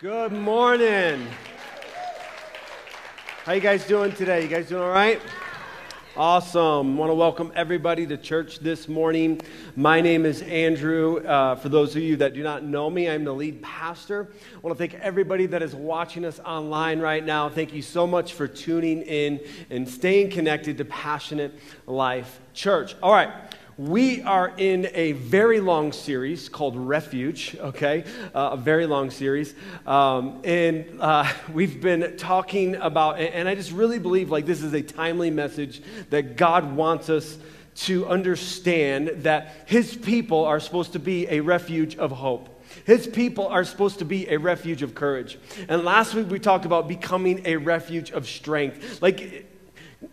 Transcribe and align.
Good 0.00 0.32
morning. 0.32 1.24
How 3.44 3.52
you 3.52 3.60
guys 3.60 3.86
doing 3.86 4.10
today? 4.10 4.42
You 4.42 4.48
guys 4.48 4.68
doing 4.68 4.82
all 4.82 4.88
right? 4.88 5.20
Awesome. 6.16 6.96
Want 6.96 7.10
to 7.10 7.14
welcome 7.14 7.52
everybody 7.54 8.04
to 8.08 8.16
church 8.16 8.58
this 8.58 8.88
morning. 8.88 9.40
My 9.76 10.00
name 10.00 10.26
is 10.26 10.42
Andrew. 10.42 11.18
Uh, 11.24 11.54
for 11.54 11.68
those 11.68 11.94
of 11.94 12.02
you 12.02 12.16
that 12.16 12.34
do 12.34 12.42
not 12.42 12.64
know 12.64 12.90
me, 12.90 13.08
I'm 13.08 13.22
the 13.22 13.32
lead 13.32 13.62
pastor. 13.62 14.32
I 14.32 14.58
want 14.58 14.76
to 14.76 14.78
thank 14.88 15.00
everybody 15.00 15.46
that 15.46 15.62
is 15.62 15.76
watching 15.76 16.24
us 16.24 16.40
online 16.40 16.98
right 16.98 17.24
now. 17.24 17.48
Thank 17.48 17.72
you 17.72 17.80
so 17.80 18.04
much 18.04 18.32
for 18.32 18.48
tuning 18.48 19.02
in 19.02 19.40
and 19.70 19.88
staying 19.88 20.30
connected 20.30 20.76
to 20.78 20.84
Passionate 20.86 21.56
Life 21.86 22.40
Church. 22.52 22.96
All 23.00 23.12
right. 23.12 23.30
We 23.76 24.22
are 24.22 24.52
in 24.56 24.88
a 24.94 25.12
very 25.12 25.58
long 25.58 25.90
series 25.90 26.48
called 26.48 26.76
Refuge, 26.76 27.56
okay? 27.58 28.04
Uh, 28.32 28.50
a 28.52 28.56
very 28.56 28.86
long 28.86 29.10
series. 29.10 29.52
Um, 29.84 30.40
and 30.44 31.00
uh, 31.00 31.28
we've 31.52 31.80
been 31.80 32.16
talking 32.16 32.76
about, 32.76 33.18
and 33.18 33.48
I 33.48 33.56
just 33.56 33.72
really 33.72 33.98
believe 33.98 34.30
like 34.30 34.46
this 34.46 34.62
is 34.62 34.72
a 34.74 34.82
timely 34.82 35.30
message 35.30 35.82
that 36.10 36.36
God 36.36 36.76
wants 36.76 37.10
us 37.10 37.36
to 37.76 38.06
understand 38.06 39.08
that 39.24 39.64
His 39.66 39.96
people 39.96 40.44
are 40.44 40.60
supposed 40.60 40.92
to 40.92 41.00
be 41.00 41.26
a 41.28 41.40
refuge 41.40 41.96
of 41.96 42.12
hope. 42.12 42.50
His 42.84 43.08
people 43.08 43.48
are 43.48 43.64
supposed 43.64 43.98
to 43.98 44.04
be 44.04 44.28
a 44.28 44.36
refuge 44.36 44.82
of 44.82 44.94
courage. 44.94 45.36
And 45.68 45.84
last 45.84 46.14
week 46.14 46.30
we 46.30 46.38
talked 46.38 46.64
about 46.64 46.86
becoming 46.86 47.42
a 47.44 47.56
refuge 47.56 48.12
of 48.12 48.28
strength. 48.28 49.02
Like, 49.02 49.46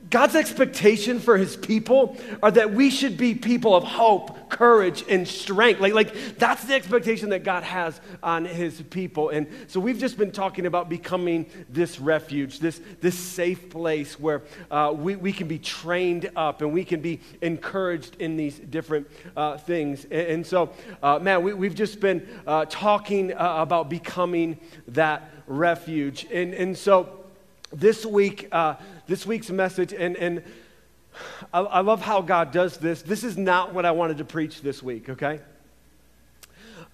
God's 0.09 0.36
expectation 0.36 1.20
for 1.20 1.38
his 1.38 1.55
people 1.55 2.18
are 2.44 2.52
that 2.52 2.73
we 2.73 2.90
should 2.90 3.18
be 3.18 3.34
people 3.34 3.73
of 3.73 3.84
hope, 3.84 4.50
courage, 4.50 5.05
and 5.08 5.27
strength. 5.27 5.80
Like, 5.80 5.94
like 5.94 6.38
that's 6.38 6.66
the 6.66 6.73
expectation 6.73 7.30
that 7.30 7.44
God 7.44 7.64
has 7.64 8.00
on 8.22 8.44
his 8.44 8.81
people. 8.81 9.30
And 9.30 9.48
so 9.67 9.80
we've 9.80 9.98
just 9.98 10.17
been 10.17 10.31
talking 10.31 10.66
about 10.66 10.90
becoming 10.90 11.45
this 11.70 12.00
refuge, 12.00 12.59
this, 12.59 12.81
this 13.00 13.17
safe 13.17 13.70
place 13.70 14.20
where 14.20 14.42
uh, 14.70 14.94
we, 14.95 15.16
we 15.16 15.31
can 15.31 15.48
be 15.48 15.59
trained 15.59 16.30
up 16.36 16.61
and 16.61 16.73
we 16.73 16.83
can 16.83 17.00
be 17.00 17.22
encouraged 17.42 18.17
in 18.20 18.36
these 18.36 18.59
different 18.59 19.09
uh, 19.38 19.58
things. 19.58 20.03
And, 20.05 20.28
and 20.28 20.45
so, 20.45 20.72
uh, 21.02 21.20
man, 21.20 21.42
we, 21.42 21.53
we've 21.53 21.76
just 21.76 22.02
been 22.02 22.28
uh, 22.45 22.66
talking 22.70 23.33
uh, 23.33 23.55
about 23.59 23.89
becoming 23.89 24.59
that 24.89 25.31
refuge. 25.48 26.28
And, 26.31 26.53
and 26.53 26.78
so 26.78 27.20
this 27.72 28.05
week, 28.05 28.47
uh, 28.52 28.75
this 29.08 29.25
week's 29.25 29.50
message, 29.50 29.94
and, 29.94 30.16
and 30.17 30.44
I, 31.53 31.59
I 31.59 31.80
love 31.81 32.02
how 32.02 32.22
God 32.22 32.52
does 32.52 32.77
this. 32.77 33.02
This 33.02 33.23
is 33.23 33.38
not 33.38 33.73
what 33.73 33.86
I 33.86 33.91
wanted 33.91 34.17
to 34.19 34.25
preach 34.25 34.61
this 34.61 34.81
week, 34.81 35.09
okay? 35.09 35.39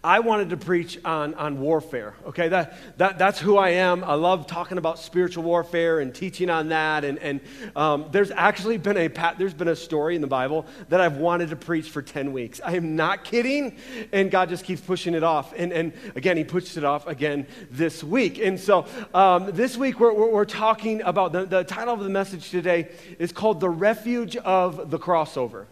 I 0.03 0.19
wanted 0.19 0.51
to 0.51 0.57
preach 0.57 1.03
on, 1.03 1.33
on 1.33 1.59
warfare. 1.59 2.13
Okay, 2.27 2.49
that, 2.49 2.77
that, 2.97 3.17
that's 3.17 3.39
who 3.39 3.57
I 3.57 3.69
am. 3.69 4.03
I 4.03 4.13
love 4.13 4.45
talking 4.45 4.77
about 4.77 4.99
spiritual 4.99 5.43
warfare 5.43 5.99
and 5.99 6.13
teaching 6.13 6.51
on 6.51 6.69
that. 6.69 7.03
And, 7.03 7.17
and 7.17 7.41
um, 7.75 8.05
there's 8.11 8.29
actually 8.29 8.77
been 8.77 8.95
a 8.95 9.07
there's 9.39 9.55
been 9.55 9.67
a 9.67 9.75
story 9.75 10.15
in 10.15 10.21
the 10.21 10.27
Bible 10.27 10.67
that 10.89 11.01
I've 11.01 11.17
wanted 11.17 11.49
to 11.49 11.55
preach 11.55 11.89
for 11.89 12.03
10 12.03 12.31
weeks. 12.31 12.61
I 12.63 12.75
am 12.75 12.95
not 12.95 13.23
kidding. 13.23 13.75
And 14.11 14.29
God 14.29 14.49
just 14.49 14.65
keeps 14.65 14.81
pushing 14.81 15.15
it 15.15 15.23
off. 15.23 15.53
And, 15.57 15.73
and 15.73 15.93
again, 16.15 16.37
He 16.37 16.43
pushed 16.43 16.77
it 16.77 16.83
off 16.83 17.07
again 17.07 17.47
this 17.71 18.03
week. 18.03 18.37
And 18.37 18.59
so 18.59 18.85
um, 19.15 19.51
this 19.51 19.77
week 19.77 19.99
we're, 19.99 20.13
we're, 20.13 20.29
we're 20.29 20.45
talking 20.45 21.01
about 21.01 21.31
the, 21.31 21.45
the 21.45 21.63
title 21.63 21.95
of 21.95 22.01
the 22.01 22.09
message 22.09 22.51
today 22.51 22.89
is 23.17 23.31
called 23.31 23.59
The 23.59 23.69
Refuge 23.69 24.37
of 24.37 24.91
the 24.91 24.99
Crossover. 24.99 25.65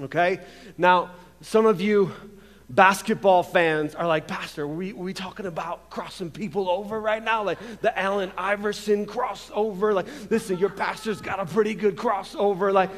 Okay, 0.00 0.40
now 0.78 1.10
some 1.40 1.66
of 1.66 1.80
you 1.80 2.12
basketball 2.74 3.42
fans 3.42 3.94
are 3.94 4.06
like, 4.06 4.26
Pastor, 4.26 4.66
we, 4.66 4.92
we 4.92 5.12
talking 5.12 5.46
about 5.46 5.90
crossing 5.90 6.30
people 6.30 6.68
over 6.68 7.00
right 7.00 7.22
now? 7.22 7.44
Like 7.44 7.58
the 7.80 7.96
Allen 7.98 8.32
Iverson 8.36 9.06
crossover? 9.06 9.94
Like, 9.94 10.06
listen, 10.30 10.58
your 10.58 10.70
pastor's 10.70 11.20
got 11.20 11.40
a 11.40 11.46
pretty 11.46 11.74
good 11.74 11.96
crossover. 11.96 12.72
Like, 12.72 12.90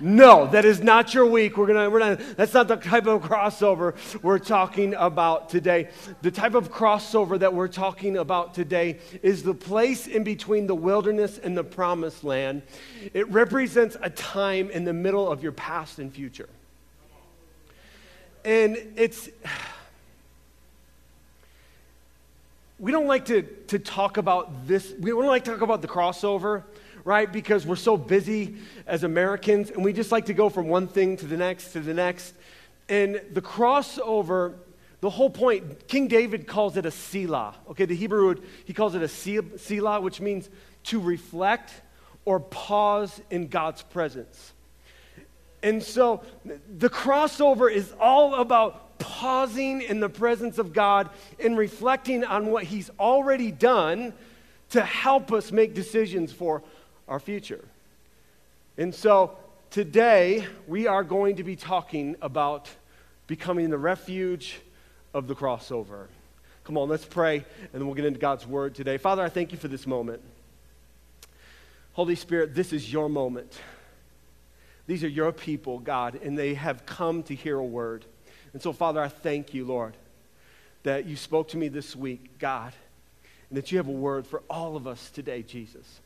no, 0.00 0.46
that 0.48 0.64
is 0.64 0.80
not 0.80 1.12
your 1.12 1.26
week. 1.26 1.56
We're 1.56 1.66
gonna, 1.66 1.90
we're 1.90 1.98
not, 1.98 2.20
that's 2.36 2.54
not 2.54 2.68
the 2.68 2.76
type 2.76 3.06
of 3.06 3.22
crossover 3.22 3.96
we're 4.22 4.38
talking 4.38 4.94
about 4.94 5.48
today. 5.48 5.88
The 6.22 6.30
type 6.30 6.54
of 6.54 6.72
crossover 6.72 7.36
that 7.40 7.52
we're 7.52 7.68
talking 7.68 8.16
about 8.16 8.54
today 8.54 9.00
is 9.22 9.42
the 9.42 9.54
place 9.54 10.06
in 10.06 10.22
between 10.22 10.68
the 10.68 10.74
wilderness 10.74 11.38
and 11.38 11.56
the 11.56 11.64
promised 11.64 12.22
land. 12.22 12.62
It 13.12 13.28
represents 13.28 13.96
a 14.00 14.10
time 14.10 14.70
in 14.70 14.84
the 14.84 14.92
middle 14.92 15.28
of 15.28 15.42
your 15.42 15.52
past 15.52 15.98
and 15.98 16.12
future. 16.12 16.48
And 18.44 18.76
it's, 18.96 19.28
we 22.78 22.92
don't 22.92 23.06
like 23.06 23.26
to, 23.26 23.42
to 23.42 23.78
talk 23.78 24.16
about 24.16 24.66
this, 24.66 24.94
we 24.98 25.10
don't 25.10 25.26
like 25.26 25.44
to 25.44 25.50
talk 25.50 25.60
about 25.62 25.82
the 25.82 25.88
crossover, 25.88 26.62
right? 27.04 27.30
Because 27.32 27.66
we're 27.66 27.76
so 27.76 27.96
busy 27.96 28.56
as 28.86 29.02
Americans 29.04 29.70
and 29.70 29.84
we 29.84 29.92
just 29.92 30.12
like 30.12 30.26
to 30.26 30.34
go 30.34 30.48
from 30.48 30.68
one 30.68 30.86
thing 30.86 31.16
to 31.16 31.26
the 31.26 31.36
next 31.36 31.72
to 31.72 31.80
the 31.80 31.94
next. 31.94 32.34
And 32.88 33.20
the 33.32 33.42
crossover, 33.42 34.54
the 35.00 35.10
whole 35.10 35.30
point, 35.30 35.88
King 35.88 36.08
David 36.08 36.46
calls 36.46 36.76
it 36.76 36.86
a 36.86 36.90
Selah. 36.90 37.54
Okay, 37.70 37.84
the 37.84 37.96
Hebrew, 37.96 38.26
word, 38.26 38.42
he 38.64 38.72
calls 38.72 38.94
it 38.94 39.02
a 39.02 39.08
Selah, 39.08 40.00
which 40.00 40.20
means 40.20 40.48
to 40.84 41.00
reflect 41.00 41.72
or 42.24 42.40
pause 42.40 43.20
in 43.30 43.48
God's 43.48 43.82
presence. 43.82 44.52
And 45.62 45.82
so 45.82 46.22
the 46.78 46.88
crossover 46.88 47.70
is 47.70 47.92
all 48.00 48.34
about 48.34 48.98
pausing 48.98 49.82
in 49.82 50.00
the 50.00 50.08
presence 50.08 50.58
of 50.58 50.72
God 50.72 51.10
and 51.42 51.56
reflecting 51.56 52.24
on 52.24 52.46
what 52.46 52.64
He's 52.64 52.90
already 52.98 53.50
done 53.50 54.12
to 54.70 54.82
help 54.82 55.32
us 55.32 55.50
make 55.50 55.74
decisions 55.74 56.32
for 56.32 56.62
our 57.08 57.18
future. 57.18 57.64
And 58.76 58.94
so 58.94 59.36
today 59.70 60.46
we 60.66 60.86
are 60.86 61.02
going 61.02 61.36
to 61.36 61.44
be 61.44 61.56
talking 61.56 62.16
about 62.22 62.68
becoming 63.26 63.70
the 63.70 63.78
refuge 63.78 64.60
of 65.14 65.26
the 65.26 65.34
crossover. 65.34 66.06
Come 66.64 66.76
on, 66.76 66.88
let's 66.88 67.04
pray, 67.04 67.36
and 67.36 67.68
then 67.72 67.86
we'll 67.86 67.94
get 67.94 68.04
into 68.04 68.20
God's 68.20 68.46
word 68.46 68.74
today. 68.74 68.98
Father, 68.98 69.22
I 69.22 69.30
thank 69.30 69.52
you 69.52 69.58
for 69.58 69.68
this 69.68 69.86
moment. 69.86 70.20
Holy 71.94 72.14
Spirit, 72.14 72.54
this 72.54 72.72
is 72.72 72.92
your 72.92 73.08
moment. 73.08 73.58
These 74.88 75.04
are 75.04 75.08
your 75.08 75.32
people, 75.32 75.78
God, 75.78 76.18
and 76.22 76.36
they 76.36 76.54
have 76.54 76.86
come 76.86 77.22
to 77.24 77.34
hear 77.34 77.58
a 77.58 77.64
word. 77.64 78.06
And 78.54 78.62
so, 78.62 78.72
Father, 78.72 79.02
I 79.02 79.08
thank 79.08 79.52
you, 79.52 79.66
Lord, 79.66 79.92
that 80.82 81.04
you 81.04 81.14
spoke 81.14 81.48
to 81.48 81.58
me 81.58 81.68
this 81.68 81.94
week, 81.94 82.38
God, 82.38 82.72
and 83.50 83.58
that 83.58 83.70
you 83.70 83.76
have 83.76 83.88
a 83.88 83.92
word 83.92 84.26
for 84.26 84.42
all 84.48 84.76
of 84.76 84.86
us 84.86 85.10
today, 85.10 85.42
Jesus. 85.42 86.00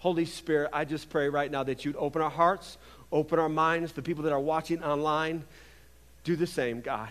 Holy 0.00 0.24
Spirit, 0.24 0.70
I 0.72 0.84
just 0.84 1.08
pray 1.08 1.28
right 1.28 1.48
now 1.48 1.62
that 1.62 1.84
you'd 1.84 1.94
open 1.96 2.20
our 2.20 2.30
hearts, 2.30 2.78
open 3.12 3.38
our 3.38 3.48
minds, 3.48 3.92
the 3.92 4.02
people 4.02 4.24
that 4.24 4.32
are 4.32 4.40
watching 4.40 4.82
online, 4.82 5.44
do 6.24 6.34
the 6.34 6.48
same, 6.48 6.80
God. 6.80 7.10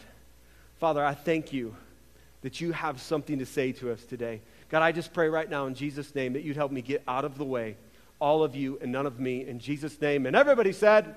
Father, 0.79 1.03
I 1.03 1.13
thank 1.13 1.53
you 1.53 1.73
that 2.41 2.59
you 2.59 2.73
have 2.73 3.01
something 3.01 3.39
to 3.39 3.45
say 3.45 3.71
to 3.71 3.89
us 3.89 4.03
today. 4.03 4.41
God, 4.67 4.83
I 4.83 4.91
just 4.91 5.13
pray 5.13 5.29
right 5.29 5.49
now 5.49 5.65
in 5.65 5.75
Jesus' 5.75 6.13
name 6.13 6.33
that 6.33 6.43
you'd 6.43 6.57
help 6.57 6.73
me 6.73 6.81
get 6.81 7.03
out 7.07 7.23
of 7.23 7.37
the 7.37 7.45
way 7.45 7.77
all 8.19 8.43
of 8.43 8.55
you 8.55 8.77
and 8.81 8.91
none 8.91 9.05
of 9.05 9.19
me. 9.19 9.45
In 9.47 9.59
Jesus' 9.59 9.99
name. 9.99 10.25
And 10.25 10.35
everybody 10.35 10.71
said, 10.71 11.15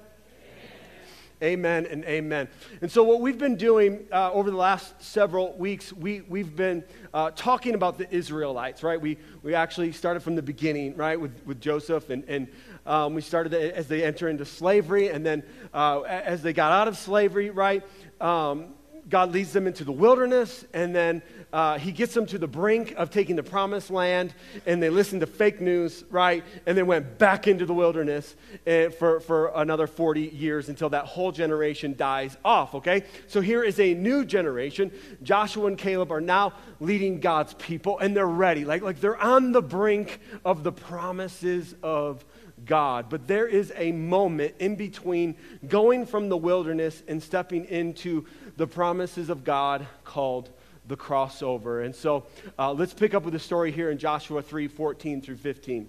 Amen 1.41 1.87
and 1.87 2.05
amen. 2.05 2.49
And 2.81 2.91
so, 2.91 3.05
what 3.05 3.21
we've 3.21 3.39
been 3.39 3.55
doing 3.55 4.09
uh, 4.11 4.33
over 4.33 4.51
the 4.51 4.57
last 4.57 5.01
several 5.01 5.57
weeks, 5.57 5.93
we, 5.93 6.23
we've 6.23 6.57
been 6.57 6.83
uh, 7.15 7.31
talking 7.31 7.77
about 7.77 7.97
the 7.97 8.13
Israelites, 8.13 8.83
right? 8.83 9.01
We, 9.01 9.19
we 9.45 9.55
actually 9.55 9.93
started 9.93 10.25
from 10.25 10.35
the 10.35 10.43
beginning, 10.43 10.97
right, 10.97 11.21
with, 11.21 11.41
with 11.47 11.61
Joseph, 11.61 12.11
and, 12.11 12.25
and 12.25 12.49
um, 12.87 13.15
we 13.15 13.21
started 13.21 13.55
as 13.55 13.87
they 13.87 14.03
enter 14.03 14.29
into 14.29 14.45
slavery, 14.45 15.11
and 15.11 15.25
then 15.25 15.45
uh, 15.73 16.01
as 16.01 16.43
they 16.43 16.53
got 16.53 16.73
out 16.73 16.89
of 16.89 16.99
slavery, 16.99 17.51
right, 17.51 17.87
um, 18.21 18.75
God 19.09 19.33
leads 19.33 19.53
them 19.53 19.67
into 19.67 19.85
the 19.85 19.93
wilderness, 19.93 20.65
and 20.75 20.95
then 20.95 21.23
uh, 21.53 21.79
he 21.79 21.93
gets 21.93 22.13
them 22.13 22.27
to 22.27 22.39
the 22.39 22.47
brink 22.47 22.95
of 22.97 23.11
taking 23.11 23.37
the 23.37 23.43
promised 23.43 23.91
land, 23.91 24.35
and 24.67 24.83
they 24.83 24.91
listen 24.91 25.21
to 25.21 25.27
fake 25.27 25.61
news, 25.61 26.05
right? 26.11 26.45
And 26.67 26.77
then 26.77 26.87
went 26.87 27.19
back 27.19 27.49
into 27.49 27.65
the 27.65 27.73
wilderness 27.73 28.37
eh, 28.67 28.91
for, 28.91 29.21
for 29.21 29.53
another 29.55 29.87
40 29.87 30.23
years 30.23 30.69
until 30.69 30.91
that 30.91 31.07
whole 31.07 31.33
generation 31.33 31.95
dies 31.97 32.37
off, 32.45 32.75
okay? 32.75 33.05
So 33.29 33.41
here 33.41 33.65
is 33.65 33.81
a 33.81 33.95
new 33.95 34.25
generation. 34.25 34.93
Joshua 35.23 35.67
and 35.69 35.79
Caleb 35.79 36.13
are 36.13 36.21
now 36.21 36.53
leading 36.81 37.21
God's 37.21 37.55
people, 37.55 37.99
and 37.99 38.15
they're 38.15 38.27
ready. 38.27 38.65
Like, 38.65 38.83
like 38.83 39.01
they're 39.01 39.21
on 39.21 39.53
the 39.53 39.63
brink 39.63 40.21
of 40.45 40.65
the 40.65 40.73
promises 40.73 41.75
of 41.83 42.25
God. 42.65 43.07
But 43.09 43.27
there 43.27 43.47
is 43.47 43.73
a 43.77 43.93
moment 43.93 44.55
in 44.59 44.77
between 44.77 45.37
going 45.67 46.07
from 46.07 46.29
the 46.29 46.37
wilderness 46.37 47.03
and 47.09 47.23
stepping 47.23 47.65
into 47.67 48.27
the 48.59 48.67
promises 48.67 49.31
of 49.31 49.45
God 49.45 49.87
called 50.05 50.51
the 50.89 50.97
crossover. 50.97 51.85
And 51.85 51.95
so 51.95 52.27
uh, 52.59 52.73
let's 52.73 52.93
pick 52.93 53.15
up 53.15 53.23
with 53.23 53.33
the 53.33 53.39
story 53.39 53.71
here 53.71 53.91
in 53.91 53.99
Joshua 53.99 54.43
3 54.43 54.67
14 54.67 55.23
through 55.23 55.37
15. 55.37 55.89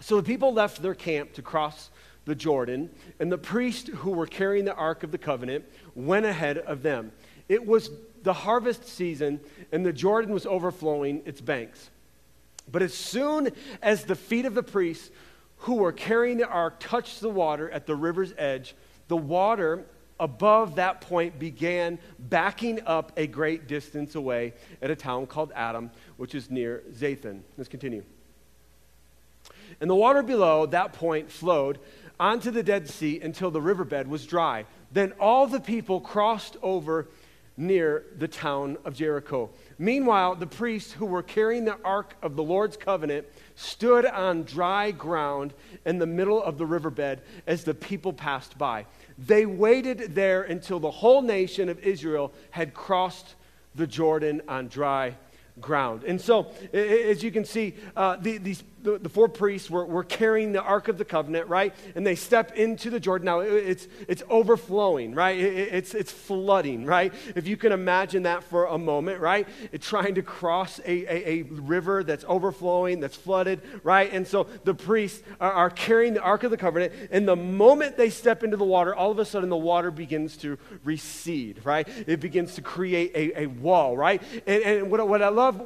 So 0.00 0.16
the 0.16 0.22
people 0.22 0.52
left 0.52 0.82
their 0.82 0.94
camp 0.94 1.34
to 1.34 1.42
cross 1.42 1.90
the 2.24 2.34
Jordan, 2.34 2.90
and 3.20 3.30
the 3.30 3.38
priests 3.38 3.88
who 3.88 4.10
were 4.10 4.26
carrying 4.26 4.64
the 4.64 4.74
Ark 4.74 5.02
of 5.04 5.12
the 5.12 5.18
Covenant 5.18 5.64
went 5.94 6.26
ahead 6.26 6.58
of 6.58 6.82
them. 6.82 7.12
It 7.48 7.64
was 7.64 7.90
the 8.22 8.32
harvest 8.32 8.88
season, 8.88 9.40
and 9.70 9.86
the 9.86 9.92
Jordan 9.92 10.32
was 10.32 10.46
overflowing 10.46 11.22
its 11.24 11.40
banks. 11.40 11.90
But 12.70 12.82
as 12.82 12.94
soon 12.94 13.50
as 13.80 14.04
the 14.04 14.16
feet 14.16 14.44
of 14.44 14.54
the 14.54 14.62
priests 14.62 15.10
who 15.58 15.76
were 15.76 15.92
carrying 15.92 16.38
the 16.38 16.48
ark 16.48 16.76
touched 16.80 17.20
the 17.20 17.30
water 17.30 17.70
at 17.70 17.86
the 17.86 17.94
river's 17.94 18.32
edge, 18.36 18.74
the 19.08 19.16
water 19.16 19.84
above 20.18 20.76
that 20.76 21.00
point 21.00 21.38
began 21.38 21.98
backing 22.18 22.80
up 22.86 23.12
a 23.16 23.26
great 23.26 23.66
distance 23.66 24.14
away 24.14 24.54
at 24.80 24.90
a 24.90 24.96
town 24.96 25.26
called 25.26 25.52
Adam, 25.54 25.90
which 26.16 26.34
is 26.34 26.50
near 26.50 26.82
Zarethan. 26.92 27.40
Let's 27.56 27.68
continue. 27.68 28.02
And 29.80 29.90
the 29.90 29.94
water 29.94 30.22
below 30.22 30.66
that 30.66 30.92
point 30.92 31.30
flowed 31.30 31.78
onto 32.18 32.50
the 32.50 32.62
Dead 32.62 32.88
Sea 32.88 33.20
until 33.20 33.50
the 33.50 33.60
riverbed 33.60 34.08
was 34.08 34.26
dry. 34.26 34.64
Then 34.92 35.12
all 35.20 35.46
the 35.46 35.60
people 35.60 36.00
crossed 36.00 36.56
over 36.62 37.08
near 37.56 38.04
the 38.18 38.28
town 38.28 38.76
of 38.84 38.94
Jericho. 38.94 39.50
Meanwhile, 39.78 40.36
the 40.36 40.46
priests 40.46 40.92
who 40.92 41.06
were 41.06 41.22
carrying 41.22 41.64
the 41.64 41.78
ark 41.82 42.14
of 42.22 42.36
the 42.36 42.42
Lord's 42.42 42.76
covenant 42.76 43.26
stood 43.54 44.04
on 44.04 44.42
dry 44.42 44.90
ground 44.90 45.54
in 45.84 45.98
the 45.98 46.06
middle 46.06 46.42
of 46.42 46.58
the 46.58 46.66
riverbed 46.66 47.22
as 47.46 47.64
the 47.64 47.74
people 47.74 48.12
passed 48.12 48.58
by. 48.58 48.86
They 49.18 49.46
waited 49.46 50.14
there 50.14 50.42
until 50.42 50.80
the 50.80 50.90
whole 50.90 51.22
nation 51.22 51.68
of 51.68 51.78
Israel 51.80 52.32
had 52.50 52.74
crossed 52.74 53.34
the 53.74 53.86
Jordan 53.86 54.42
on 54.48 54.68
dry 54.68 55.16
ground. 55.60 56.04
And 56.04 56.20
so, 56.20 56.48
as 56.72 57.22
you 57.22 57.30
can 57.30 57.44
see, 57.44 57.74
uh, 57.96 58.16
the, 58.16 58.38
these, 58.38 58.62
the, 58.86 58.98
the, 58.98 59.08
four 59.08 59.28
priests 59.28 59.68
were, 59.68 59.84
were 59.84 60.04
carrying 60.04 60.52
the 60.52 60.62
Ark 60.62 60.86
of 60.86 60.96
the 60.96 61.04
Covenant, 61.04 61.48
right? 61.48 61.74
And 61.96 62.06
they 62.06 62.14
step 62.14 62.52
into 62.52 62.88
the 62.88 63.00
Jordan. 63.00 63.26
Now, 63.26 63.40
it's, 63.40 63.88
it's 64.06 64.22
overflowing, 64.30 65.12
right? 65.12 65.36
it's, 65.36 65.92
it's 65.92 66.12
flooding, 66.12 66.86
right? 66.86 67.12
If 67.34 67.48
you 67.48 67.56
can 67.56 67.72
imagine 67.72 68.22
that 68.22 68.44
for 68.44 68.66
a 68.66 68.78
moment, 68.78 69.20
right? 69.20 69.48
It's 69.72 69.88
trying 69.88 70.14
to 70.14 70.22
cross 70.22 70.78
a, 70.80 70.84
a, 70.86 71.40
a 71.40 71.42
river 71.42 72.04
that's 72.04 72.24
overflowing, 72.28 73.00
that's 73.00 73.16
flooded, 73.16 73.60
right? 73.82 74.08
And 74.12 74.24
so 74.26 74.46
the 74.62 74.74
priests 74.74 75.20
are, 75.40 75.52
are 75.52 75.70
carrying 75.70 76.14
the 76.14 76.22
Ark 76.22 76.44
of 76.44 76.52
the 76.52 76.56
Covenant. 76.56 76.92
And 77.10 77.26
the 77.26 77.36
moment 77.36 77.96
they 77.96 78.10
step 78.10 78.44
into 78.44 78.56
the 78.56 78.64
water, 78.64 78.94
all 78.94 79.10
of 79.10 79.18
a 79.18 79.24
sudden 79.24 79.50
the 79.50 79.56
water 79.56 79.90
begins 79.90 80.36
to 80.38 80.58
recede, 80.84 81.60
right? 81.64 81.88
It 82.06 82.20
begins 82.20 82.54
to 82.54 82.62
create 82.62 83.10
a, 83.16 83.42
a 83.42 83.46
wall, 83.46 83.96
right? 83.96 84.22
And, 84.46 84.62
and 84.62 84.90
what, 84.92 85.06
what 85.08 85.22
I 85.22 85.28
love 85.28 85.60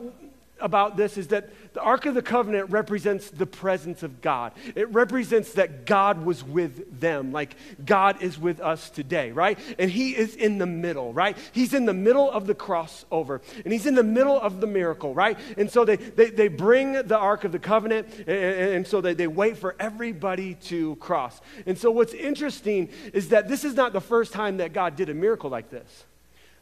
about 0.60 0.96
this 0.96 1.16
is 1.16 1.28
that 1.28 1.50
the 1.72 1.80
Ark 1.80 2.06
of 2.06 2.14
the 2.14 2.22
Covenant 2.22 2.70
represents 2.70 3.30
the 3.30 3.46
presence 3.46 4.02
of 4.02 4.20
God. 4.20 4.52
It 4.74 4.88
represents 4.90 5.52
that 5.54 5.86
God 5.86 6.24
was 6.24 6.42
with 6.42 7.00
them, 7.00 7.32
like 7.32 7.56
God 7.84 8.22
is 8.22 8.38
with 8.38 8.60
us 8.60 8.90
today, 8.90 9.32
right? 9.32 9.58
And 9.78 9.90
He 9.90 10.16
is 10.16 10.34
in 10.34 10.58
the 10.58 10.66
middle, 10.66 11.12
right? 11.12 11.36
He's 11.52 11.74
in 11.74 11.84
the 11.84 11.94
middle 11.94 12.30
of 12.30 12.46
the 12.46 12.54
crossover, 12.54 13.40
and 13.64 13.72
He's 13.72 13.86
in 13.86 13.94
the 13.94 14.02
middle 14.02 14.40
of 14.40 14.60
the 14.60 14.66
miracle, 14.66 15.14
right? 15.14 15.38
And 15.56 15.70
so 15.70 15.84
they, 15.84 15.96
they, 15.96 16.30
they 16.30 16.48
bring 16.48 16.92
the 16.92 17.18
Ark 17.18 17.44
of 17.44 17.52
the 17.52 17.58
Covenant, 17.58 18.08
and, 18.20 18.28
and 18.28 18.86
so 18.86 19.00
they, 19.00 19.14
they 19.14 19.26
wait 19.26 19.56
for 19.56 19.76
everybody 19.78 20.54
to 20.54 20.96
cross. 20.96 21.40
And 21.66 21.78
so 21.78 21.90
what's 21.90 22.14
interesting 22.14 22.88
is 23.12 23.28
that 23.28 23.48
this 23.48 23.64
is 23.64 23.74
not 23.74 23.92
the 23.92 24.00
first 24.00 24.32
time 24.32 24.58
that 24.58 24.72
God 24.72 24.96
did 24.96 25.08
a 25.08 25.14
miracle 25.14 25.50
like 25.50 25.70
this. 25.70 26.04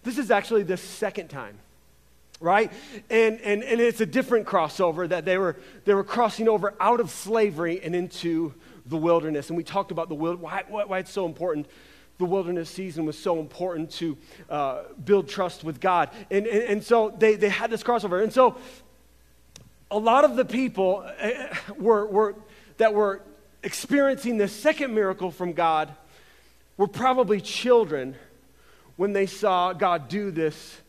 This 0.03 0.19
is 0.19 0.31
actually 0.31 0.63
the 0.63 0.77
second 0.77 1.29
time 1.29 1.59
right? 2.41 2.73
And, 3.11 3.41
and, 3.41 3.63
and 3.63 3.81
it's 3.81 4.01
a 4.01 4.07
different 4.07 4.47
crossover 4.47 5.09
that 5.09 5.25
they 5.25 5.39
were, 5.39 5.57
they 5.85 5.95
were 5.95 6.05
crossing 6.05 6.49
over 6.49 6.75
out 6.81 7.01
of 7.01 7.11
slavery 7.11 7.81
and 7.83 7.95
into 7.95 8.55
the 8.87 8.97
wilderness. 8.97 9.49
And 9.49 9.57
we 9.57 9.65
talked 9.65 9.91
about 9.91 10.09
the 10.09 10.15
wild, 10.15 10.41
why, 10.41 10.63
why 10.69 10.99
it's 10.99 11.11
so 11.11 11.27
important. 11.27 11.67
The 12.19 12.25
wilderness 12.25 12.69
season 12.71 13.05
was 13.05 13.19
so 13.19 13.39
important 13.39 13.91
to 13.93 14.17
uh, 14.51 14.83
build 15.05 15.29
trust 15.29 15.65
with 15.65 15.81
God. 15.81 16.11
And, 16.31 16.47
and, 16.47 16.63
and 16.63 16.85
so 16.85 17.15
they, 17.17 17.37
they 17.37 17.49
had 17.49 17.71
this 17.71 17.83
crossover. 17.83 18.23
And 18.23 18.33
so 18.33 18.57
a 19.91 19.99
lot 19.99 20.25
of 20.25 20.37
the 20.37 20.45
people 20.45 21.05
uh, 21.21 21.31
were, 21.79 22.07
were, 22.07 22.35
that 22.79 22.95
were 22.95 23.23
experiencing 23.63 24.37
this 24.37 24.53
second 24.53 24.95
miracle 24.95 25.31
from 25.31 25.53
God 25.53 25.95
were 26.77 26.89
probably 26.89 27.41
children 27.41 28.15
when 28.97 29.13
they 29.13 29.27
saw 29.27 29.73
God 29.73 30.09
do 30.09 30.31
this 30.31 30.81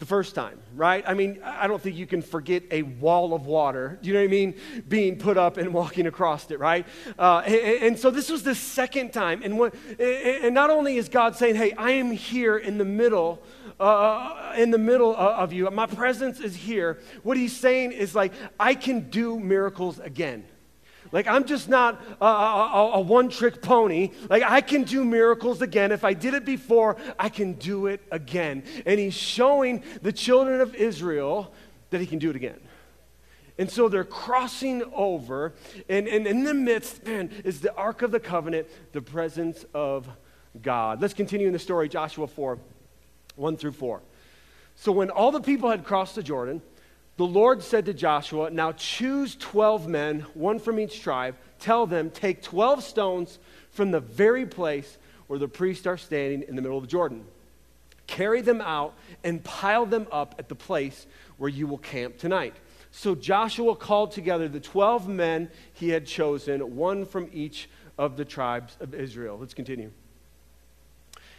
the 0.00 0.06
first 0.06 0.34
time, 0.34 0.58
right? 0.74 1.04
I 1.06 1.12
mean, 1.12 1.40
I 1.44 1.66
don't 1.66 1.80
think 1.80 1.94
you 1.94 2.06
can 2.06 2.22
forget 2.22 2.62
a 2.70 2.82
wall 2.82 3.34
of 3.34 3.44
water, 3.44 3.98
do 4.00 4.08
you 4.08 4.14
know 4.14 4.20
what 4.20 4.24
I 4.24 4.28
mean? 4.28 4.54
Being 4.88 5.18
put 5.18 5.36
up 5.36 5.58
and 5.58 5.74
walking 5.74 6.06
across 6.06 6.50
it, 6.50 6.58
right? 6.58 6.86
Uh, 7.18 7.42
and, 7.44 7.82
and, 7.82 7.98
so 7.98 8.10
this 8.10 8.30
was 8.30 8.42
the 8.42 8.54
second 8.54 9.12
time. 9.12 9.42
And, 9.44 9.58
what, 9.58 9.74
and 9.98 10.54
not 10.54 10.70
only 10.70 10.96
is 10.96 11.10
God 11.10 11.36
saying, 11.36 11.56
hey, 11.56 11.72
I 11.72 11.90
am 11.92 12.12
here 12.12 12.56
in 12.56 12.78
the 12.78 12.84
middle, 12.84 13.42
uh, 13.78 14.54
in 14.56 14.70
the 14.70 14.78
middle 14.78 15.14
of 15.14 15.52
you, 15.52 15.70
my 15.70 15.86
presence 15.86 16.40
is 16.40 16.56
here. 16.56 16.98
What 17.22 17.36
he's 17.36 17.54
saying 17.54 17.92
is 17.92 18.14
like, 18.14 18.32
I 18.58 18.74
can 18.74 19.10
do 19.10 19.38
miracles 19.38 19.98
again. 19.98 20.46
Like, 21.12 21.26
I'm 21.26 21.44
just 21.44 21.68
not 21.68 22.00
a, 22.20 22.24
a, 22.24 22.90
a 22.94 23.00
one 23.00 23.28
trick 23.28 23.62
pony. 23.62 24.10
Like, 24.28 24.42
I 24.44 24.60
can 24.60 24.84
do 24.84 25.04
miracles 25.04 25.60
again. 25.60 25.90
If 25.90 26.04
I 26.04 26.14
did 26.14 26.34
it 26.34 26.44
before, 26.44 26.96
I 27.18 27.28
can 27.28 27.54
do 27.54 27.86
it 27.86 28.00
again. 28.10 28.62
And 28.86 29.00
he's 29.00 29.14
showing 29.14 29.82
the 30.02 30.12
children 30.12 30.60
of 30.60 30.74
Israel 30.74 31.52
that 31.90 32.00
he 32.00 32.06
can 32.06 32.18
do 32.18 32.30
it 32.30 32.36
again. 32.36 32.60
And 33.58 33.70
so 33.70 33.88
they're 33.88 34.04
crossing 34.04 34.82
over, 34.94 35.52
and, 35.88 36.08
and 36.08 36.26
in 36.26 36.44
the 36.44 36.54
midst, 36.54 37.04
man, 37.04 37.30
is 37.44 37.60
the 37.60 37.74
Ark 37.74 38.00
of 38.00 38.10
the 38.10 38.20
Covenant, 38.20 38.68
the 38.92 39.02
presence 39.02 39.66
of 39.74 40.08
God. 40.62 41.02
Let's 41.02 41.12
continue 41.12 41.46
in 41.46 41.52
the 41.52 41.58
story, 41.58 41.88
Joshua 41.88 42.26
4 42.26 42.58
1 43.36 43.56
through 43.56 43.72
4. 43.72 44.00
So 44.76 44.92
when 44.92 45.10
all 45.10 45.30
the 45.30 45.40
people 45.40 45.70
had 45.70 45.84
crossed 45.84 46.14
the 46.14 46.22
Jordan, 46.22 46.62
the 47.20 47.26
Lord 47.26 47.62
said 47.62 47.84
to 47.84 47.92
Joshua, 47.92 48.50
Now 48.50 48.72
choose 48.72 49.36
12 49.36 49.86
men, 49.86 50.20
one 50.32 50.58
from 50.58 50.80
each 50.80 51.02
tribe. 51.02 51.36
Tell 51.58 51.86
them, 51.86 52.10
Take 52.10 52.42
12 52.42 52.82
stones 52.82 53.38
from 53.72 53.90
the 53.90 54.00
very 54.00 54.46
place 54.46 54.96
where 55.26 55.38
the 55.38 55.46
priests 55.46 55.86
are 55.86 55.98
standing 55.98 56.42
in 56.48 56.56
the 56.56 56.62
middle 56.62 56.78
of 56.78 56.82
the 56.82 56.88
Jordan. 56.88 57.26
Carry 58.06 58.40
them 58.40 58.62
out 58.62 58.94
and 59.22 59.44
pile 59.44 59.84
them 59.84 60.06
up 60.10 60.34
at 60.38 60.48
the 60.48 60.54
place 60.54 61.06
where 61.36 61.50
you 61.50 61.66
will 61.66 61.76
camp 61.76 62.16
tonight. 62.16 62.56
So 62.90 63.14
Joshua 63.14 63.76
called 63.76 64.12
together 64.12 64.48
the 64.48 64.58
12 64.58 65.06
men 65.06 65.50
he 65.74 65.90
had 65.90 66.06
chosen, 66.06 66.74
one 66.74 67.04
from 67.04 67.28
each 67.34 67.68
of 67.98 68.16
the 68.16 68.24
tribes 68.24 68.78
of 68.80 68.94
Israel. 68.94 69.36
Let's 69.38 69.52
continue. 69.52 69.90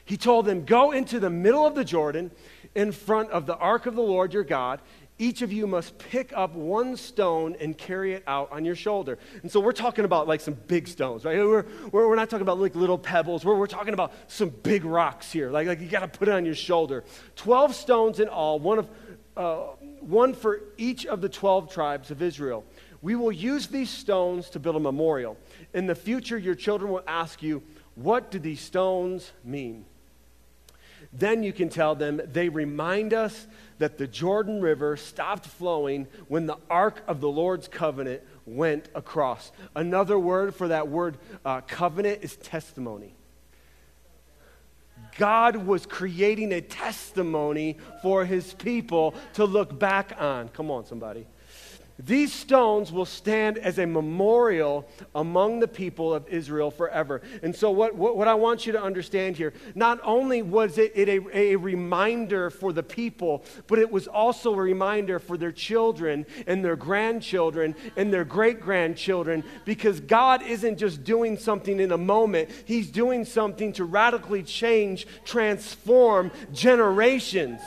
He 0.06 0.18
told 0.18 0.46
them, 0.46 0.66
Go 0.66 0.92
into 0.92 1.20
the 1.20 1.30
middle 1.30 1.66
of 1.66 1.74
the 1.74 1.86
Jordan 1.86 2.32
in 2.76 2.92
front 2.92 3.32
of 3.32 3.46
the 3.46 3.58
ark 3.58 3.86
of 3.86 3.96
the 3.96 4.02
Lord 4.02 4.34
your 4.34 4.44
God 4.44 4.80
each 5.22 5.44
of 5.44 5.54
you 5.54 5.68
must 5.68 6.00
pick 6.00 6.34
up 6.36 6.56
one 6.56 6.98
stone 6.98 7.56
and 7.60 7.78
carry 7.78 8.14
it 8.14 8.24
out 8.26 8.52
on 8.52 8.66
your 8.66 8.74
shoulder. 8.74 9.20
And 9.44 9.52
so 9.52 9.60
we're 9.60 9.72
talking 9.72 10.04
about 10.04 10.28
like 10.28 10.42
some 10.42 10.56
big 10.56 10.88
stones, 10.88 11.24
right? 11.24 11.38
We're, 11.38 11.64
we're, 11.92 12.10
we're 12.10 12.16
not 12.16 12.28
talking 12.32 12.42
about 12.42 12.60
like 12.60 12.74
little 12.74 12.98
pebbles. 12.98 13.46
We're, 13.46 13.56
we're 13.56 13.68
talking 13.68 13.94
about 13.94 14.14
some 14.26 14.50
big 14.50 14.84
rocks 14.84 15.32
here. 15.32 15.52
Like, 15.52 15.68
like 15.68 15.80
you 15.80 15.88
got 15.88 16.00
to 16.00 16.08
put 16.08 16.28
it 16.28 16.32
on 16.32 16.44
your 16.44 16.56
shoulder. 16.56 17.04
12 17.36 17.76
stones 17.76 18.20
in 18.20 18.30
all, 18.30 18.58
one, 18.58 18.80
of, 18.80 18.90
uh, 19.38 19.58
one 20.00 20.34
for 20.34 20.62
each 20.78 21.06
of 21.06 21.22
the 21.22 21.30
12 21.30 21.72
tribes 21.72 22.10
of 22.10 22.24
Israel. 22.24 22.66
We 23.04 23.14
will 23.14 23.32
use 23.32 23.68
these 23.68 23.92
stones 23.92 24.50
to 24.50 24.60
build 24.60 24.76
a 24.76 24.80
memorial. 24.80 25.38
In 25.76 25.86
the 25.86 25.96
future, 25.96 26.38
your 26.38 26.56
children 26.56 26.92
will 26.92 27.04
ask 27.06 27.44
you, 27.44 27.62
What 27.94 28.32
do 28.32 28.40
these 28.40 28.60
stones 28.60 29.32
mean? 29.44 29.86
Then 31.14 31.44
you 31.44 31.52
can 31.52 31.70
tell 31.70 31.96
them, 31.96 32.22
They 32.32 32.50
remind 32.50 33.14
us 33.14 33.48
that 33.80 33.98
the 33.98 34.08
Jordan 34.08 34.62
River 34.62 34.96
stopped 34.96 35.46
flowing 35.46 36.08
when 36.28 36.46
the 36.46 36.58
Ark 36.70 37.04
of 37.08 37.20
the 37.20 37.30
Lord's 37.30 37.68
covenant 37.68 38.22
went 38.46 38.88
across. 38.96 39.52
Another 39.76 40.18
word 40.18 40.56
for 40.56 40.70
that 40.70 40.88
word 40.88 41.18
uh, 41.44 41.62
covenant 41.62 42.20
is 42.22 42.36
testimony. 42.38 43.16
God 45.18 45.58
was 45.58 45.86
creating 45.86 46.54
a 46.54 46.62
testimony 46.62 47.78
for 48.02 48.24
his 48.24 48.54
people 48.54 49.14
to 49.34 49.46
look 49.46 49.78
back 49.78 50.14
on. 50.18 50.48
Come 50.50 50.72
on, 50.72 50.86
somebody. 50.86 51.26
These 52.06 52.34
stones 52.34 52.92
will 52.92 53.06
stand 53.06 53.58
as 53.58 53.78
a 53.78 53.86
memorial 53.86 54.88
among 55.14 55.60
the 55.60 55.68
people 55.68 56.14
of 56.14 56.28
Israel 56.28 56.72
forever. 56.72 57.22
And 57.44 57.56
so, 57.56 57.70
what, 57.72 57.96
what, 57.96 58.18
what 58.18 58.28
I 58.28 58.34
want 58.34 58.66
you 58.66 58.72
to 58.74 58.82
understand 58.82 59.38
here, 59.38 59.54
not 59.76 60.00
only 60.04 60.42
was 60.42 60.78
it, 60.78 60.92
it 60.96 61.10
a, 61.10 61.38
a 61.38 61.56
reminder 61.56 62.50
for 62.50 62.74
the 62.74 62.84
people, 62.84 63.44
but 63.68 63.80
it 63.80 63.92
was 63.92 64.08
also 64.08 64.54
a 64.54 64.62
reminder 64.62 65.20
for 65.20 65.38
their 65.38 65.52
children 65.52 66.26
and 66.48 66.66
their 66.66 66.76
grandchildren 66.76 67.76
and 67.96 68.12
their 68.12 68.26
great 68.26 68.60
grandchildren, 68.62 69.44
because 69.66 70.00
God 70.00 70.42
isn't 70.44 70.78
just 70.78 71.04
doing 71.04 71.38
something 71.38 71.80
in 71.80 71.92
a 71.92 71.98
moment, 71.98 72.50
He's 72.66 72.90
doing 72.90 73.26
something 73.26 73.74
to 73.74 73.86
radically 73.86 74.44
change, 74.44 75.06
transform 75.24 76.32
generations. 76.52 77.62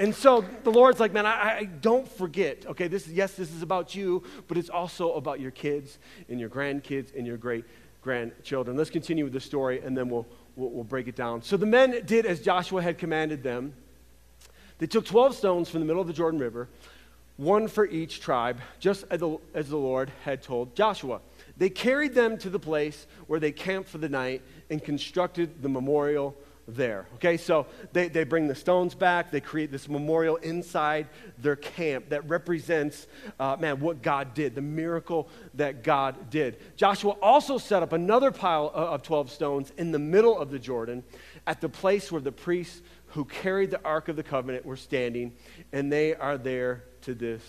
And 0.00 0.14
so 0.14 0.42
the 0.64 0.72
Lord's 0.72 0.98
like, 0.98 1.12
man, 1.12 1.26
I, 1.26 1.58
I, 1.58 1.64
don't 1.64 2.08
forget. 2.08 2.64
Okay, 2.66 2.88
this 2.88 3.06
is 3.06 3.12
yes, 3.12 3.34
this 3.34 3.52
is 3.52 3.60
about 3.60 3.94
you, 3.94 4.22
but 4.48 4.56
it's 4.56 4.70
also 4.70 5.12
about 5.12 5.40
your 5.40 5.50
kids 5.50 5.98
and 6.30 6.40
your 6.40 6.48
grandkids 6.48 7.14
and 7.14 7.26
your 7.26 7.36
great 7.36 7.66
grandchildren. 8.00 8.78
Let's 8.78 8.88
continue 8.88 9.24
with 9.24 9.34
the 9.34 9.40
story, 9.40 9.82
and 9.82 9.94
then 9.94 10.08
we'll 10.08 10.26
we'll, 10.56 10.70
we'll 10.70 10.84
break 10.84 11.06
it 11.06 11.16
down. 11.16 11.42
So 11.42 11.58
the 11.58 11.66
men 11.66 12.00
did 12.06 12.24
as 12.24 12.40
Joshua 12.40 12.80
had 12.80 12.96
commanded 12.96 13.42
them. 13.42 13.74
They 14.78 14.86
took 14.86 15.04
12 15.04 15.34
stones 15.34 15.68
from 15.68 15.80
the 15.80 15.86
middle 15.86 16.00
of 16.00 16.08
the 16.08 16.14
Jordan 16.14 16.40
River, 16.40 16.66
one 17.36 17.68
for 17.68 17.86
each 17.86 18.22
tribe, 18.22 18.58
just 18.78 19.04
as 19.10 19.20
the, 19.20 19.36
as 19.52 19.68
the 19.68 19.76
Lord 19.76 20.10
had 20.24 20.42
told 20.42 20.74
Joshua. 20.74 21.20
They 21.58 21.68
carried 21.68 22.14
them 22.14 22.38
to 22.38 22.48
the 22.48 22.58
place 22.58 23.06
where 23.26 23.38
they 23.38 23.52
camped 23.52 23.90
for 23.90 23.98
the 23.98 24.08
night 24.08 24.40
and 24.70 24.82
constructed 24.82 25.60
the 25.60 25.68
memorial 25.68 26.34
there. 26.70 27.06
Okay, 27.16 27.36
so 27.36 27.66
they, 27.92 28.08
they 28.08 28.24
bring 28.24 28.48
the 28.48 28.54
stones 28.54 28.94
back, 28.94 29.30
they 29.30 29.40
create 29.40 29.70
this 29.70 29.88
memorial 29.88 30.36
inside 30.36 31.08
their 31.38 31.56
camp 31.56 32.08
that 32.10 32.28
represents, 32.28 33.06
uh, 33.38 33.56
man, 33.58 33.80
what 33.80 34.02
God 34.02 34.34
did, 34.34 34.54
the 34.54 34.62
miracle 34.62 35.28
that 35.54 35.82
God 35.82 36.30
did. 36.30 36.58
Joshua 36.76 37.12
also 37.22 37.58
set 37.58 37.82
up 37.82 37.92
another 37.92 38.30
pile 38.30 38.70
of 38.74 39.02
12 39.02 39.30
stones 39.30 39.72
in 39.76 39.92
the 39.92 39.98
middle 39.98 40.38
of 40.38 40.50
the 40.50 40.58
Jordan 40.58 41.02
at 41.46 41.60
the 41.60 41.68
place 41.68 42.10
where 42.10 42.20
the 42.20 42.32
priests 42.32 42.82
who 43.08 43.24
carried 43.24 43.70
the 43.70 43.84
Ark 43.84 44.08
of 44.08 44.16
the 44.16 44.22
Covenant 44.22 44.64
were 44.64 44.76
standing, 44.76 45.32
and 45.72 45.92
they 45.92 46.14
are 46.14 46.38
there 46.38 46.84
to 47.02 47.14
this 47.14 47.42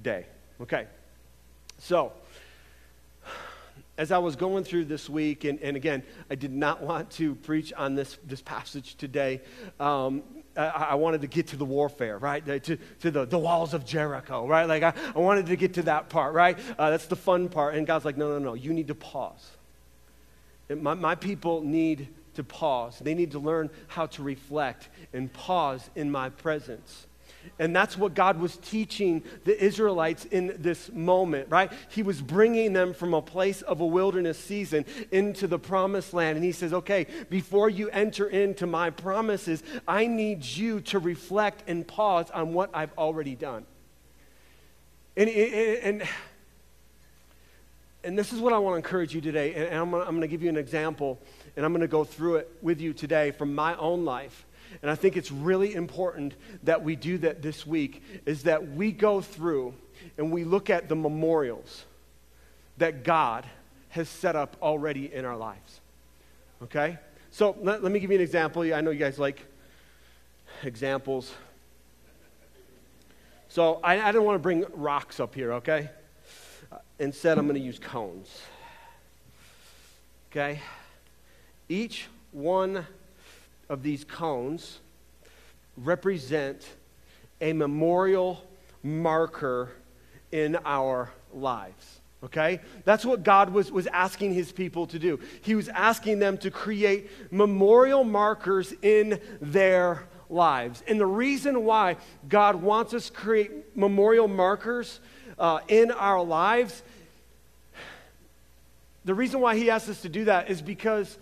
day. 0.00 0.26
Okay, 0.60 0.86
so 1.78 2.12
as 3.98 4.10
I 4.10 4.18
was 4.18 4.36
going 4.36 4.64
through 4.64 4.86
this 4.86 5.08
week, 5.08 5.44
and, 5.44 5.60
and 5.60 5.76
again, 5.76 6.02
I 6.30 6.34
did 6.34 6.52
not 6.52 6.82
want 6.82 7.10
to 7.12 7.34
preach 7.34 7.72
on 7.74 7.94
this, 7.94 8.18
this 8.26 8.40
passage 8.40 8.94
today. 8.96 9.42
Um, 9.78 10.22
I, 10.56 10.66
I, 10.66 10.94
wanted 10.94 11.20
to 11.22 11.26
get 11.26 11.48
to 11.48 11.56
the 11.56 11.64
warfare, 11.64 12.18
right? 12.18 12.44
To, 12.46 12.76
to 12.76 13.10
the, 13.10 13.26
the 13.26 13.38
walls 13.38 13.74
of 13.74 13.84
Jericho, 13.84 14.46
right? 14.46 14.64
Like, 14.64 14.82
I, 14.82 14.94
I 15.14 15.18
wanted 15.18 15.46
to 15.46 15.56
get 15.56 15.74
to 15.74 15.82
that 15.82 16.08
part, 16.08 16.32
right? 16.34 16.58
Uh, 16.78 16.90
that's 16.90 17.06
the 17.06 17.16
fun 17.16 17.48
part. 17.48 17.74
And 17.74 17.86
God's 17.86 18.04
like, 18.04 18.16
no, 18.16 18.28
no, 18.30 18.38
no, 18.38 18.54
you 18.54 18.72
need 18.72 18.88
to 18.88 18.94
pause. 18.94 19.50
my, 20.68 20.94
my 20.94 21.14
people 21.14 21.60
need 21.60 22.08
to 22.34 22.44
pause. 22.44 22.98
They 22.98 23.14
need 23.14 23.32
to 23.32 23.38
learn 23.38 23.68
how 23.88 24.06
to 24.06 24.22
reflect 24.22 24.88
and 25.12 25.30
pause 25.32 25.90
in 25.94 26.10
my 26.10 26.30
presence. 26.30 27.06
And 27.58 27.76
that's 27.76 27.96
what 27.96 28.14
God 28.14 28.40
was 28.40 28.56
teaching 28.56 29.22
the 29.44 29.62
Israelites 29.62 30.24
in 30.24 30.56
this 30.58 30.90
moment, 30.92 31.48
right? 31.50 31.70
He 31.90 32.02
was 32.02 32.20
bringing 32.20 32.72
them 32.72 32.94
from 32.94 33.14
a 33.14 33.22
place 33.22 33.62
of 33.62 33.80
a 33.80 33.86
wilderness 33.86 34.38
season 34.38 34.84
into 35.10 35.46
the 35.46 35.58
promised 35.58 36.14
land. 36.14 36.36
And 36.36 36.44
He 36.44 36.52
says, 36.52 36.72
okay, 36.72 37.06
before 37.30 37.68
you 37.68 37.88
enter 37.90 38.26
into 38.26 38.66
my 38.66 38.90
promises, 38.90 39.62
I 39.86 40.06
need 40.06 40.44
you 40.44 40.80
to 40.82 40.98
reflect 40.98 41.68
and 41.68 41.86
pause 41.86 42.30
on 42.30 42.52
what 42.52 42.70
I've 42.74 42.96
already 42.96 43.34
done. 43.34 43.66
And, 45.16 45.28
and, 45.28 46.08
and 48.02 48.18
this 48.18 48.32
is 48.32 48.40
what 48.40 48.52
I 48.52 48.58
want 48.58 48.72
to 48.72 48.76
encourage 48.76 49.14
you 49.14 49.20
today. 49.20 49.54
And 49.54 49.74
I'm 49.78 49.90
going 49.90 50.20
to 50.22 50.26
give 50.26 50.42
you 50.42 50.48
an 50.48 50.56
example, 50.56 51.18
and 51.56 51.64
I'm 51.64 51.72
going 51.72 51.82
to 51.82 51.88
go 51.88 52.02
through 52.02 52.36
it 52.36 52.50
with 52.62 52.80
you 52.80 52.92
today 52.92 53.30
from 53.30 53.54
my 53.54 53.76
own 53.76 54.04
life. 54.04 54.46
And 54.80 54.90
I 54.90 54.94
think 54.94 55.16
it's 55.16 55.30
really 55.30 55.74
important 55.74 56.34
that 56.62 56.82
we 56.82 56.96
do 56.96 57.18
that 57.18 57.42
this 57.42 57.66
week 57.66 58.02
is 58.24 58.44
that 58.44 58.72
we 58.72 58.92
go 58.92 59.20
through 59.20 59.74
and 60.16 60.32
we 60.32 60.44
look 60.44 60.70
at 60.70 60.88
the 60.88 60.96
memorials 60.96 61.84
that 62.78 63.04
God 63.04 63.44
has 63.90 64.08
set 64.08 64.34
up 64.34 64.56
already 64.62 65.12
in 65.12 65.24
our 65.24 65.36
lives. 65.36 65.80
Okay? 66.62 66.98
So 67.30 67.56
let, 67.60 67.82
let 67.82 67.92
me 67.92 68.00
give 68.00 68.10
you 68.10 68.16
an 68.16 68.22
example. 68.22 68.62
I 68.62 68.80
know 68.80 68.90
you 68.90 68.98
guys 68.98 69.18
like 69.18 69.44
examples. 70.62 71.32
So 73.48 73.80
I, 73.84 74.00
I 74.00 74.12
don't 74.12 74.24
want 74.24 74.36
to 74.36 74.42
bring 74.42 74.64
rocks 74.72 75.20
up 75.20 75.34
here, 75.34 75.52
okay? 75.54 75.90
Uh, 76.70 76.78
instead, 76.98 77.36
I'm 77.36 77.46
going 77.46 77.60
to 77.60 77.64
use 77.64 77.78
cones. 77.78 78.40
Okay? 80.30 80.60
Each 81.68 82.06
one 82.32 82.86
of 83.72 83.82
these 83.82 84.04
cones 84.04 84.80
represent 85.78 86.62
a 87.40 87.54
memorial 87.54 88.44
marker 88.82 89.70
in 90.30 90.58
our 90.66 91.10
lives. 91.32 92.00
Okay? 92.22 92.60
That's 92.84 93.02
what 93.06 93.22
God 93.22 93.50
was, 93.50 93.72
was 93.72 93.86
asking 93.86 94.34
his 94.34 94.52
people 94.52 94.86
to 94.88 94.98
do. 94.98 95.18
He 95.40 95.54
was 95.54 95.70
asking 95.70 96.18
them 96.18 96.36
to 96.38 96.50
create 96.50 97.10
memorial 97.32 98.04
markers 98.04 98.74
in 98.82 99.18
their 99.40 100.04
lives. 100.28 100.82
And 100.86 101.00
the 101.00 101.06
reason 101.06 101.64
why 101.64 101.96
God 102.28 102.56
wants 102.56 102.92
us 102.92 103.06
to 103.06 103.12
create 103.12 103.74
memorial 103.74 104.28
markers 104.28 105.00
uh, 105.38 105.60
in 105.68 105.90
our 105.90 106.22
lives, 106.22 106.82
the 109.06 109.14
reason 109.14 109.40
why 109.40 109.56
he 109.56 109.70
asks 109.70 109.88
us 109.88 110.02
to 110.02 110.10
do 110.10 110.26
that 110.26 110.50
is 110.50 110.60
because 110.60 111.16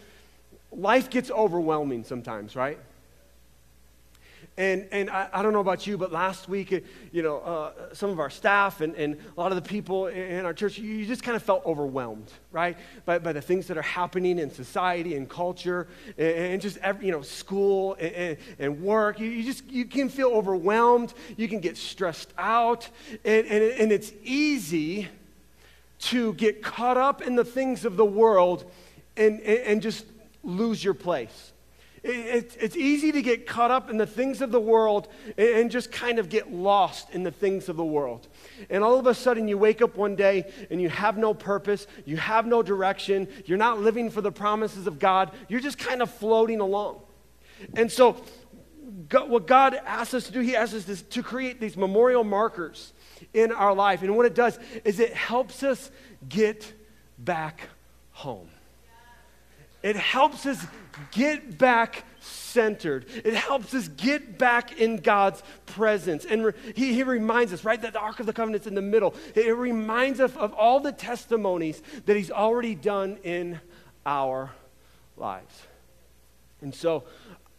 life 0.73 1.11
gets 1.11 1.31
overwhelming 1.31 2.05
sometimes, 2.05 2.57
right? 2.57 2.79
And, 4.57 4.87
and 4.91 5.09
I, 5.09 5.29
I, 5.33 5.43
don't 5.43 5.53
know 5.53 5.61
about 5.61 5.87
you, 5.87 5.97
but 5.97 6.12
last 6.12 6.49
week, 6.49 6.85
you 7.12 7.23
know, 7.23 7.39
uh, 7.39 7.95
some 7.95 8.11
of 8.11 8.19
our 8.19 8.29
staff 8.29 8.81
and, 8.81 8.95
and 8.95 9.17
a 9.37 9.41
lot 9.41 9.53
of 9.53 9.62
the 9.62 9.67
people 9.67 10.09
in 10.09 10.45
our 10.45 10.53
church, 10.53 10.77
you 10.77 11.07
just 11.07 11.23
kind 11.23 11.37
of 11.37 11.43
felt 11.43 11.65
overwhelmed, 11.65 12.31
right? 12.53 12.77
By, 13.05 13.19
by 13.21 13.33
the 13.33 13.41
things 13.41 13.69
that 13.69 13.79
are 13.79 13.83
happening 13.83 14.39
in 14.39 14.50
society 14.50 15.17
and 15.17 15.29
culture 15.29 15.87
and, 16.19 16.37
and 16.37 16.62
just, 16.62 16.77
every, 16.79 17.07
you 17.07 17.12
know, 17.12 17.23
school 17.23 17.97
and, 18.00 18.37
and 18.59 18.83
work. 18.83 19.19
You, 19.19 19.31
you, 19.31 19.45
just, 19.45 19.67
you 19.71 19.85
can 19.85 20.09
feel 20.09 20.29
overwhelmed. 20.29 21.15
You 21.37 21.49
can 21.49 21.61
get 21.61 21.77
stressed 21.77 22.33
out. 22.37 22.89
And, 23.25 23.47
and, 23.47 23.62
and 23.62 23.93
it's 23.93 24.12
easy 24.25 25.09
to 26.00 26.35
get 26.35 26.62
caught 26.62 26.97
up 26.97 27.23
in 27.23 27.37
the 27.37 27.45
things 27.45 27.85
of 27.85 27.97
the 27.97 28.05
world 28.05 28.71
and, 29.17 29.41
and 29.41 29.83
just 29.83 30.07
lose 30.43 30.83
your 30.83 30.95
place. 30.95 31.53
it's 32.03 32.77
easy 32.77 33.13
to 33.13 33.21
get 33.21 33.47
caught 33.47 33.71
up 33.71 33.91
in 33.91 33.99
the 33.99 34.07
things 34.07 34.41
of 34.41 34.51
the 34.51 34.61
world 34.61 35.07
and 35.37 35.71
just 35.71 35.93
kind 35.93 36.19
of 36.19 36.31
get 36.31 36.51
lost 36.51 37.11
in 37.11 37.25
the 37.25 37.31
things 37.31 37.69
of 37.69 37.77
the 37.77 37.85
world. 37.85 38.27
And 38.71 38.83
all 38.83 38.99
of 38.99 39.07
a 39.07 39.15
sudden, 39.15 39.49
you 39.49 39.59
wake 39.59 39.83
up 39.83 39.97
one 39.97 40.17
day 40.17 40.51
and 40.71 40.81
you 40.81 40.89
have 40.89 41.19
no 41.19 41.35
purpose, 41.35 41.87
you 42.07 42.17
have 42.17 42.47
no 42.47 42.63
direction, 42.63 43.29
you're 43.45 43.59
not 43.59 43.81
living 43.81 44.09
for 44.09 44.23
the 44.23 44.33
promises 44.33 44.87
of 44.87 44.99
God, 44.99 45.31
you're 45.49 45.61
just 45.61 45.77
kind 45.77 46.01
of 46.01 46.11
floating 46.11 46.61
along. 46.61 47.01
And 47.77 47.93
so, 47.93 48.17
God, 49.09 49.29
what 49.29 49.47
God 49.47 49.75
asks 49.75 50.15
us 50.15 50.27
to 50.27 50.33
do, 50.33 50.41
He 50.41 50.57
asks 50.57 50.75
us 50.75 50.85
to, 50.87 51.05
to 51.05 51.23
create 51.23 51.61
these 51.61 51.77
memorial 51.77 52.25
markers 52.25 52.95
in 53.35 53.53
our 53.53 53.75
life. 53.75 54.03
And 54.03 54.17
what 54.17 54.27
it 54.27 54.35
does 54.35 54.59
is 54.85 55.01
it 55.01 55.13
helps 55.13 55.63
us 55.63 55.91
get 56.29 56.73
back 57.19 57.69
home. 58.13 58.49
It 59.83 59.97
helps 59.97 60.47
us 60.47 60.65
get 61.13 61.59
back 61.59 62.05
centered. 62.21 63.07
It 63.25 63.35
helps 63.35 63.73
us 63.75 63.89
get 63.89 64.39
back 64.39 64.79
in 64.79 64.99
God's 64.99 65.43
presence. 65.67 66.25
And 66.25 66.47
re- 66.47 66.53
he, 66.75 66.95
he 66.95 67.03
reminds 67.03 67.53
us, 67.53 67.65
right, 67.65 67.81
that 67.81 67.93
the 67.93 68.01
Ark 68.01 68.21
of 68.21 68.27
the 68.27 68.33
Covenant's 68.33 68.67
in 68.67 68.75
the 68.75 68.83
middle. 68.83 69.15
It, 69.35 69.47
it 69.47 69.55
reminds 69.55 70.21
us 70.21 70.37
of 70.37 70.53
all 70.55 70.81
the 70.81 70.93
testimonies 70.93 71.81
that 72.07 72.17
He's 72.17 72.31
already 72.31 72.75
done 72.75 73.19
in 73.23 73.61
our 74.05 74.51
lives. 75.17 75.63
And 76.61 76.75
so, 76.75 77.05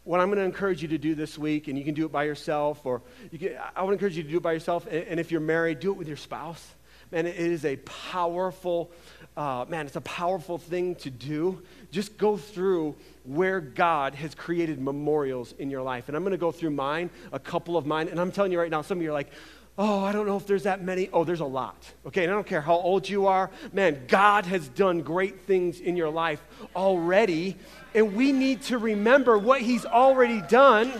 what 0.04 0.20
I'm 0.20 0.28
going 0.28 0.40
to 0.40 0.46
encourage 0.46 0.82
you 0.82 0.88
to 0.90 0.98
do 0.98 1.16
this 1.16 1.38
week, 1.38 1.68
and 1.68 1.78
you 1.78 1.86
can 1.86 1.94
do 1.94 2.06
it 2.06 2.12
by 2.12 2.24
yourself, 2.24 2.86
or 2.86 3.02
you 3.32 3.38
can, 3.38 3.58
I 3.76 3.84
would 3.84 3.94
encourage 3.94 4.18
you 4.18 4.24
to 4.24 4.30
do 4.30 4.38
it 4.38 4.44
by 4.44 4.54
yourself. 4.54 4.88
And, 4.88 5.08
and 5.08 5.20
if 5.20 5.32
you're 5.32 5.42
married, 5.42 5.80
do 5.80 5.92
it 5.92 5.98
with 5.98 6.08
your 6.08 6.18
spouse. 6.18 6.68
Man, 7.12 7.26
it 7.26 7.36
is 7.36 7.66
a 7.66 7.76
powerful, 7.78 8.92
uh, 9.38 9.66
man, 9.70 9.86
it's 9.86 9.96
a 9.96 10.02
powerful 10.02 10.58
thing 10.58 10.96
to 10.96 11.10
do 11.10 11.62
just 11.92 12.18
go 12.18 12.38
through 12.38 12.96
where 13.24 13.60
God 13.60 14.16
has 14.16 14.34
created 14.34 14.82
memorials 14.82 15.54
in 15.60 15.70
your 15.70 15.82
life. 15.82 16.08
And 16.08 16.16
I'm 16.16 16.24
going 16.24 16.32
to 16.32 16.38
go 16.38 16.52
through 16.52 16.72
mine, 16.72 17.10
a 17.32 17.40
couple 17.40 17.78
of 17.78 17.86
mine. 17.86 18.08
And 18.08 18.20
I'm 18.20 18.32
telling 18.32 18.52
you 18.52 18.60
right 18.60 18.72
now, 18.72 18.82
some 18.82 18.98
of 18.98 19.04
you 19.04 19.10
are 19.10 19.14
like, 19.14 19.32
oh, 19.78 20.04
I 20.04 20.12
don't 20.12 20.26
know 20.26 20.38
if 20.38 20.48
there's 20.48 20.64
that 20.64 20.84
many. 20.84 21.10
Oh, 21.12 21.24
there's 21.24 21.40
a 21.40 21.46
lot. 21.46 21.76
Okay, 22.08 22.24
and 22.24 22.32
I 22.32 22.36
don't 22.36 22.48
care 22.48 22.62
how 22.62 22.76
old 22.76 23.08
you 23.08 23.28
are. 23.28 23.52
Man, 23.74 24.04
God 24.08 24.46
has 24.46 24.68
done 24.70 25.02
great 25.02 25.42
things 25.42 25.80
in 25.80 25.96
your 25.96 26.10
life 26.10 26.44
already. 26.76 27.58
And 27.94 28.16
we 28.16 28.32
need 28.32 28.62
to 28.64 28.78
remember 28.78 29.38
what 29.38 29.62
He's 29.62 29.86
already 29.86 30.42
done 30.42 30.92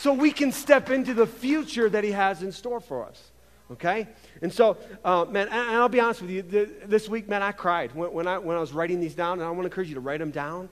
so 0.00 0.12
we 0.12 0.30
can 0.30 0.52
step 0.52 0.90
into 0.90 1.14
the 1.14 1.26
future 1.26 1.88
that 1.88 2.04
He 2.04 2.12
has 2.12 2.42
in 2.42 2.52
store 2.52 2.80
for 2.80 3.04
us. 3.04 3.30
Okay? 3.72 4.06
And 4.42 4.52
so, 4.52 4.76
uh, 5.04 5.24
man, 5.24 5.48
and 5.48 5.76
I'll 5.76 5.88
be 5.88 6.00
honest 6.00 6.22
with 6.22 6.30
you, 6.30 6.42
this 6.42 7.08
week, 7.08 7.28
man, 7.28 7.42
I 7.42 7.52
cried 7.52 7.94
when, 7.94 8.12
when, 8.12 8.26
I, 8.26 8.38
when 8.38 8.56
I 8.56 8.60
was 8.60 8.72
writing 8.72 9.00
these 9.00 9.14
down, 9.14 9.40
and 9.40 9.42
I 9.42 9.50
want 9.50 9.62
to 9.62 9.66
encourage 9.66 9.88
you 9.88 9.94
to 9.94 10.00
write 10.00 10.20
them 10.20 10.30
down. 10.30 10.68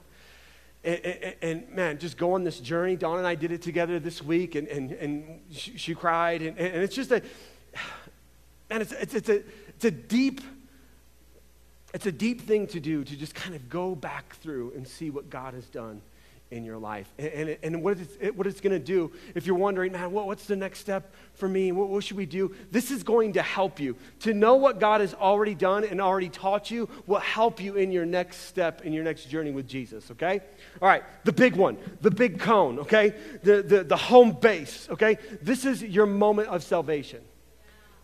And, 0.85 1.01
and, 1.05 1.35
and, 1.43 1.71
man, 1.71 1.99
just 1.99 2.17
go 2.17 2.35
on 2.35 2.45
this 2.45 2.61
journey. 2.61 2.95
Dawn 2.95 3.19
and 3.19 3.27
I 3.27 3.35
did 3.35 3.51
it 3.53 3.63
together 3.63 3.99
this 3.99 4.23
week, 4.23 4.55
and, 4.55 4.69
and, 4.69 4.93
and 4.93 5.41
she, 5.51 5.77
she 5.77 5.95
cried. 5.95 6.43
And, 6.43 6.59
and 6.59 6.83
it's 6.83 6.95
just 6.95 7.11
a, 7.11 7.23
man, 8.71 8.83
it's, 8.83 8.93
it's, 8.93 9.15
it's, 9.15 9.29
a, 9.29 9.43
it's 9.69 9.85
a 9.85 9.91
deep, 9.91 10.41
it's 11.95 12.07
a 12.07 12.13
deep 12.13 12.43
thing 12.43 12.67
to 12.69 12.81
do 12.81 13.03
to 13.03 13.17
just 13.17 13.35
kind 13.35 13.55
of 13.55 13.69
go 13.69 13.95
back 13.95 14.37
through 14.37 14.73
and 14.77 14.87
see 14.87 15.11
what 15.11 15.31
God 15.31 15.55
has 15.55 15.67
done 15.67 16.01
in 16.55 16.65
your 16.65 16.79
life. 16.79 17.13
And, 17.19 17.29
and, 17.29 17.59
and 17.63 17.83
what 17.83 17.99
it's, 17.99 18.37
what 18.37 18.47
it's 18.47 18.61
going 18.61 18.73
to 18.73 18.79
do, 18.79 19.11
if 19.35 19.45
you're 19.45 19.57
wondering, 19.57 19.93
man, 19.93 20.13
what, 20.13 20.27
what's 20.27 20.47
the 20.47 20.55
next 20.55 20.79
step 20.79 21.13
for 21.35 21.49
me? 21.49 21.73
What, 21.73 21.89
what 21.89 22.05
should 22.05 22.17
we 22.17 22.27
do? 22.27 22.55
This 22.71 22.93
is 22.93 23.03
going 23.03 23.33
to 23.33 23.43
help 23.43 23.81
you. 23.81 23.97
To 24.21 24.33
know 24.33 24.55
what 24.55 24.79
God 24.79 25.01
has 25.01 25.15
already 25.15 25.55
done 25.55 25.83
and 25.83 26.01
already 26.01 26.29
taught 26.29 26.71
you 26.71 26.89
will 27.07 27.19
help 27.19 27.61
you 27.61 27.75
in 27.75 27.91
your 27.91 28.07
next 28.07 28.43
step, 28.43 28.83
in 28.83 28.93
your 28.93 29.03
next 29.03 29.25
journey 29.25 29.51
with 29.51 29.67
Jesus, 29.67 30.11
okay? 30.13 30.41
All 30.81 30.89
right, 30.89 31.03
the 31.25 31.33
big 31.33 31.57
one, 31.57 31.77
the 32.01 32.11
big 32.11 32.39
cone, 32.39 32.79
okay? 32.79 33.15
The, 33.43 33.63
the, 33.63 33.83
the 33.83 33.97
home 33.97 34.33
base, 34.33 34.89
okay? 34.91 35.19
This 35.43 35.65
is 35.65 35.83
your 35.83 36.07
moment 36.07 36.49
of 36.49 36.63
salvation. 36.63 37.21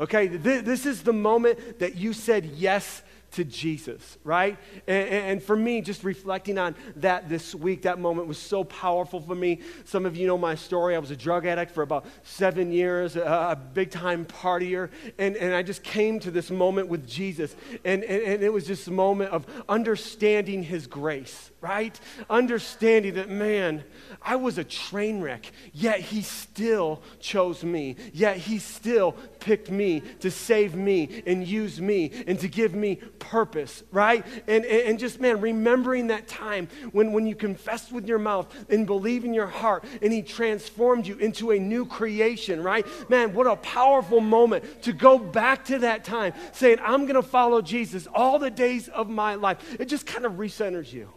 Okay, 0.01 0.29
this 0.29 0.87
is 0.87 1.03
the 1.03 1.13
moment 1.13 1.79
that 1.81 1.95
you 1.95 2.15
said 2.15 2.47
yes 2.47 3.03
to 3.33 3.45
Jesus, 3.45 4.19
right? 4.25 4.59
And, 4.87 5.09
and, 5.09 5.43
for 5.43 5.55
me, 5.55 5.81
just 5.81 6.03
reflecting 6.03 6.59
on 6.59 6.75
that 6.97 7.29
this 7.29 7.55
week, 7.55 7.83
that 7.83 7.99
moment 7.99 8.27
was 8.27 8.39
so 8.39 8.65
powerful 8.65 9.21
for 9.21 9.35
me. 9.35 9.61
Some 9.85 10.05
of 10.05 10.17
you 10.17 10.27
know 10.27 10.37
my 10.37 10.55
story. 10.55 10.97
I 10.97 10.99
was 10.99 11.11
a 11.11 11.17
drug 11.17 11.47
addict 11.47 11.71
for 11.71 11.83
about 11.83 12.07
seven 12.25 12.73
years, 12.73 13.17
a, 13.17 13.21
a 13.23 13.57
big 13.57 13.91
time 13.91 14.25
partier. 14.25 14.91
And, 15.19 15.37
and 15.37 15.55
I 15.55 15.63
just 15.63 15.83
came 15.83 16.19
to 16.21 16.31
this 16.31 16.51
moment 16.51 16.89
with 16.89 17.07
Jesus. 17.07 17.55
And, 17.85 18.03
and, 18.05 18.23
and 18.23 18.43
it 18.43 18.53
was 18.53 18.67
just 18.67 18.89
a 18.89 18.93
moment 18.93 19.31
of 19.31 19.47
understanding 19.69 20.63
his 20.65 20.87
grace, 20.87 21.51
right? 21.61 21.99
Understanding 22.29 23.15
that, 23.15 23.31
man, 23.31 23.85
I 24.23 24.37
was 24.37 24.59
a 24.59 24.65
train 24.65 25.21
wreck, 25.21 25.53
yet 25.73 26.01
he 26.01 26.23
still 26.23 27.03
chose 27.21 27.63
me. 27.63 27.97
Yet 28.13 28.39
he 28.39 28.59
still 28.59 29.13
picked 29.39 29.71
me 29.71 30.01
to 30.21 30.31
save 30.31 30.75
me 30.75 31.23
and 31.27 31.47
use 31.47 31.81
me 31.81 32.25
and 32.27 32.39
to 32.41 32.49
give 32.49 32.75
me 32.75 32.99
purpose, 33.21 33.85
right? 33.93 34.27
And, 34.49 34.65
and, 34.65 34.99
just, 34.99 35.21
man, 35.21 35.41
remembering 35.41 36.09
that 36.09 36.27
time 36.27 36.69
when, 36.91 37.13
when 37.13 37.27
you 37.27 37.37
confessed 37.37 37.93
with 37.93 38.09
your 38.09 38.19
mouth 38.19 38.53
and 38.69 38.87
believe 38.87 39.25
in 39.25 39.33
your 39.33 39.47
heart 39.47 39.85
and 40.03 40.13
he 40.13 40.23
transformed 40.23 41.07
you 41.07 41.17
into 41.19 41.53
a 41.53 41.59
new 41.59 41.87
creation, 41.87 42.63
right? 42.65 42.85
Man, 43.09 43.33
what 43.33 43.47
a 43.47 43.55
powerful 43.57 44.21
moment 44.21 44.83
to 44.83 44.93
go 44.93 45.19
back 45.19 45.67
to 45.67 45.79
that 45.81 46.05
time 46.05 46.33
saying, 46.53 46.79
I'm 46.83 47.03
going 47.03 47.15
to 47.15 47.23
follow 47.23 47.63
Jesus 47.63 48.09
all 48.13 48.41
the 48.41 48.51
days 48.51 48.89
of 48.89 49.09
my 49.09 49.37
life. 49.37 49.77
It 49.79 49.85
just 49.85 50.07
kind 50.07 50.25
of 50.25 50.33
recenters 50.33 50.93
you. 50.93 51.11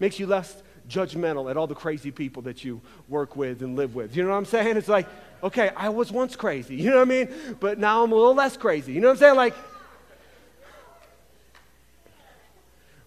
Makes 0.00 0.18
you 0.18 0.26
less 0.26 0.62
judgmental 0.88 1.50
at 1.50 1.56
all 1.56 1.66
the 1.66 1.74
crazy 1.74 2.10
people 2.10 2.42
that 2.42 2.64
you 2.64 2.80
work 3.08 3.36
with 3.36 3.62
and 3.62 3.76
live 3.76 3.94
with. 3.94 4.16
You 4.16 4.22
know 4.22 4.30
what 4.30 4.36
I'm 4.36 4.44
saying? 4.44 4.76
It's 4.76 4.88
like, 4.88 5.06
okay, 5.42 5.70
I 5.76 5.88
was 5.88 6.12
once 6.12 6.36
crazy, 6.36 6.76
you 6.76 6.90
know 6.90 6.96
what 6.96 7.02
I 7.02 7.24
mean? 7.24 7.28
But 7.60 7.78
now 7.78 8.02
I'm 8.02 8.12
a 8.12 8.14
little 8.14 8.34
less 8.34 8.56
crazy. 8.56 8.92
You 8.92 9.00
know 9.00 9.08
what 9.08 9.14
I'm 9.14 9.18
saying? 9.18 9.36
Like, 9.36 9.54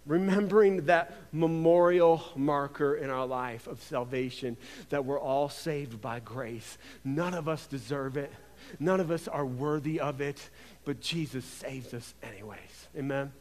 remembering 0.09 0.87
that 0.87 1.13
memorial 1.31 2.23
marker 2.35 2.95
in 2.95 3.11
our 3.11 3.27
life 3.27 3.67
of 3.67 3.79
salvation 3.83 4.57
that 4.89 5.05
we're 5.05 5.19
all 5.19 5.47
saved 5.49 6.01
by 6.01 6.19
grace. 6.19 6.79
None 7.05 7.35
of 7.35 7.47
us 7.47 7.67
deserve 7.67 8.17
it, 8.17 8.33
none 8.79 8.99
of 8.99 9.11
us 9.11 9.27
are 9.27 9.45
worthy 9.45 9.99
of 9.99 10.19
it, 10.19 10.49
but 10.83 10.99
Jesus 10.99 11.45
saves 11.45 11.93
us 11.93 12.15
anyways. 12.23 12.87
Amen. 12.97 13.31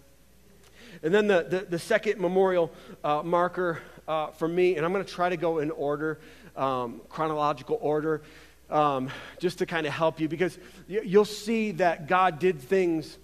And 1.03 1.15
then 1.15 1.27
the, 1.27 1.47
the, 1.49 1.59
the 1.61 1.79
second 1.79 2.21
memorial 2.21 2.71
uh, 3.03 3.23
marker 3.23 3.81
uh, 4.07 4.29
for 4.29 4.47
me, 4.47 4.77
and 4.77 4.85
I'm 4.85 4.93
going 4.93 5.05
to 5.05 5.11
try 5.11 5.31
to 5.31 5.37
go 5.39 5.59
in 5.61 5.71
order, 5.71 6.19
um, 6.55 7.01
chronological 7.09 7.79
order, 7.81 8.21
um, 8.69 9.11
just 9.39 9.59
to 9.59 9.67
kind 9.67 9.87
of 9.87 9.95
help 9.95 10.21
you, 10.21 10.29
because 10.29 10.59
you'll 10.87 11.25
see 11.25 11.73
that 11.73 12.09
God 12.09 12.39
did 12.39 12.61
things 12.61 13.17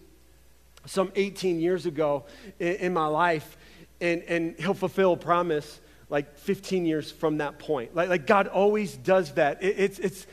some 0.86 1.12
18 1.14 1.60
years 1.60 1.86
ago 1.86 2.24
in, 2.58 2.74
in 2.76 2.92
my 2.92 3.06
life, 3.06 3.56
and, 4.00 4.22
and 4.22 4.56
He'll 4.58 4.74
fulfill 4.74 5.12
a 5.14 5.16
promise 5.16 5.80
like 6.10 6.36
15 6.38 6.86
years 6.86 7.10
from 7.10 7.38
that 7.38 7.58
point. 7.58 7.94
Like, 7.94 8.08
like 8.08 8.26
God 8.26 8.46
always 8.46 8.96
does 8.96 9.32
that. 9.32 9.62
It, 9.62 9.76
it's, 9.78 9.98
it's, 9.98 10.26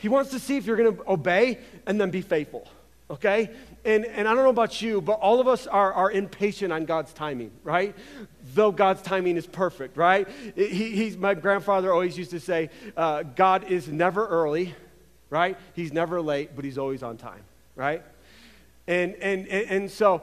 he 0.00 0.08
wants 0.08 0.30
to 0.32 0.38
see 0.38 0.56
if 0.56 0.66
you're 0.66 0.76
going 0.76 0.96
to 0.96 1.10
obey 1.10 1.58
and 1.86 2.00
then 2.00 2.10
be 2.10 2.22
faithful 2.22 2.68
okay? 3.10 3.50
And, 3.84 4.04
and 4.04 4.26
I 4.26 4.34
don't 4.34 4.44
know 4.44 4.50
about 4.50 4.80
you, 4.80 5.00
but 5.00 5.14
all 5.14 5.40
of 5.40 5.48
us 5.48 5.66
are, 5.66 5.92
are 5.92 6.10
impatient 6.10 6.72
on 6.72 6.84
God's 6.84 7.12
timing, 7.12 7.50
right? 7.62 7.94
Though 8.54 8.72
God's 8.72 9.02
timing 9.02 9.36
is 9.36 9.46
perfect, 9.46 9.96
right? 9.96 10.26
He, 10.54 11.14
my 11.18 11.34
grandfather 11.34 11.92
always 11.92 12.16
used 12.16 12.30
to 12.30 12.40
say, 12.40 12.70
uh, 12.96 13.22
God 13.22 13.64
is 13.64 13.88
never 13.88 14.26
early, 14.26 14.74
right? 15.30 15.58
He's 15.74 15.92
never 15.92 16.20
late, 16.20 16.56
but 16.56 16.64
he's 16.64 16.78
always 16.78 17.02
on 17.02 17.16
time, 17.16 17.42
right? 17.76 18.02
And, 18.86 19.14
and, 19.14 19.48
and, 19.48 19.90
so 19.90 20.22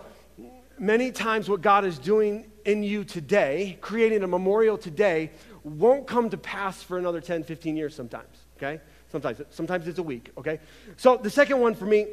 many 0.78 1.12
times 1.12 1.50
what 1.50 1.62
God 1.62 1.84
is 1.84 1.97
doing 1.97 2.45
in 2.63 2.84
you 2.84 3.04
today, 3.04 3.78
creating 3.82 4.24
a 4.24 4.28
memorial 4.28 4.78
today, 4.78 5.32
won't 5.63 6.06
come 6.06 6.30
to 6.30 6.38
pass 6.38 6.84
for 6.84 6.97
another 7.00 7.21
10, 7.21 7.43
15 7.43 7.76
years 7.76 7.95
sometimes, 7.95 8.38
okay? 8.58 8.80
Sometimes, 9.12 9.41
sometimes 9.50 9.88
it's 9.88 9.97
a 9.97 10.04
week, 10.04 10.32
okay? 10.38 10.60
So 10.95 11.17
the 11.17 11.30
second 11.30 11.60
one 11.60 11.74
for 11.74 11.86
me 11.86 12.08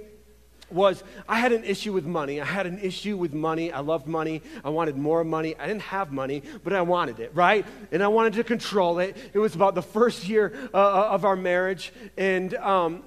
was 0.71 1.03
I 1.29 1.39
had 1.39 1.53
an 1.53 1.65
issue 1.65 1.93
with 1.93 2.05
money. 2.05 2.41
I 2.41 2.45
had 2.45 2.67
an 2.67 2.79
issue 2.79 3.17
with 3.17 3.33
money. 3.33 3.73
I 3.73 3.81
loved 3.81 4.07
money. 4.07 4.43
I 4.65 4.71
wanted 4.71 4.97
more 4.97 5.25
money. 5.25 5.57
I 5.59 5.67
didn't 5.67 5.83
have 5.83 6.13
money, 6.13 6.43
but 6.65 6.73
I 6.73 6.83
wanted 6.83 7.21
it, 7.21 7.35
right? 7.35 7.67
And 7.93 8.03
I 8.03 8.09
wanted 8.09 8.35
to 8.35 8.45
control 8.45 8.99
it. 8.99 9.17
It 9.33 9.39
was 9.39 9.55
about 9.55 9.75
the 9.75 9.83
first 9.83 10.29
year 10.29 10.53
uh, 10.75 10.77
uh, 10.77 11.09
of 11.11 11.25
our 11.25 11.37
marriage, 11.37 11.93
and 12.17 12.55
um, 12.57 13.03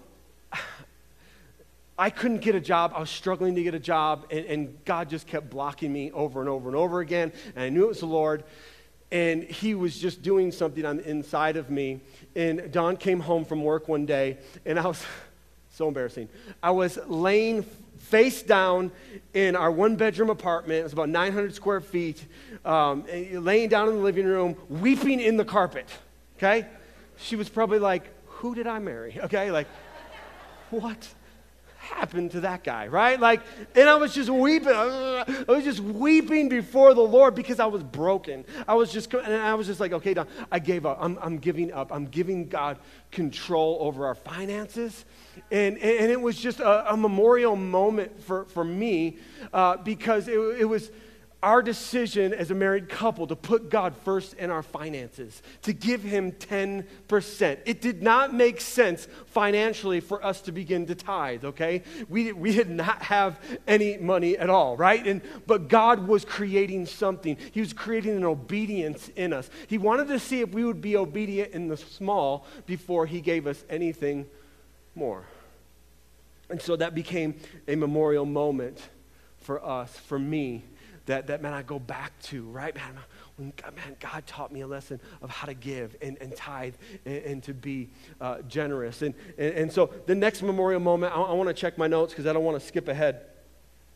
I 1.98 2.10
couldn't 2.10 2.42
get 2.42 2.56
a 2.56 2.60
job. 2.60 2.94
I 2.96 3.00
was 3.00 3.10
struggling 3.10 3.56
to 3.56 3.64
get 3.64 3.74
a 3.74 3.80
job, 3.80 4.26
and, 4.32 4.46
and 4.46 4.86
God 4.86 5.10
just 5.10 5.28
kept 5.28 5.50
blocking 5.50 5.92
me 5.92 6.12
over 6.12 6.40
and 6.40 6.50
over 6.50 6.68
and 6.68 6.76
over 6.76 7.00
again. 7.02 7.32
And 7.56 7.64
I 7.64 7.70
knew 7.70 7.84
it 7.84 7.90
was 7.90 8.00
the 8.00 8.06
Lord, 8.06 8.44
and 9.12 9.44
He 9.44 9.76
was 9.76 9.98
just 9.98 10.22
doing 10.22 10.52
something 10.52 10.86
on 10.86 10.98
the 10.98 11.10
inside 11.10 11.58
of 11.58 11.70
me. 11.70 12.02
And 12.36 12.72
Dawn 12.72 12.98
came 12.98 13.20
home 13.20 13.46
from 13.46 13.64
work 13.64 13.88
one 13.88 14.06
day, 14.06 14.38
and 14.66 14.80
I 14.80 14.88
was. 14.88 15.04
So 15.74 15.88
embarrassing. 15.88 16.28
I 16.62 16.72
was 16.72 17.00
laying 17.08 17.64
face 17.98 18.42
down 18.42 18.92
in 19.34 19.56
our 19.56 19.72
one 19.72 19.96
bedroom 19.96 20.30
apartment. 20.30 20.82
It 20.82 20.84
was 20.84 20.94
about 20.94 21.10
900 21.10 21.56
square 21.56 21.80
feet, 21.80 22.26
um, 22.66 23.06
laying 23.32 23.70
down 23.70 23.88
in 23.88 23.96
the 23.96 24.02
living 24.02 24.26
room, 24.26 24.58
weeping 24.70 25.20
in 25.22 25.38
the 25.38 25.46
carpet. 25.46 25.88
Okay? 26.38 26.68
She 27.18 27.36
was 27.36 27.48
probably 27.48 27.80
like, 27.80 28.04
Who 28.26 28.54
did 28.54 28.68
I 28.68 28.80
marry? 28.80 29.18
Okay? 29.24 29.52
Like, 29.52 29.68
what? 30.72 31.08
Happened 31.96 32.32
to 32.32 32.42
that 32.42 32.64
guy, 32.64 32.88
right? 32.88 33.20
Like, 33.20 33.42
and 33.76 33.88
I 33.88 33.96
was 33.96 34.14
just 34.14 34.30
weeping. 34.30 34.74
I 34.74 35.44
was 35.48 35.64
just 35.64 35.80
weeping 35.80 36.50
before 36.50 36.94
the 36.94 37.02
Lord 37.02 37.36
because 37.36 37.60
I 37.60 37.68
was 37.68 37.84
broken. 37.84 38.44
I 38.68 38.74
was 38.74 38.92
just, 38.92 39.14
and 39.14 39.34
I 39.34 39.54
was 39.54 39.68
just 39.68 39.80
like, 39.80 39.94
okay, 39.94 40.14
Dawn, 40.14 40.28
I 40.52 40.60
gave 40.60 40.86
up. 40.86 40.98
I'm, 41.00 41.20
I'm 41.22 41.38
giving 41.38 41.72
up. 41.72 41.92
I'm 41.92 42.06
giving 42.06 42.48
God 42.48 42.78
control 43.12 43.78
over 43.82 44.08
our 44.08 44.16
finances. 44.16 45.06
And, 45.52 45.78
and 45.78 46.12
it 46.12 46.20
was 46.20 46.38
just 46.38 46.60
a, 46.60 46.94
a 46.94 46.98
memorial 46.98 47.56
moment 47.56 48.24
for, 48.24 48.46
for 48.46 48.64
me 48.64 49.18
uh, 49.54 49.78
because 49.78 50.28
it, 50.28 50.40
it 50.60 50.66
was 50.66 50.92
our 51.44 51.64
decision 51.64 52.34
as 52.34 52.52
a 52.52 52.56
married 52.56 52.88
couple 52.88 53.26
to 53.26 53.36
put 53.36 53.70
God 53.70 53.96
first 54.04 54.34
in 54.36 54.52
our 54.52 54.62
finances, 54.62 55.42
to 55.64 55.74
give 55.74 56.04
Him 56.04 56.32
10%. 56.34 56.86
It 57.66 57.82
did 57.82 58.04
not 58.04 58.34
make 58.34 58.62
sense 58.62 59.08
financially 59.28 60.02
for 60.02 60.24
us 60.24 60.42
to 60.42 60.52
begin 60.52 60.86
to 60.86 60.96
tithe, 60.96 61.44
okay? 61.46 61.82
We, 62.10 62.32
we 62.32 62.54
did 62.54 62.70
not 62.70 63.02
have 63.04 63.40
any 63.68 63.98
money 63.98 64.38
at 64.38 64.50
all, 64.50 64.78
right? 64.78 65.06
And, 65.06 65.22
but 65.48 65.68
God 65.68 66.08
was 66.08 66.26
creating 66.26 66.86
something. 66.86 67.38
He 67.52 67.60
was 67.60 67.74
creating 67.74 68.16
an 68.16 68.26
obedience 68.26 69.10
in 69.16 69.34
us. 69.34 69.50
He 69.68 69.80
wanted 69.80 70.10
to 70.10 70.20
see 70.20 70.42
if 70.42 70.54
we 70.54 70.64
would 70.64 70.82
be 70.82 70.96
obedient 70.96 71.54
in 71.54 71.70
the 71.70 71.78
small 71.78 72.46
before 72.68 73.08
He 73.08 73.20
gave 73.20 73.48
us 73.48 73.64
anything 73.68 74.28
more. 74.94 75.24
And 76.52 76.62
so 76.62 76.76
that 76.76 76.94
became 76.94 77.36
a 77.68 77.76
memorial 77.76 78.26
moment 78.26 78.80
for 79.40 79.66
us, 79.66 79.98
for 79.98 80.20
me 80.20 80.66
that, 81.12 81.28
that 81.28 81.42
man, 81.42 81.54
I 81.54 81.62
go 81.62 81.78
back 81.78 82.18
to, 82.24 82.44
right? 82.44 82.74
Man, 82.74 82.98
when 83.36 83.54
man, 83.76 83.98
God 84.00 84.26
taught 84.26 84.52
me 84.52 84.62
a 84.62 84.68
lesson 84.68 85.00
of 85.22 85.30
how 85.30 85.46
to 85.46 85.54
give 85.54 85.96
and, 86.02 86.18
and 86.22 86.34
tithe 86.36 86.76
and, 87.06 87.18
and 87.18 87.44
to 87.44 87.54
be 87.54 87.90
uh, 88.22 88.42
generous. 88.44 89.02
And, 89.02 89.14
and, 89.38 89.54
and, 89.54 89.72
so 89.72 89.90
the 90.06 90.16
next 90.16 90.42
memorial 90.42 90.80
moment, 90.80 91.14
I, 91.14 91.22
I 91.22 91.34
want 91.34 91.50
to 91.50 91.54
check 91.54 91.78
my 91.78 91.88
notes 91.88 92.14
because 92.14 92.26
I 92.28 92.34
don't 92.34 92.46
want 92.46 92.60
to 92.60 92.66
skip 92.66 92.88
ahead. 92.88 93.26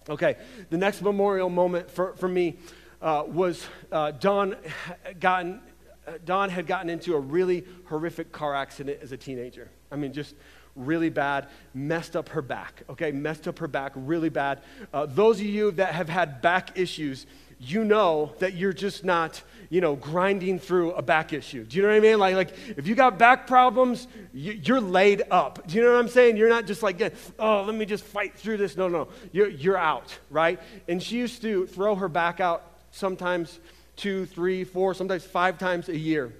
Okay, 0.09 0.35
the 0.69 0.77
next 0.77 1.01
memorial 1.01 1.49
moment 1.49 1.89
for, 1.89 2.15
for 2.17 2.27
me 2.27 2.57
uh, 3.01 3.23
was 3.25 3.65
uh, 3.91 4.11
Dawn, 4.11 4.57
gotten, 5.19 5.61
uh, 6.05 6.13
Dawn 6.25 6.49
had 6.49 6.67
gotten 6.67 6.89
into 6.89 7.15
a 7.15 7.19
really 7.19 7.63
horrific 7.85 8.31
car 8.31 8.53
accident 8.53 8.99
as 9.01 9.13
a 9.13 9.17
teenager. 9.17 9.69
I 9.89 9.95
mean, 9.95 10.11
just 10.11 10.35
really 10.75 11.09
bad, 11.09 11.47
messed 11.73 12.15
up 12.15 12.29
her 12.29 12.41
back, 12.41 12.83
okay? 12.89 13.11
Messed 13.11 13.47
up 13.47 13.59
her 13.59 13.67
back 13.67 13.93
really 13.95 14.29
bad. 14.29 14.61
Uh, 14.93 15.05
those 15.05 15.39
of 15.39 15.45
you 15.45 15.71
that 15.71 15.93
have 15.93 16.09
had 16.09 16.41
back 16.41 16.77
issues, 16.77 17.25
you 17.59 17.83
know 17.83 18.33
that 18.39 18.53
you're 18.53 18.73
just 18.73 19.05
not, 19.05 19.41
you 19.69 19.79
know, 19.79 19.95
grinding 19.95 20.59
through 20.59 20.91
a 20.91 21.01
back 21.01 21.31
issue. 21.31 21.63
Do 21.63 21.77
you 21.77 21.83
know 21.83 21.89
what 21.89 21.95
I 21.95 21.99
mean? 22.01 22.19
Like, 22.19 22.35
like 22.35 22.53
if 22.77 22.87
you 22.87 22.95
got 22.95 23.17
back 23.17 23.47
problems, 23.47 24.07
you, 24.33 24.75
are 24.75 24.81
laid 24.81 25.23
up. 25.31 25.65
Do 25.65 25.75
you 25.77 25.83
know 25.83 25.93
what 25.93 25.99
I'm 25.99 26.09
saying? 26.09 26.37
You're 26.37 26.49
not 26.49 26.65
just 26.65 26.83
like, 26.83 27.01
oh, 27.39 27.63
let 27.63 27.75
me 27.75 27.85
just 27.85 28.03
fight 28.03 28.37
through 28.37 28.57
this. 28.57 28.75
No, 28.75 28.87
no, 28.87 29.07
you're, 29.31 29.49
you're 29.49 29.77
out, 29.77 30.17
right? 30.29 30.59
And 30.87 31.01
she 31.01 31.17
used 31.17 31.41
to 31.43 31.65
throw 31.67 31.95
her 31.95 32.09
back 32.09 32.39
out 32.39 32.71
sometimes 32.91 33.59
two, 33.95 34.25
three, 34.25 34.63
four, 34.63 34.93
sometimes 34.93 35.23
five 35.23 35.57
times 35.57 35.87
a 35.89 35.97
year. 35.97 36.33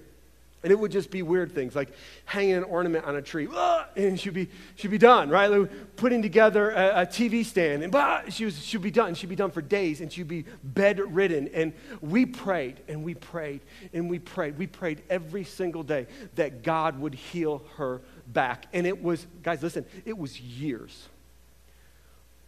And 0.62 0.72
it 0.72 0.78
would 0.78 0.90
just 0.90 1.10
be 1.10 1.22
weird 1.22 1.52
things 1.52 1.76
like 1.76 1.90
hanging 2.24 2.54
an 2.54 2.64
ornament 2.64 3.04
on 3.04 3.14
a 3.14 3.22
tree, 3.22 3.46
ah, 3.52 3.86
and 3.94 4.18
she'd 4.18 4.34
be, 4.34 4.48
she'd 4.74 4.90
be 4.90 4.98
done, 4.98 5.28
right? 5.28 5.46
Like 5.46 5.96
putting 5.96 6.22
together 6.22 6.70
a, 6.70 7.02
a 7.02 7.06
TV 7.06 7.44
stand, 7.44 7.82
and 7.82 7.92
bah, 7.92 8.22
she 8.30 8.46
was, 8.46 8.60
she'd 8.64 8.82
be 8.82 8.90
done. 8.90 9.14
She'd 9.14 9.28
be 9.28 9.36
done 9.36 9.50
for 9.50 9.62
days, 9.62 10.00
and 10.00 10.12
she'd 10.12 10.26
be 10.26 10.44
bedridden. 10.64 11.48
And 11.54 11.72
we 12.00 12.26
prayed, 12.26 12.80
and 12.88 13.04
we 13.04 13.14
prayed, 13.14 13.60
and 13.92 14.10
we 14.10 14.18
prayed. 14.18 14.58
We 14.58 14.66
prayed 14.66 15.02
every 15.08 15.44
single 15.44 15.82
day 15.82 16.06
that 16.34 16.62
God 16.62 16.98
would 17.00 17.14
heal 17.14 17.62
her 17.76 18.00
back. 18.26 18.66
And 18.72 18.86
it 18.86 19.00
was, 19.00 19.26
guys, 19.42 19.62
listen, 19.62 19.84
it 20.04 20.18
was 20.18 20.40
years. 20.40 21.08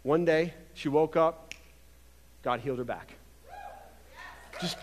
One 0.03 0.25
day, 0.25 0.55
she 0.75 0.89
woke 0.89 1.17
up, 1.17 1.55
God 2.43 2.61
healed 2.61 2.79
her 2.79 2.85
back. 2.85 3.13
Just 4.61 4.77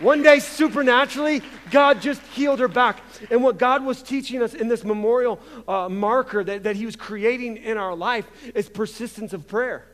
one 0.00 0.22
day, 0.22 0.38
supernaturally, 0.38 1.42
God 1.70 2.00
just 2.00 2.22
healed 2.28 2.58
her 2.60 2.68
back. 2.68 3.02
And 3.30 3.42
what 3.42 3.58
God 3.58 3.84
was 3.84 4.02
teaching 4.02 4.42
us 4.42 4.54
in 4.54 4.68
this 4.68 4.84
memorial 4.84 5.40
uh, 5.68 5.88
marker 5.88 6.42
that, 6.42 6.64
that 6.64 6.76
He 6.76 6.86
was 6.86 6.96
creating 6.96 7.58
in 7.58 7.76
our 7.76 7.94
life 7.94 8.26
is 8.54 8.68
persistence 8.68 9.32
of 9.32 9.46
prayer. 9.46 9.86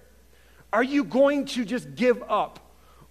Are 0.73 0.83
you 0.83 1.05
going 1.05 1.47
to 1.47 1.65
just 1.65 1.95
give 1.95 2.23
up? 2.29 2.61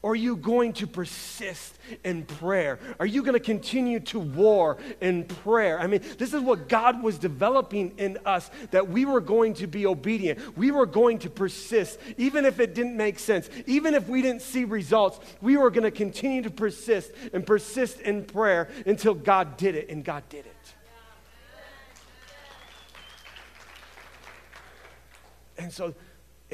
Are 0.05 0.13
you 0.13 0.35
going 0.35 0.73
to 0.73 0.85
persist 0.85 1.79
in 2.03 2.25
prayer? 2.25 2.77
Are 2.99 3.07
you 3.07 3.23
going 3.23 3.33
to 3.33 3.39
continue 3.39 3.99
to 4.01 4.19
war 4.19 4.77
in 5.01 5.23
prayer? 5.23 5.79
I 5.79 5.87
mean, 5.87 6.01
this 6.19 6.31
is 6.31 6.41
what 6.41 6.69
God 6.69 7.01
was 7.01 7.17
developing 7.17 7.91
in 7.97 8.19
us 8.23 8.51
that 8.69 8.87
we 8.87 9.05
were 9.05 9.19
going 9.19 9.55
to 9.55 9.65
be 9.65 9.87
obedient. 9.87 10.55
We 10.55 10.69
were 10.69 10.85
going 10.85 11.17
to 11.19 11.29
persist, 11.31 11.99
even 12.17 12.45
if 12.45 12.59
it 12.59 12.75
didn't 12.75 12.95
make 12.95 13.17
sense, 13.17 13.49
even 13.65 13.95
if 13.95 14.07
we 14.07 14.21
didn't 14.21 14.43
see 14.43 14.63
results. 14.63 15.19
We 15.41 15.57
were 15.57 15.71
going 15.71 15.85
to 15.85 15.91
continue 15.91 16.43
to 16.43 16.51
persist 16.51 17.11
and 17.33 17.43
persist 17.43 17.99
in 18.01 18.25
prayer 18.25 18.69
until 18.85 19.15
God 19.15 19.57
did 19.57 19.73
it, 19.73 19.89
and 19.89 20.05
God 20.05 20.21
did 20.29 20.45
it. 20.45 20.75
And 25.57 25.73
so 25.73 25.95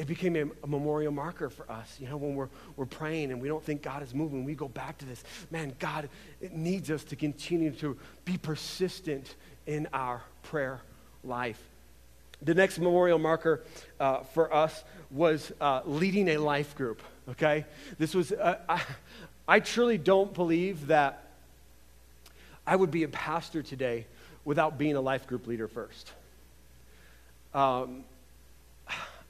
it 0.02 0.08
became 0.08 0.34
a, 0.34 0.42
a, 0.64 0.66
memorial 0.66 1.12
marker 1.12 1.48
for 1.48 1.70
us. 1.70 1.96
You 2.00 2.08
know, 2.08 2.16
when 2.16 2.34
we're, 2.34 2.48
we're 2.76 2.86
praying 2.86 3.30
and 3.30 3.40
we 3.40 3.46
don't 3.46 3.62
think 3.62 3.82
God 3.82 4.02
is 4.02 4.12
moving, 4.12 4.44
we 4.44 4.56
go 4.56 4.66
back 4.66 4.98
to 4.98 5.06
this. 5.06 5.22
Man, 5.52 5.76
God 5.78 6.08
needs 6.50 6.90
us 6.90 7.04
to 7.04 7.14
continue 7.14 7.70
to 7.74 7.96
be 8.24 8.36
persistent 8.36 9.36
in 9.64 9.86
our 9.92 10.20
prayer 10.42 10.80
life. 11.22 11.62
The 12.42 12.52
next 12.52 12.80
memorial 12.80 13.20
marker 13.20 13.62
uh, 14.00 14.24
for 14.24 14.52
us 14.52 14.82
was 15.12 15.52
uh, 15.60 15.82
leading 15.84 16.30
a 16.30 16.38
life 16.38 16.74
group, 16.74 17.00
okay? 17.28 17.64
This 17.96 18.12
was, 18.12 18.32
uh, 18.32 18.58
I, 18.68 18.82
I 19.46 19.60
truly 19.60 19.98
don't 19.98 20.34
believe 20.34 20.88
that 20.88 21.28
I 22.66 22.74
would 22.74 22.90
be 22.90 23.04
a 23.04 23.08
pastor 23.08 23.62
today 23.62 24.06
without 24.44 24.78
being 24.78 24.96
a 24.96 25.00
life 25.00 25.28
group 25.28 25.46
leader 25.46 25.68
first. 25.68 26.10
Um, 27.54 28.02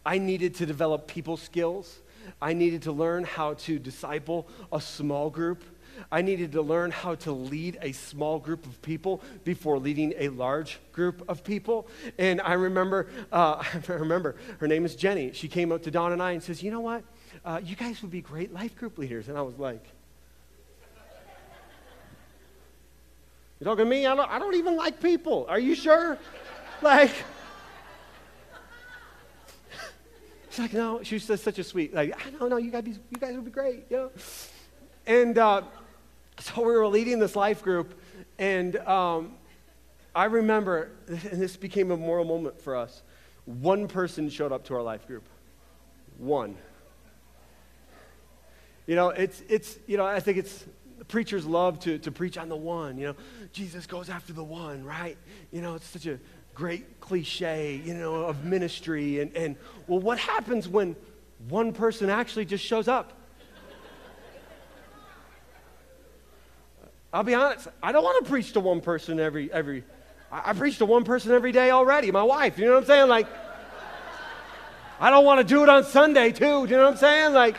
I 0.05 0.19
needed 0.19 0.55
to 0.57 0.67
develop 0.67 1.07
people 1.07 1.37
skills. 1.37 2.01
I 2.41 2.53
needed 2.53 2.83
to 2.83 2.93
learn 2.93 3.25
how 3.25 3.55
to 3.55 3.79
disciple 3.79 4.49
a 4.73 4.81
small 4.81 5.31
group. 5.31 5.65
I 6.11 6.23
needed 6.23 6.53
to 6.53 6.63
learn 6.63 6.91
how 6.91 7.15
to 7.17 7.33
lead 7.33 7.79
a 7.83 7.93
small 7.93 8.39
group 8.39 8.67
of 8.67 8.81
people 8.83 9.23
before 9.45 9.79
leading 9.79 10.15
a 10.17 10.29
large 10.29 10.81
group 10.93 11.23
of 11.29 11.45
people. 11.45 11.87
And 12.19 12.41
I 12.41 12.55
remember, 12.55 13.09
uh, 13.31 13.63
I 13.89 13.93
remember 13.93 14.37
her 14.59 14.67
name 14.67 14.85
is 14.85 14.97
Jenny. 14.97 15.33
She 15.33 15.49
came 15.49 15.71
up 15.71 15.83
to 15.83 15.91
Dawn 15.91 16.13
and 16.13 16.23
I 16.23 16.33
and 16.33 16.43
says, 16.43 16.63
"You 16.63 16.71
know 16.71 16.81
what? 16.81 17.05
Uh, 17.45 17.61
you 17.63 17.77
guys 17.77 18.03
would 18.03 18.11
be 18.11 18.21
great 18.21 18.53
life 18.53 18.77
group 18.77 18.99
leaders." 18.99 19.29
And 19.29 19.37
I 19.37 19.43
was 19.43 19.59
like, 19.59 19.85
"You're 23.61 23.67
talking 23.67 23.85
to 23.85 23.91
me? 23.91 24.07
I 24.07 24.15
don't, 24.15 24.31
I 24.31 24.39
don't 24.39 24.55
even 24.55 24.77
like 24.77 25.01
people. 25.01 25.47
Are 25.49 25.59
you 25.59 25.75
sure?" 25.75 26.19
like. 26.83 27.13
She's 30.53 30.59
like, 30.59 30.75
no, 30.75 31.03
she 31.03 31.19
says 31.19 31.41
such 31.41 31.59
a 31.59 31.65
sweet, 31.65 31.95
like, 31.95 32.15
I 32.27 32.31
don't 32.31 32.51
know, 32.51 32.59
you 32.59 32.71
guys, 32.71 32.85
you 32.87 33.19
guys 33.19 33.35
would 33.35 33.47
be 33.47 33.51
great, 33.51 33.85
you 33.89 33.97
know? 33.97 34.11
And 35.07 35.39
uh, 35.39 35.63
so 36.41 36.61
we 36.61 36.73
were 36.73 36.87
leading 36.87 37.19
this 37.19 37.35
life 37.35 37.63
group, 37.63 37.99
and 38.39 38.77
um, 38.77 39.33
I 40.15 40.27
remember, 40.27 40.91
and 41.09 41.41
this 41.41 41.57
became 41.57 41.91
a 41.91 41.97
moral 41.97 42.27
moment 42.27 42.61
for 42.61 42.77
us. 42.77 43.01
One 43.47 43.89
person 43.89 44.29
showed 44.29 44.53
up 44.53 44.65
to 44.65 44.75
our 44.75 44.83
life 44.83 45.07
group. 45.07 45.27
One. 46.19 46.55
You 48.87 48.95
know, 48.95 49.09
it's, 49.09 49.43
it's 49.49 49.79
you 49.87 49.97
know, 49.97 50.05
I 50.05 50.21
think 50.21 50.37
it's, 50.37 50.67
preachers 51.09 51.47
love 51.47 51.81
to, 51.81 51.99
to 52.01 52.13
preach 52.13 52.37
on 52.37 52.51
the 52.51 52.57
one, 52.57 52.99
you 52.99 53.07
know. 53.07 53.17
Jesus 53.55 53.87
goes 53.87 54.11
after 54.11 54.35
the 54.35 54.45
one, 54.45 54.85
right? 54.85 55.17
You 55.51 55.63
know, 55.63 55.77
it's 55.77 55.87
such 55.87 56.05
a 56.05 56.19
great 56.55 57.01
cliche, 57.01 57.81
you 57.85 57.95
know, 57.95 58.25
of 58.25 58.45
ministry. 58.45 59.21
And, 59.21 59.35
and 59.37 59.57
well, 59.87 60.01
what 60.01 60.19
happens 60.19 60.69
when 60.69 60.97
one 61.49 61.73
person 61.73 62.11
actually 62.11 62.45
just 62.45 62.65
shows 62.65 62.89
up? 62.89 63.13
I'll 67.13 67.23
be 67.23 67.35
honest, 67.35 67.69
I 67.83 67.93
don't 67.93 68.05
want 68.05 68.25
to 68.25 68.31
preach 68.31 68.53
to 68.55 68.61
one 68.61 68.81
person 68.81 69.21
every, 69.21 69.53
every, 69.53 69.85
I, 70.31 70.51
I 70.51 70.53
preach 70.55 70.79
to 70.79 70.87
one 70.87 71.05
person 71.05 71.33
every 71.33 71.53
day 71.53 71.71
already, 71.71 72.11
my 72.11 72.23
wife, 72.23 72.59
you 72.59 72.65
know 72.65 72.73
what 72.73 72.81
I'm 72.81 72.87
saying? 72.87 73.09
Like, 73.09 73.27
I 74.99 75.11
don't 75.11 75.25
want 75.25 75.39
to 75.39 75.45
do 75.45 75.63
it 75.63 75.69
on 75.69 75.85
Sunday 75.85 76.33
too, 76.33 76.65
you 76.65 76.69
know 76.69 76.85
what 76.85 76.93
I'm 76.93 76.97
saying? 76.97 77.35
Like, 77.35 77.59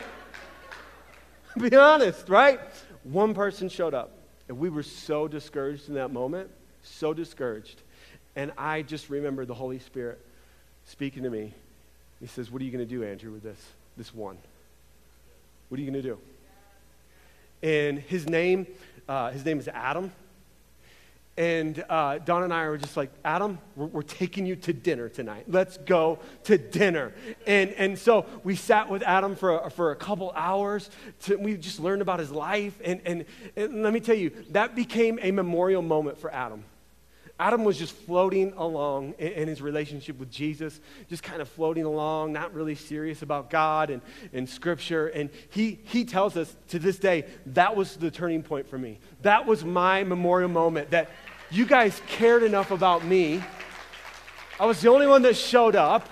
be 1.60 1.76
honest, 1.76 2.28
right? 2.28 2.58
One 3.04 3.32
person 3.32 3.68
showed 3.68 3.94
up, 3.94 4.18
and 4.48 4.58
we 4.58 4.70
were 4.70 4.82
so 4.82 5.28
discouraged 5.28 5.88
in 5.88 5.94
that 5.94 6.12
moment, 6.12 6.50
so 6.82 7.14
discouraged. 7.14 7.82
And 8.36 8.52
I 8.58 8.82
just 8.82 9.10
remember 9.10 9.44
the 9.44 9.54
Holy 9.54 9.78
Spirit 9.78 10.20
speaking 10.86 11.22
to 11.22 11.30
me. 11.30 11.52
He 12.20 12.26
says, 12.26 12.50
What 12.50 12.62
are 12.62 12.64
you 12.64 12.70
going 12.70 12.86
to 12.86 12.90
do, 12.90 13.04
Andrew, 13.04 13.32
with 13.32 13.42
this, 13.42 13.60
this 13.96 14.14
one? 14.14 14.38
What 15.68 15.78
are 15.78 15.82
you 15.82 15.90
going 15.90 16.02
to 16.02 16.08
do? 16.08 16.18
And 17.62 17.98
his 17.98 18.28
name, 18.28 18.66
uh, 19.08 19.30
his 19.30 19.44
name 19.44 19.58
is 19.58 19.68
Adam. 19.68 20.12
And 21.36 21.84
uh, 21.88 22.18
Dawn 22.18 22.44
and 22.44 22.52
I 22.52 22.68
were 22.68 22.76
just 22.76 22.96
like, 22.96 23.10
Adam, 23.24 23.58
we're, 23.74 23.86
we're, 23.86 24.02
taking 24.02 24.46
you 24.46 24.54
to 24.56 24.72
dinner 24.72 25.08
tonight. 25.08 25.46
Let's 25.48 25.78
go 25.78 26.20
to 26.44 26.56
dinner. 26.56 27.12
And, 27.44 27.70
and 27.72 27.98
so 27.98 28.26
we 28.44 28.54
sat 28.54 28.88
with 28.88 29.02
Adam 29.02 29.34
for 29.34 29.58
a, 29.58 29.70
for 29.70 29.90
a 29.90 29.96
couple 29.96 30.32
hours. 30.36 30.90
To, 31.22 31.36
we 31.36 31.56
just 31.56 31.80
learned 31.80 32.02
about 32.02 32.20
his 32.20 32.30
life. 32.30 32.78
And, 32.84 33.00
and, 33.04 33.24
and 33.56 33.82
let 33.82 33.92
me 33.92 33.98
tell 33.98 34.14
you, 34.14 34.30
that 34.50 34.76
became 34.76 35.18
a 35.22 35.32
memorial 35.32 35.82
moment 35.82 36.18
for 36.18 36.32
Adam. 36.32 36.62
Adam 37.38 37.64
was 37.64 37.76
just 37.76 37.92
floating 37.92 38.52
along 38.52 39.12
in, 39.18 39.48
his 39.48 39.60
relationship 39.60 40.18
with 40.20 40.30
Jesus, 40.30 40.80
just 41.08 41.24
kind 41.24 41.42
of 41.42 41.48
floating 41.48 41.84
along, 41.84 42.32
not 42.32 42.54
really 42.54 42.76
serious 42.76 43.22
about 43.22 43.50
God 43.50 43.90
and, 43.90 44.00
and 44.32 44.48
Scripture. 44.48 45.08
And 45.08 45.30
he, 45.50 45.80
he 45.84 46.04
tells 46.04 46.36
us 46.36 46.54
to 46.68 46.78
this 46.78 46.96
day, 46.96 47.24
that 47.46 47.74
was 47.74 47.96
the 47.96 48.10
turning 48.10 48.44
point 48.44 48.68
for 48.68 48.78
me. 48.78 49.00
That 49.22 49.46
was 49.46 49.64
my 49.64 50.04
memorial 50.04 50.48
moment 50.48 50.90
that 50.90 51.10
you 51.50 51.66
guys 51.66 52.00
cared 52.06 52.44
enough 52.44 52.70
about 52.70 53.04
me. 53.04 53.42
I 54.60 54.66
was 54.66 54.80
the 54.80 54.90
only 54.90 55.08
one 55.08 55.22
that 55.22 55.36
showed 55.36 55.74
up 55.74 56.08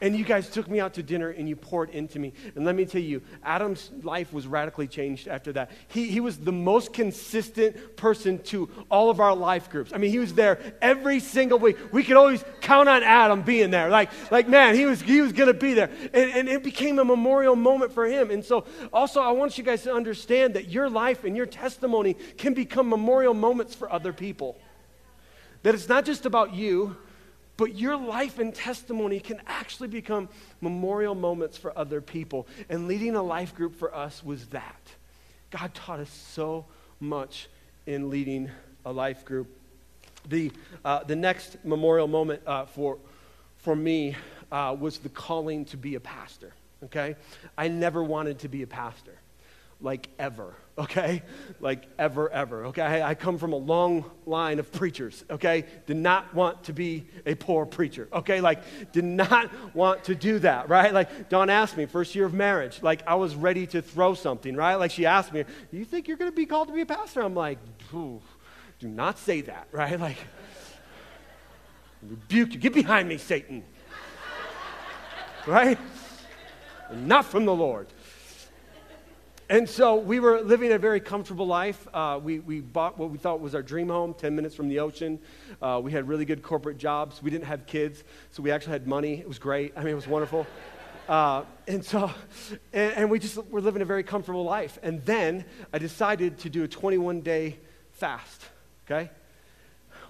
and 0.00 0.16
you 0.16 0.24
guys 0.24 0.48
took 0.48 0.68
me 0.68 0.80
out 0.80 0.94
to 0.94 1.02
dinner 1.02 1.28
and 1.28 1.48
you 1.48 1.56
poured 1.56 1.90
into 1.90 2.18
me. 2.18 2.32
And 2.54 2.64
let 2.64 2.74
me 2.74 2.84
tell 2.84 3.00
you, 3.00 3.22
Adam's 3.44 3.90
life 4.02 4.32
was 4.32 4.46
radically 4.46 4.88
changed 4.88 5.28
after 5.28 5.52
that. 5.52 5.70
He, 5.88 6.08
he 6.08 6.20
was 6.20 6.38
the 6.38 6.52
most 6.52 6.92
consistent 6.92 7.96
person 7.96 8.38
to 8.44 8.70
all 8.90 9.10
of 9.10 9.20
our 9.20 9.34
life 9.34 9.70
groups. 9.70 9.92
I 9.94 9.98
mean, 9.98 10.10
he 10.10 10.18
was 10.18 10.34
there 10.34 10.58
every 10.80 11.20
single 11.20 11.58
week. 11.58 11.76
We 11.92 12.02
could 12.02 12.16
always 12.16 12.44
count 12.60 12.88
on 12.88 13.02
Adam 13.02 13.42
being 13.42 13.70
there. 13.70 13.90
Like, 13.90 14.10
like 14.30 14.48
man, 14.48 14.74
he 14.74 14.86
was, 14.86 15.00
he 15.00 15.20
was 15.20 15.32
going 15.32 15.48
to 15.48 15.54
be 15.54 15.74
there. 15.74 15.90
And, 16.14 16.30
and 16.30 16.48
it 16.48 16.62
became 16.62 16.98
a 16.98 17.04
memorial 17.04 17.56
moment 17.56 17.92
for 17.92 18.06
him. 18.06 18.30
And 18.30 18.44
so, 18.44 18.64
also, 18.92 19.20
I 19.20 19.32
want 19.32 19.58
you 19.58 19.64
guys 19.64 19.82
to 19.82 19.92
understand 19.92 20.54
that 20.54 20.68
your 20.68 20.88
life 20.88 21.24
and 21.24 21.36
your 21.36 21.46
testimony 21.46 22.14
can 22.38 22.54
become 22.54 22.88
memorial 22.88 23.34
moments 23.34 23.74
for 23.74 23.92
other 23.92 24.12
people. 24.12 24.58
That 25.62 25.74
it's 25.74 25.88
not 25.88 26.04
just 26.06 26.24
about 26.24 26.54
you 26.54 26.96
but 27.60 27.76
your 27.76 27.94
life 27.94 28.38
and 28.38 28.54
testimony 28.54 29.20
can 29.20 29.38
actually 29.46 29.88
become 29.88 30.30
memorial 30.62 31.14
moments 31.14 31.58
for 31.58 31.76
other 31.78 32.00
people. 32.00 32.48
And 32.70 32.88
leading 32.88 33.14
a 33.16 33.22
life 33.22 33.54
group 33.54 33.76
for 33.76 33.94
us 33.94 34.24
was 34.24 34.46
that. 34.46 34.80
God 35.50 35.74
taught 35.74 36.00
us 36.00 36.08
so 36.08 36.64
much 37.00 37.50
in 37.84 38.08
leading 38.08 38.50
a 38.86 38.92
life 38.92 39.26
group. 39.26 39.46
The, 40.30 40.50
uh, 40.86 41.04
the 41.04 41.16
next 41.16 41.62
memorial 41.62 42.08
moment 42.08 42.40
uh, 42.46 42.64
for, 42.64 42.96
for 43.58 43.76
me 43.76 44.16
uh, 44.50 44.74
was 44.80 44.96
the 44.96 45.10
calling 45.10 45.66
to 45.66 45.76
be 45.76 45.96
a 45.96 46.00
pastor. 46.00 46.54
Okay? 46.84 47.14
I 47.58 47.68
never 47.68 48.02
wanted 48.02 48.38
to 48.38 48.48
be 48.48 48.62
a 48.62 48.66
pastor. 48.66 49.18
like 49.82 50.08
ever, 50.18 50.54
okay? 50.80 51.22
Like 51.60 51.84
ever, 51.98 52.30
ever, 52.30 52.66
okay? 52.66 53.02
I, 53.02 53.14
come 53.14 53.38
from 53.38 53.52
a 53.52 53.56
long 53.56 54.10
line 54.26 54.58
of 54.58 54.72
preachers, 54.72 55.24
okay? 55.30 55.64
Did 55.86 55.98
not 55.98 56.34
want 56.34 56.64
to 56.64 56.72
be 56.72 57.06
a 57.26 57.34
poor 57.34 57.66
preacher, 57.66 58.08
okay? 58.12 58.40
Like, 58.40 58.62
did 58.92 59.04
not 59.04 59.50
want 59.74 60.04
to 60.04 60.14
do 60.14 60.38
that, 60.40 60.68
right? 60.68 60.92
Like, 60.92 61.28
Dawn 61.28 61.50
asked 61.50 61.76
me, 61.76 61.86
first 61.86 62.14
year 62.14 62.24
of 62.24 62.34
marriage, 62.34 62.82
like, 62.82 63.06
I 63.06 63.14
was 63.16 63.34
ready 63.34 63.66
to 63.68 63.82
throw 63.82 64.14
something, 64.14 64.56
right? 64.56 64.76
Like, 64.76 64.90
she 64.90 65.06
asked 65.06 65.32
me, 65.32 65.44
Do 65.70 65.76
you 65.76 65.84
think 65.84 66.08
you're 66.08 66.16
gonna 66.16 66.32
be 66.32 66.46
called 66.46 66.68
to 66.68 66.74
be 66.74 66.80
a 66.80 66.86
pastor? 66.86 67.20
I'm 67.20 67.34
like, 67.34 67.58
do 67.90 68.88
not 68.88 69.18
say 69.18 69.42
that, 69.42 69.68
right? 69.72 69.98
Like, 70.10 70.16
rebuke 72.02 72.54
you. 72.54 72.58
Get 72.58 72.72
behind 72.72 73.06
me, 73.06 73.18
Satan. 73.18 73.62
right? 75.46 75.78
Not 76.90 77.26
from 77.26 77.44
the 77.44 77.54
Lord. 77.54 77.88
And 79.50 79.68
so 79.68 79.96
we 79.96 80.20
were 80.20 80.40
living 80.42 80.70
a 80.70 80.78
very 80.78 81.00
comfortable 81.00 81.44
life. 81.44 81.88
Uh, 81.92 82.20
we, 82.22 82.38
we 82.38 82.60
bought 82.60 82.96
what 82.96 83.10
we 83.10 83.18
thought 83.18 83.40
was 83.40 83.52
our 83.56 83.64
dream 83.64 83.88
home, 83.88 84.14
10 84.14 84.36
minutes 84.36 84.54
from 84.54 84.68
the 84.68 84.78
ocean. 84.78 85.18
Uh, 85.60 85.80
we 85.82 85.90
had 85.90 86.06
really 86.06 86.24
good 86.24 86.40
corporate 86.40 86.78
jobs. 86.78 87.20
We 87.20 87.32
didn't 87.32 87.46
have 87.46 87.66
kids, 87.66 88.04
so 88.30 88.44
we 88.44 88.52
actually 88.52 88.74
had 88.74 88.86
money. 88.86 89.14
It 89.14 89.26
was 89.26 89.40
great. 89.40 89.72
I 89.74 89.80
mean, 89.80 89.88
it 89.88 89.96
was 89.96 90.06
wonderful. 90.06 90.46
Uh, 91.08 91.42
and 91.66 91.84
so, 91.84 92.12
and, 92.72 92.92
and, 92.94 93.10
we 93.10 93.18
just 93.18 93.38
were 93.50 93.60
living 93.60 93.82
a 93.82 93.84
very 93.84 94.04
comfortable 94.04 94.44
life. 94.44 94.78
And 94.84 95.04
then 95.04 95.44
I 95.72 95.78
decided 95.78 96.38
to 96.38 96.48
do 96.48 96.62
a 96.62 96.68
21 96.68 97.22
day 97.22 97.58
fast, 97.90 98.44
okay? 98.86 99.10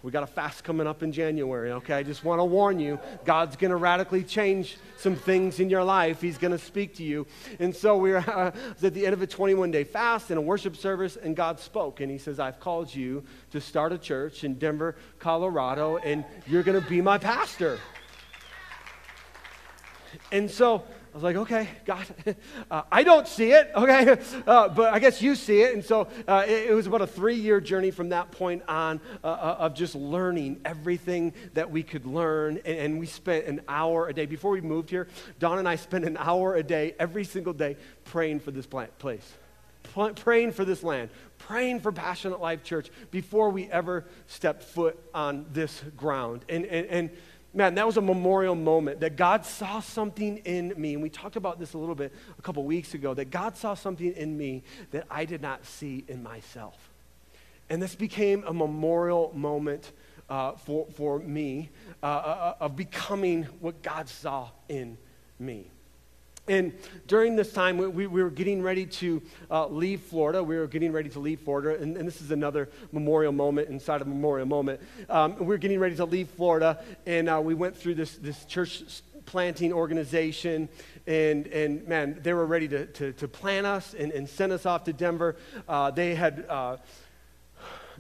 We 0.02 0.10
got 0.10 0.22
a 0.22 0.26
fast 0.26 0.64
coming 0.64 0.86
up 0.86 1.02
in 1.02 1.12
January, 1.12 1.72
okay? 1.72 1.94
I 1.94 2.02
just 2.02 2.24
want 2.24 2.40
to 2.40 2.44
warn 2.44 2.80
you 2.80 2.98
God's 3.24 3.56
going 3.56 3.70
to 3.70 3.76
radically 3.76 4.24
change 4.24 4.78
some 4.96 5.14
things 5.14 5.60
in 5.60 5.68
your 5.68 5.84
life. 5.84 6.22
He's 6.22 6.38
going 6.38 6.52
to 6.52 6.58
speak 6.58 6.94
to 6.96 7.02
you. 7.02 7.26
And 7.58 7.74
so 7.76 7.98
we 7.98 8.12
were 8.12 8.18
uh, 8.26 8.52
at 8.82 8.94
the 8.94 9.04
end 9.04 9.12
of 9.12 9.20
a 9.20 9.26
21 9.26 9.70
day 9.70 9.84
fast 9.84 10.30
and 10.30 10.38
a 10.38 10.40
worship 10.40 10.76
service, 10.76 11.16
and 11.16 11.36
God 11.36 11.60
spoke. 11.60 12.00
And 12.00 12.10
He 12.10 12.18
says, 12.18 12.40
I've 12.40 12.60
called 12.60 12.94
you 12.94 13.24
to 13.50 13.60
start 13.60 13.92
a 13.92 13.98
church 13.98 14.42
in 14.42 14.54
Denver, 14.54 14.96
Colorado, 15.18 15.98
and 15.98 16.24
you're 16.46 16.62
going 16.62 16.80
to 16.80 16.88
be 16.88 17.02
my 17.02 17.18
pastor. 17.18 17.78
And 20.32 20.50
so 20.50 20.84
I 21.12 21.16
was 21.16 21.25
like, 21.25 21.37
okay, 21.37 21.68
God, 21.85 22.07
uh, 22.70 22.83
I 22.90 23.03
don't 23.03 23.27
see 23.27 23.51
it, 23.51 23.73
okay, 23.75 24.16
uh, 24.46 24.68
but 24.68 24.94
I 24.94 25.01
guess 25.01 25.20
you 25.20 25.35
see 25.35 25.61
it. 25.62 25.75
And 25.75 25.85
so 25.85 26.07
uh, 26.29 26.44
it, 26.46 26.70
it, 26.70 26.75
was 26.75 26.87
about 26.87 27.03
a 27.03 27.07
three 27.07 27.35
year 27.35 27.61
journey 27.61 27.90
from 27.90 28.11
that 28.11 28.31
point 28.31 28.62
on 28.68 29.01
uh, 29.25 29.27
uh, 29.27 29.57
of 29.59 29.75
just 29.75 29.96
learning 29.96 30.61
everything 30.64 31.33
that 31.55 31.68
we 31.68 31.83
could 31.83 32.07
learn. 32.07 32.59
And, 32.59 32.79
and, 32.79 33.01
we 33.01 33.07
spent 33.07 33.46
an 33.46 33.61
hour 33.66 34.09
a 34.09 34.12
day. 34.12 34.27
Before 34.27 34.53
we 34.53 34.61
moved 34.61 34.88
here, 34.88 35.09
Dawn 35.40 35.59
and 35.59 35.68
I 35.68 35.77
spent 35.77 36.05
an 36.05 36.16
hour 36.16 36.55
a 36.55 36.62
day 36.62 36.94
every 37.01 37.25
single 37.25 37.55
day 37.55 37.77
praying 38.05 38.40
for 38.40 38.53
this 38.53 38.66
place, 38.66 39.33
praying 40.14 40.53
for 40.53 40.64
this 40.64 40.85
land, 40.85 41.11
praying 41.38 41.81
for 41.81 41.90
Passionate 41.90 42.40
Life 42.40 42.62
Church 42.62 42.88
before 43.11 43.51
we 43.51 43.68
ever 43.70 44.05
stepped 44.29 44.62
foot 44.62 44.96
on 45.12 45.46
this 45.53 45.83
ground. 45.96 46.44
And, 46.49 46.64
and, 46.66 46.87
and 46.87 47.11
man, 47.52 47.74
that 47.74 47.86
was 47.86 47.96
a 47.96 48.02
memorial 48.02 48.54
moment 48.54 49.00
that 49.00 49.16
God 49.16 49.44
saw 49.44 49.80
something 49.80 50.38
in 50.38 50.74
me. 50.76 50.94
And 50.94 51.02
we 51.02 51.10
talked 51.10 51.36
about 51.36 51.58
this 51.58 51.74
a 51.74 51.78
little 51.78 51.94
bit 51.94 52.12
a 52.38 52.42
couple 52.42 52.62
weeks 52.64 52.94
ago 52.94 53.14
that 53.14 53.30
God 53.30 53.56
saw 53.56 53.74
something 53.74 54.12
in 54.12 54.36
me 54.36 54.62
that 54.90 55.06
I 55.10 55.24
did 55.24 55.42
not 55.42 55.64
see 55.64 56.04
in 56.08 56.22
myself. 56.22 56.90
And 57.68 57.80
this 57.80 57.94
became 57.94 58.44
a 58.46 58.52
memorial 58.52 59.32
moment 59.34 59.92
uh, 60.28 60.52
for, 60.52 60.86
for 60.94 61.18
me 61.18 61.70
uh, 62.02 62.06
uh, 62.06 62.54
of 62.60 62.76
becoming 62.76 63.44
what 63.60 63.82
God 63.82 64.08
saw 64.08 64.50
in 64.68 64.96
me. 65.38 65.70
And 66.50 66.72
during 67.06 67.36
this 67.36 67.52
time, 67.52 67.78
we, 67.78 68.08
we 68.08 68.22
were 68.24 68.28
getting 68.28 68.60
ready 68.60 68.84
to 68.84 69.22
uh, 69.52 69.68
leave 69.68 70.00
Florida. 70.00 70.42
We 70.42 70.56
were 70.56 70.66
getting 70.66 70.90
ready 70.90 71.08
to 71.10 71.20
leave 71.20 71.38
Florida. 71.38 71.80
And, 71.80 71.96
and 71.96 72.08
this 72.08 72.20
is 72.20 72.32
another 72.32 72.68
memorial 72.90 73.30
moment 73.30 73.68
inside 73.68 74.00
of 74.00 74.08
memorial 74.08 74.48
moment. 74.48 74.80
Um, 75.08 75.36
we 75.38 75.46
were 75.46 75.58
getting 75.58 75.78
ready 75.78 75.94
to 75.94 76.04
leave 76.04 76.28
Florida, 76.30 76.82
and 77.06 77.28
uh, 77.28 77.40
we 77.40 77.54
went 77.54 77.76
through 77.76 77.94
this, 77.94 78.16
this 78.16 78.44
church 78.46 78.82
planting 79.26 79.72
organization. 79.72 80.68
And, 81.06 81.46
and 81.46 81.86
man, 81.86 82.18
they 82.20 82.32
were 82.32 82.46
ready 82.46 82.66
to, 82.66 82.86
to, 82.86 83.12
to 83.12 83.28
plan 83.28 83.64
us 83.64 83.94
and, 83.94 84.10
and 84.10 84.28
send 84.28 84.50
us 84.50 84.66
off 84.66 84.82
to 84.84 84.92
Denver. 84.92 85.36
Uh, 85.68 85.92
they 85.92 86.16
had 86.16 86.46
uh, 86.48 86.78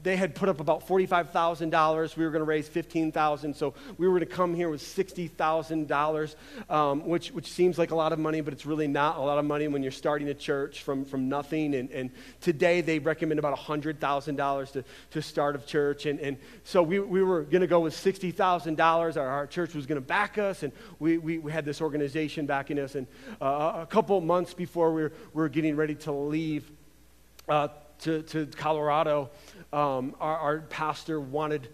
they 0.02 0.16
had 0.16 0.34
put 0.34 0.48
up 0.48 0.60
about 0.60 0.86
$45,000. 0.86 2.16
We 2.16 2.24
were 2.24 2.30
going 2.30 2.40
to 2.40 2.44
raise 2.44 2.68
15,000. 2.68 3.54
so 3.54 3.74
we 3.98 4.08
were 4.08 4.20
to 4.20 4.26
come 4.26 4.54
here 4.54 4.68
with 4.68 4.82
$60,000, 4.82 6.34
um, 6.68 7.06
which, 7.06 7.30
which 7.32 7.50
seems 7.50 7.78
like 7.78 7.90
a 7.90 7.94
lot 7.94 8.12
of 8.12 8.18
money, 8.18 8.40
but 8.40 8.52
it's 8.52 8.66
really 8.66 8.88
not 8.88 9.16
a 9.16 9.20
lot 9.20 9.38
of 9.38 9.44
money 9.44 9.68
when 9.68 9.82
you're 9.82 9.92
starting 9.92 10.28
a 10.28 10.34
church 10.34 10.82
from, 10.82 11.04
from 11.04 11.28
nothing. 11.28 11.74
And, 11.74 11.90
and 11.90 12.10
today 12.40 12.80
they 12.80 12.98
recommend 12.98 13.38
about 13.38 13.56
$100,000 13.58 14.72
to, 14.72 14.84
to 15.10 15.22
start 15.22 15.56
a 15.56 15.58
church. 15.58 16.06
And, 16.06 16.18
and 16.20 16.36
so 16.64 16.82
we, 16.82 17.00
we 17.00 17.22
were 17.22 17.42
going 17.42 17.62
to 17.62 17.66
go 17.66 17.80
with 17.80 17.94
$60,000. 17.94 19.16
Our, 19.16 19.28
our 19.28 19.46
church 19.46 19.74
was 19.74 19.86
going 19.86 20.00
to 20.00 20.06
back 20.06 20.38
us, 20.38 20.62
and 20.62 20.72
we, 20.98 21.18
we, 21.18 21.38
we 21.38 21.52
had 21.52 21.64
this 21.64 21.80
organization 21.80 22.46
backing 22.46 22.78
us. 22.78 22.94
And 22.94 23.06
uh, 23.40 23.80
a 23.82 23.86
couple 23.86 24.20
months 24.20 24.54
before 24.54 24.92
we 24.92 25.02
were, 25.02 25.12
we 25.34 25.42
were 25.42 25.48
getting 25.48 25.76
ready 25.76 25.94
to 25.96 26.12
leave, 26.12 26.70
uh, 27.48 27.68
to, 28.00 28.22
to 28.22 28.46
Colorado, 28.46 29.30
um, 29.72 30.14
our, 30.20 30.36
our 30.36 30.60
pastor 30.62 31.20
wanted 31.20 31.68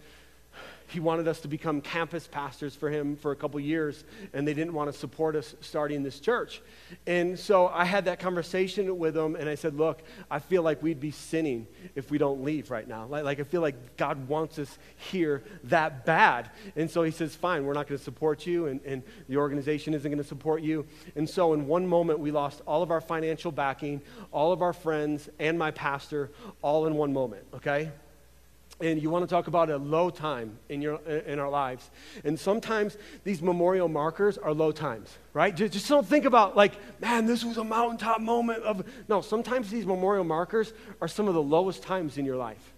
he 0.88 1.00
wanted 1.00 1.26
us 1.26 1.40
to 1.40 1.48
become 1.48 1.80
campus 1.80 2.26
pastors 2.26 2.74
for 2.74 2.90
him 2.90 3.16
for 3.16 3.32
a 3.32 3.36
couple 3.36 3.58
years, 3.58 4.04
and 4.32 4.46
they 4.46 4.54
didn't 4.54 4.72
want 4.72 4.92
to 4.92 4.98
support 4.98 5.34
us 5.34 5.54
starting 5.60 6.02
this 6.02 6.20
church. 6.20 6.62
And 7.06 7.38
so 7.38 7.68
I 7.68 7.84
had 7.84 8.04
that 8.04 8.20
conversation 8.20 8.98
with 8.98 9.16
him, 9.16 9.36
and 9.36 9.48
I 9.48 9.54
said, 9.54 9.76
Look, 9.76 10.02
I 10.30 10.38
feel 10.38 10.62
like 10.62 10.82
we'd 10.82 11.00
be 11.00 11.10
sinning 11.10 11.66
if 11.94 12.10
we 12.10 12.18
don't 12.18 12.44
leave 12.44 12.70
right 12.70 12.86
now. 12.86 13.06
Like, 13.06 13.24
like 13.24 13.40
I 13.40 13.42
feel 13.42 13.62
like 13.62 13.96
God 13.96 14.28
wants 14.28 14.58
us 14.58 14.78
here 14.96 15.42
that 15.64 16.06
bad. 16.06 16.50
And 16.76 16.90
so 16.90 17.02
he 17.02 17.10
says, 17.10 17.34
Fine, 17.34 17.64
we're 17.64 17.74
not 17.74 17.88
going 17.88 17.98
to 17.98 18.04
support 18.04 18.46
you, 18.46 18.66
and, 18.66 18.80
and 18.84 19.02
the 19.28 19.36
organization 19.36 19.94
isn't 19.94 20.10
going 20.10 20.22
to 20.22 20.28
support 20.28 20.62
you. 20.62 20.86
And 21.16 21.28
so 21.28 21.52
in 21.52 21.66
one 21.66 21.86
moment, 21.86 22.20
we 22.20 22.30
lost 22.30 22.62
all 22.66 22.82
of 22.82 22.90
our 22.90 23.00
financial 23.00 23.50
backing, 23.50 24.00
all 24.30 24.52
of 24.52 24.62
our 24.62 24.72
friends, 24.72 25.28
and 25.38 25.58
my 25.58 25.70
pastor, 25.70 26.30
all 26.62 26.86
in 26.86 26.94
one 26.94 27.12
moment, 27.12 27.44
okay? 27.54 27.90
And 28.80 29.00
you 29.00 29.08
want 29.08 29.26
to 29.26 29.32
talk 29.32 29.46
about 29.46 29.70
a 29.70 29.76
low 29.76 30.10
time 30.10 30.58
in, 30.68 30.82
your, 30.82 30.96
in 31.26 31.38
our 31.38 31.48
lives. 31.48 31.90
And 32.24 32.38
sometimes 32.38 32.98
these 33.24 33.40
memorial 33.40 33.88
markers 33.88 34.36
are 34.36 34.52
low 34.52 34.70
times, 34.70 35.16
right? 35.32 35.54
Just, 35.54 35.72
just 35.72 35.88
don't 35.88 36.06
think 36.06 36.26
about, 36.26 36.56
like, 36.56 36.74
man, 37.00 37.26
this 37.26 37.42
was 37.42 37.56
a 37.56 37.64
mountaintop 37.64 38.20
moment 38.20 38.62
of. 38.64 38.84
No, 39.08 39.20
sometimes 39.22 39.70
these 39.70 39.86
memorial 39.86 40.24
markers 40.24 40.74
are 41.00 41.08
some 41.08 41.26
of 41.26 41.34
the 41.34 41.42
lowest 41.42 41.82
times 41.82 42.18
in 42.18 42.26
your 42.26 42.36
life, 42.36 42.74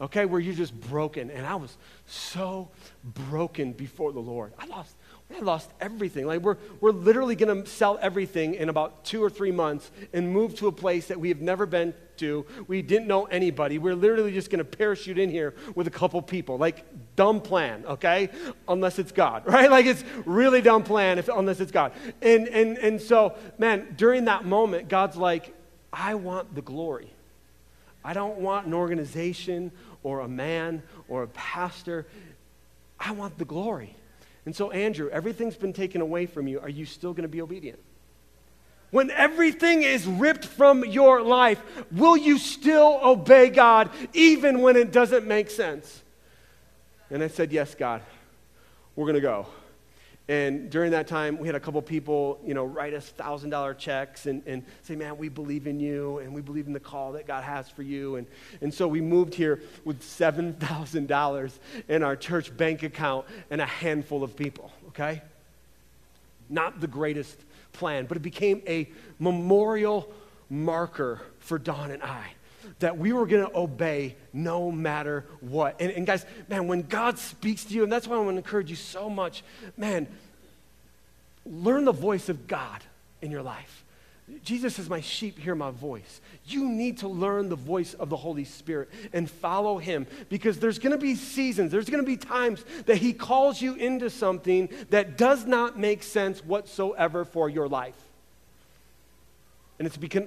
okay, 0.00 0.26
where 0.26 0.40
you're 0.40 0.54
just 0.54 0.78
broken. 0.78 1.30
And 1.30 1.46
I 1.46 1.54
was 1.56 1.76
so 2.06 2.70
broken 3.02 3.72
before 3.72 4.12
the 4.12 4.20
Lord. 4.20 4.52
I 4.58 4.66
lost 4.66 4.96
I 5.34 5.40
lost 5.40 5.70
everything. 5.80 6.26
Like, 6.26 6.40
we're, 6.40 6.58
we're 6.80 6.92
literally 6.92 7.34
going 7.34 7.64
to 7.64 7.68
sell 7.68 7.98
everything 8.00 8.54
in 8.54 8.68
about 8.68 9.04
two 9.04 9.24
or 9.24 9.30
three 9.30 9.50
months 9.50 9.90
and 10.12 10.30
move 10.30 10.54
to 10.56 10.68
a 10.68 10.72
place 10.72 11.06
that 11.06 11.18
we 11.18 11.30
have 11.30 11.40
never 11.40 11.64
been 11.66 11.94
to. 12.18 12.44
We 12.68 12.82
didn't 12.82 13.08
know 13.08 13.24
anybody. 13.24 13.78
We're 13.78 13.94
literally 13.94 14.32
just 14.32 14.50
going 14.50 14.58
to 14.58 14.64
parachute 14.64 15.18
in 15.18 15.30
here 15.30 15.54
with 15.74 15.86
a 15.86 15.90
couple 15.90 16.20
people. 16.22 16.58
Like, 16.58 16.84
dumb 17.16 17.40
plan, 17.40 17.84
okay? 17.86 18.28
Unless 18.68 18.98
it's 18.98 19.12
God, 19.12 19.44
right? 19.46 19.70
Like, 19.70 19.86
it's 19.86 20.04
really 20.26 20.60
dumb 20.60 20.84
plan 20.84 21.18
if, 21.18 21.28
unless 21.28 21.58
it's 21.58 21.72
God. 21.72 21.92
And, 22.20 22.46
and, 22.46 22.76
and 22.78 23.00
so, 23.00 23.34
man, 23.58 23.94
during 23.96 24.26
that 24.26 24.44
moment, 24.44 24.88
God's 24.88 25.16
like, 25.16 25.54
I 25.90 26.16
want 26.16 26.54
the 26.54 26.62
glory. 26.62 27.13
I 28.04 28.12
don't 28.12 28.38
want 28.38 28.66
an 28.66 28.74
organization 28.74 29.72
or 30.02 30.20
a 30.20 30.28
man 30.28 30.82
or 31.08 31.22
a 31.22 31.28
pastor. 31.28 32.06
I 33.00 33.12
want 33.12 33.38
the 33.38 33.46
glory. 33.46 33.96
And 34.44 34.54
so, 34.54 34.70
Andrew, 34.70 35.08
everything's 35.10 35.56
been 35.56 35.72
taken 35.72 36.02
away 36.02 36.26
from 36.26 36.46
you. 36.46 36.60
Are 36.60 36.68
you 36.68 36.84
still 36.84 37.12
going 37.12 37.22
to 37.22 37.28
be 37.28 37.40
obedient? 37.40 37.78
When 38.90 39.10
everything 39.10 39.82
is 39.82 40.06
ripped 40.06 40.44
from 40.44 40.84
your 40.84 41.22
life, 41.22 41.60
will 41.90 42.16
you 42.16 42.38
still 42.38 43.00
obey 43.02 43.48
God 43.48 43.90
even 44.12 44.60
when 44.60 44.76
it 44.76 44.92
doesn't 44.92 45.26
make 45.26 45.50
sense? 45.50 46.02
And 47.10 47.22
I 47.22 47.28
said, 47.28 47.52
Yes, 47.52 47.74
God, 47.74 48.02
we're 48.94 49.06
going 49.06 49.16
to 49.16 49.20
go. 49.20 49.46
And 50.26 50.70
during 50.70 50.92
that 50.92 51.06
time, 51.06 51.38
we 51.38 51.46
had 51.46 51.54
a 51.54 51.60
couple 51.60 51.82
people, 51.82 52.40
you 52.44 52.54
know, 52.54 52.64
write 52.64 52.94
us 52.94 53.12
$1,000 53.18 53.76
checks 53.76 54.24
and, 54.24 54.42
and 54.46 54.64
say, 54.82 54.96
man, 54.96 55.18
we 55.18 55.28
believe 55.28 55.66
in 55.66 55.78
you 55.78 56.18
and 56.18 56.34
we 56.34 56.40
believe 56.40 56.66
in 56.66 56.72
the 56.72 56.80
call 56.80 57.12
that 57.12 57.26
God 57.26 57.44
has 57.44 57.68
for 57.68 57.82
you. 57.82 58.16
And, 58.16 58.26
and 58.62 58.72
so 58.72 58.88
we 58.88 59.02
moved 59.02 59.34
here 59.34 59.60
with 59.84 60.00
$7,000 60.00 61.52
in 61.88 62.02
our 62.02 62.16
church 62.16 62.56
bank 62.56 62.82
account 62.82 63.26
and 63.50 63.60
a 63.60 63.66
handful 63.66 64.22
of 64.22 64.34
people, 64.34 64.72
okay? 64.88 65.20
Not 66.48 66.80
the 66.80 66.86
greatest 66.86 67.38
plan, 67.74 68.06
but 68.06 68.16
it 68.16 68.22
became 68.22 68.62
a 68.66 68.88
memorial 69.18 70.10
marker 70.48 71.20
for 71.38 71.58
Dawn 71.58 71.90
and 71.90 72.02
I 72.02 72.32
that 72.78 72.98
we 72.98 73.12
were 73.12 73.26
going 73.26 73.46
to 73.46 73.56
obey 73.56 74.16
no 74.32 74.70
matter 74.70 75.26
what. 75.40 75.80
And, 75.80 75.90
and, 75.92 76.06
guys, 76.06 76.24
man, 76.48 76.66
when 76.66 76.82
God 76.82 77.18
speaks 77.18 77.64
to 77.64 77.74
you, 77.74 77.82
and 77.82 77.92
that's 77.92 78.06
why 78.06 78.16
I 78.16 78.18
want 78.18 78.32
to 78.32 78.36
encourage 78.36 78.70
you 78.70 78.76
so 78.76 79.08
much, 79.08 79.42
man, 79.76 80.06
learn 81.46 81.84
the 81.84 81.92
voice 81.92 82.28
of 82.28 82.46
God 82.46 82.82
in 83.22 83.30
your 83.30 83.42
life. 83.42 83.84
Jesus 84.42 84.76
says, 84.76 84.88
My 84.88 85.00
sheep 85.00 85.38
hear 85.38 85.54
my 85.54 85.70
voice. 85.70 86.20
You 86.46 86.68
need 86.68 86.98
to 86.98 87.08
learn 87.08 87.50
the 87.50 87.56
voice 87.56 87.92
of 87.94 88.08
the 88.08 88.16
Holy 88.16 88.44
Spirit 88.44 88.90
and 89.12 89.30
follow 89.30 89.76
him 89.78 90.06
because 90.30 90.58
there's 90.58 90.78
going 90.78 90.92
to 90.92 90.98
be 90.98 91.14
seasons, 91.14 91.70
there's 91.70 91.90
going 91.90 92.02
to 92.02 92.06
be 92.06 92.16
times 92.16 92.64
that 92.86 92.96
he 92.96 93.12
calls 93.12 93.60
you 93.60 93.74
into 93.74 94.08
something 94.08 94.70
that 94.90 95.18
does 95.18 95.44
not 95.44 95.78
make 95.78 96.02
sense 96.02 96.42
whatsoever 96.44 97.24
for 97.24 97.50
your 97.50 97.68
life. 97.68 98.03
And, 99.78 99.86
it's 99.86 99.96
because, 99.96 100.24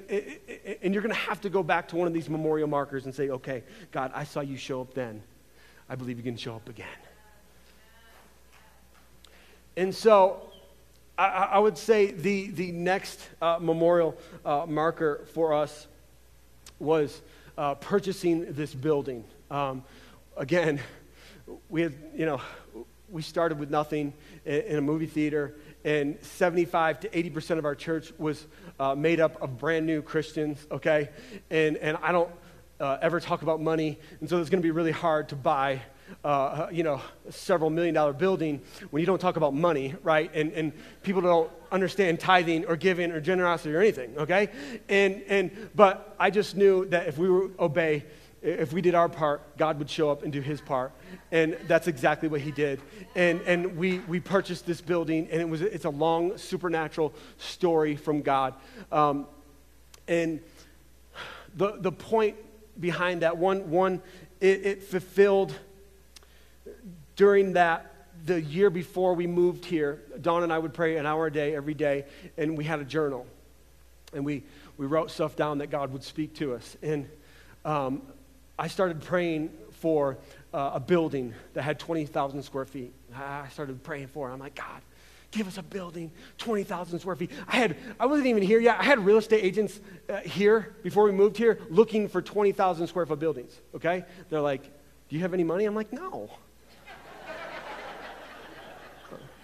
and 0.81 0.93
you're 0.93 1.03
going 1.03 1.13
to 1.13 1.21
have 1.21 1.39
to 1.41 1.49
go 1.49 1.63
back 1.63 1.87
to 1.89 1.95
one 1.95 2.07
of 2.07 2.13
these 2.13 2.29
memorial 2.29 2.67
markers 2.67 3.05
and 3.05 3.15
say, 3.15 3.29
okay, 3.29 3.63
God, 3.91 4.11
I 4.13 4.25
saw 4.25 4.41
you 4.41 4.57
show 4.57 4.81
up 4.81 4.93
then. 4.93 5.21
I 5.89 5.95
believe 5.95 6.17
you 6.17 6.23
can 6.23 6.35
show 6.35 6.55
up 6.55 6.67
again. 6.67 6.87
And 9.77 9.95
so 9.95 10.51
I, 11.17 11.27
I 11.27 11.59
would 11.59 11.77
say 11.77 12.11
the, 12.11 12.51
the 12.51 12.71
next 12.71 13.29
uh, 13.41 13.57
memorial 13.61 14.17
uh, 14.43 14.65
marker 14.67 15.25
for 15.33 15.53
us 15.53 15.87
was 16.79 17.21
uh, 17.57 17.75
purchasing 17.75 18.53
this 18.53 18.73
building. 18.73 19.23
Um, 19.49 19.83
again, 20.35 20.79
we 21.69 21.81
had, 21.81 21.93
you 22.15 22.25
know, 22.25 22.41
we 23.09 23.21
started 23.21 23.59
with 23.59 23.69
nothing 23.69 24.13
in, 24.45 24.61
in 24.61 24.77
a 24.77 24.81
movie 24.81 25.05
theater, 25.05 25.55
and 25.83 26.17
75 26.21 27.01
to 27.01 27.09
80% 27.09 27.57
of 27.57 27.65
our 27.65 27.75
church 27.75 28.11
was 28.17 28.45
uh, 28.79 28.95
made 28.95 29.19
up 29.19 29.41
of 29.41 29.57
brand 29.57 29.85
new 29.85 30.01
Christians, 30.01 30.65
okay? 30.71 31.09
And, 31.49 31.77
and 31.77 31.97
I 32.01 32.11
don't 32.11 32.31
uh, 32.79 32.97
ever 33.01 33.19
talk 33.19 33.41
about 33.41 33.61
money, 33.61 33.99
and 34.19 34.29
so 34.29 34.39
it's 34.39 34.49
going 34.49 34.61
to 34.61 34.65
be 34.65 34.71
really 34.71 34.91
hard 34.91 35.29
to 35.29 35.35
buy 35.35 35.81
uh, 36.23 36.67
you 36.71 36.83
know, 36.83 37.01
several 37.29 37.69
million 37.69 37.93
dollar 37.93 38.13
building 38.13 38.61
when 38.91 39.01
you 39.01 39.05
don't 39.05 39.19
talk 39.19 39.35
about 39.35 39.53
money, 39.53 39.95
right? 40.03 40.31
And, 40.33 40.51
and 40.53 40.73
people 41.03 41.21
don't 41.21 41.51
understand 41.71 42.19
tithing 42.19 42.65
or 42.65 42.75
giving 42.75 43.11
or 43.11 43.19
generosity 43.19 43.73
or 43.73 43.79
anything, 43.79 44.17
okay? 44.17 44.49
And, 44.89 45.21
and, 45.27 45.69
but 45.75 46.15
I 46.19 46.29
just 46.29 46.55
knew 46.55 46.85
that 46.85 47.07
if 47.07 47.17
we 47.17 47.29
would 47.29 47.55
obey, 47.59 48.05
if 48.41 48.71
we 48.71 48.81
did 48.81 48.95
our 48.95 49.09
part, 49.09 49.57
God 49.57 49.79
would 49.79 49.89
show 49.89 50.09
up 50.09 50.23
and 50.23 50.31
do 50.31 50.41
his 50.41 50.61
part. 50.61 50.91
And 51.31 51.57
that's 51.67 51.87
exactly 51.87 52.29
what 52.29 52.41
he 52.41 52.51
did. 52.51 52.79
And, 53.15 53.41
and 53.41 53.77
we, 53.77 53.99
we 53.99 54.19
purchased 54.19 54.65
this 54.65 54.81
building, 54.81 55.27
and 55.31 55.41
it 55.41 55.49
was, 55.49 55.61
it's 55.61 55.85
a 55.85 55.89
long 55.89 56.37
supernatural 56.37 57.13
story 57.37 57.95
from 57.95 58.21
God. 58.21 58.53
Um, 58.91 59.27
and 60.07 60.39
the, 61.55 61.77
the 61.79 61.91
point 61.91 62.35
behind 62.79 63.23
that, 63.23 63.37
one, 63.37 63.69
one 63.69 64.01
it, 64.39 64.65
it 64.65 64.83
fulfilled 64.83 65.53
during 67.15 67.53
that, 67.53 67.93
the 68.25 68.41
year 68.41 68.69
before 68.69 69.13
we 69.13 69.27
moved 69.27 69.65
here, 69.65 70.01
Dawn 70.21 70.43
and 70.43 70.53
I 70.53 70.59
would 70.59 70.73
pray 70.73 70.97
an 70.97 71.05
hour 71.05 71.27
a 71.27 71.31
day 71.31 71.55
every 71.55 71.73
day, 71.73 72.05
and 72.37 72.57
we 72.57 72.63
had 72.63 72.79
a 72.79 72.83
journal. 72.83 73.25
And 74.13 74.23
we, 74.25 74.43
we 74.77 74.85
wrote 74.85 75.11
stuff 75.11 75.35
down 75.35 75.57
that 75.57 75.67
God 75.67 75.91
would 75.91 76.03
speak 76.03 76.35
to 76.35 76.53
us. 76.53 76.77
And 76.81 77.09
um, 77.65 78.01
I 78.59 78.67
started 78.67 79.01
praying 79.01 79.51
for 79.71 80.17
uh, 80.53 80.71
a 80.73 80.79
building 80.79 81.33
that 81.53 81.61
had 81.61 81.79
20,000 81.79 82.41
square 82.41 82.65
feet. 82.65 82.93
I 83.15 83.47
started 83.49 83.83
praying 83.83 84.07
for 84.07 84.29
it. 84.29 84.33
I'm 84.33 84.39
like, 84.39 84.55
God, 84.55 84.81
give 85.31 85.47
us 85.47 85.57
a 85.57 85.63
building, 85.63 86.11
20,000 86.39 86.99
square 86.99 87.15
feet. 87.15 87.29
I 87.47 87.57
had, 87.57 87.77
I 87.99 88.07
wasn't 88.07 88.27
even 88.27 88.41
here 88.41 88.59
yet. 88.59 88.79
I 88.79 88.83
had 88.83 88.99
real 88.99 89.17
estate 89.17 89.43
agents 89.43 89.79
uh, 90.09 90.17
here 90.21 90.75
before 90.81 91.03
we 91.03 91.11
moved 91.11 91.37
here 91.37 91.59
looking 91.69 92.07
for 92.07 92.21
20,000 92.21 92.87
square 92.87 93.05
foot 93.05 93.19
buildings, 93.19 93.59
okay? 93.75 94.03
They're 94.29 94.41
like, 94.41 94.63
do 94.63 95.15
you 95.15 95.21
have 95.21 95.33
any 95.33 95.43
money? 95.43 95.65
I'm 95.65 95.75
like, 95.75 95.93
no. 95.93 96.29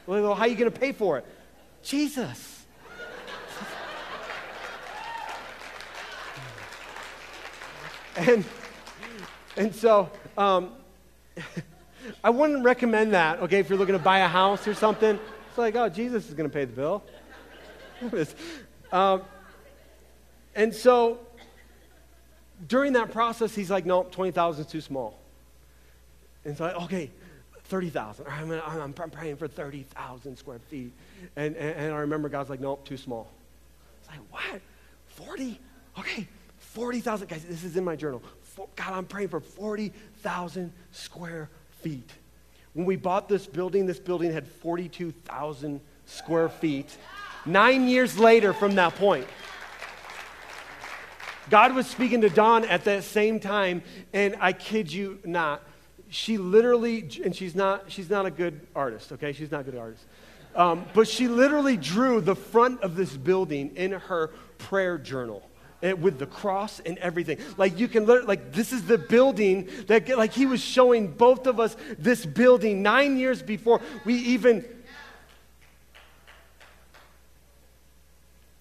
Well, 0.05 0.35
how 0.35 0.41
are 0.41 0.47
you 0.49 0.57
going 0.57 0.69
to 0.69 0.77
pay 0.77 0.91
for 0.91 1.17
it? 1.17 1.25
Jesus. 1.81 2.65
and, 8.17 8.43
and 9.57 9.73
so 9.73 10.09
um, 10.37 10.71
I 12.23 12.29
wouldn't 12.29 12.63
recommend 12.63 13.13
that, 13.13 13.39
okay, 13.41 13.59
if 13.59 13.69
you're 13.69 13.77
looking 13.77 13.93
to 13.93 13.99
buy 13.99 14.19
a 14.19 14.27
house 14.27 14.67
or 14.67 14.73
something. 14.73 15.19
It's 15.49 15.57
like, 15.57 15.75
oh, 15.75 15.89
Jesus 15.89 16.27
is 16.27 16.33
going 16.33 16.49
to 16.49 16.53
pay 16.53 16.65
the 16.65 16.73
bill. 16.73 17.03
um, 18.91 19.21
and 20.55 20.73
so 20.73 21.19
during 22.67 22.93
that 22.93 23.11
process, 23.11 23.53
he's 23.53 23.69
like, 23.69 23.85
nope, 23.85 24.11
20,000 24.11 24.65
is 24.65 24.71
too 24.71 24.81
small. 24.81 25.17
And 26.45 26.57
so, 26.57 26.65
okay, 26.83 27.11
30,000. 27.65 28.25
I'm, 28.27 28.51
I'm, 28.51 28.93
I'm, 28.99 29.09
praying 29.11 29.37
for 29.37 29.47
30,000 29.47 30.37
square 30.37 30.59
feet. 30.59 30.91
And, 31.35 31.55
and, 31.55 31.75
and, 31.75 31.93
I 31.93 31.99
remember 31.99 32.29
God's 32.29 32.49
like, 32.49 32.59
nope, 32.59 32.85
too 32.85 32.97
small. 32.97 33.29
It's 33.99 34.09
like, 34.09 34.19
what? 34.31 34.61
40? 35.07 35.59
Okay, 35.99 36.27
40,000. 36.59 37.27
Guys, 37.27 37.45
this 37.45 37.63
is 37.63 37.77
in 37.77 37.83
my 37.83 37.95
journal. 37.95 38.21
God, 38.55 38.93
I'm 38.93 39.05
praying 39.05 39.29
for 39.29 39.39
40,000 39.39 40.71
square 40.91 41.49
feet. 41.81 42.09
When 42.73 42.85
we 42.85 42.95
bought 42.95 43.29
this 43.29 43.45
building, 43.45 43.85
this 43.85 43.99
building 43.99 44.31
had 44.31 44.47
42,000 44.47 45.79
square 46.05 46.49
feet. 46.49 46.97
Nine 47.45 47.87
years 47.87 48.17
later 48.17 48.53
from 48.53 48.75
that 48.75 48.95
point. 48.95 49.27
God 51.49 51.75
was 51.75 51.87
speaking 51.87 52.21
to 52.21 52.29
Dawn 52.29 52.63
at 52.65 52.85
that 52.85 53.03
same 53.03 53.39
time, 53.39 53.83
and 54.13 54.35
I 54.39 54.53
kid 54.53 54.91
you 54.91 55.19
not, 55.25 55.61
she 56.09 56.37
literally, 56.37 57.09
and 57.23 57.35
she's 57.35 57.53
not, 57.53 57.91
she's 57.91 58.09
not 58.09 58.25
a 58.25 58.31
good 58.31 58.65
artist, 58.75 59.11
okay? 59.11 59.33
She's 59.33 59.51
not 59.51 59.61
a 59.61 59.63
good 59.63 59.77
artist. 59.77 60.05
Um, 60.55 60.85
but 60.93 61.07
she 61.07 61.27
literally 61.27 61.75
drew 61.75 62.21
the 62.21 62.35
front 62.35 62.81
of 62.81 62.95
this 62.95 63.15
building 63.17 63.75
in 63.75 63.91
her 63.91 64.27
prayer 64.57 64.97
journal 64.97 65.43
with 65.83 66.17
the 66.17 66.25
cross 66.25 66.79
and 66.79 66.97
everything. 66.99 67.37
Like 67.57 67.77
you 67.77 67.87
can 67.87 68.05
like 68.05 68.53
this 68.53 68.71
is 68.71 68.85
the 68.85 68.97
building 68.97 69.67
that, 69.87 70.07
like 70.17 70.33
he 70.33 70.45
was 70.45 70.61
showing 70.61 71.07
both 71.07 71.45
of 71.45 71.59
us 71.59 71.75
this 71.99 72.25
building 72.25 72.81
nine 72.81 73.17
years 73.17 73.41
before 73.41 73.81
we 74.05 74.15
even. 74.15 74.65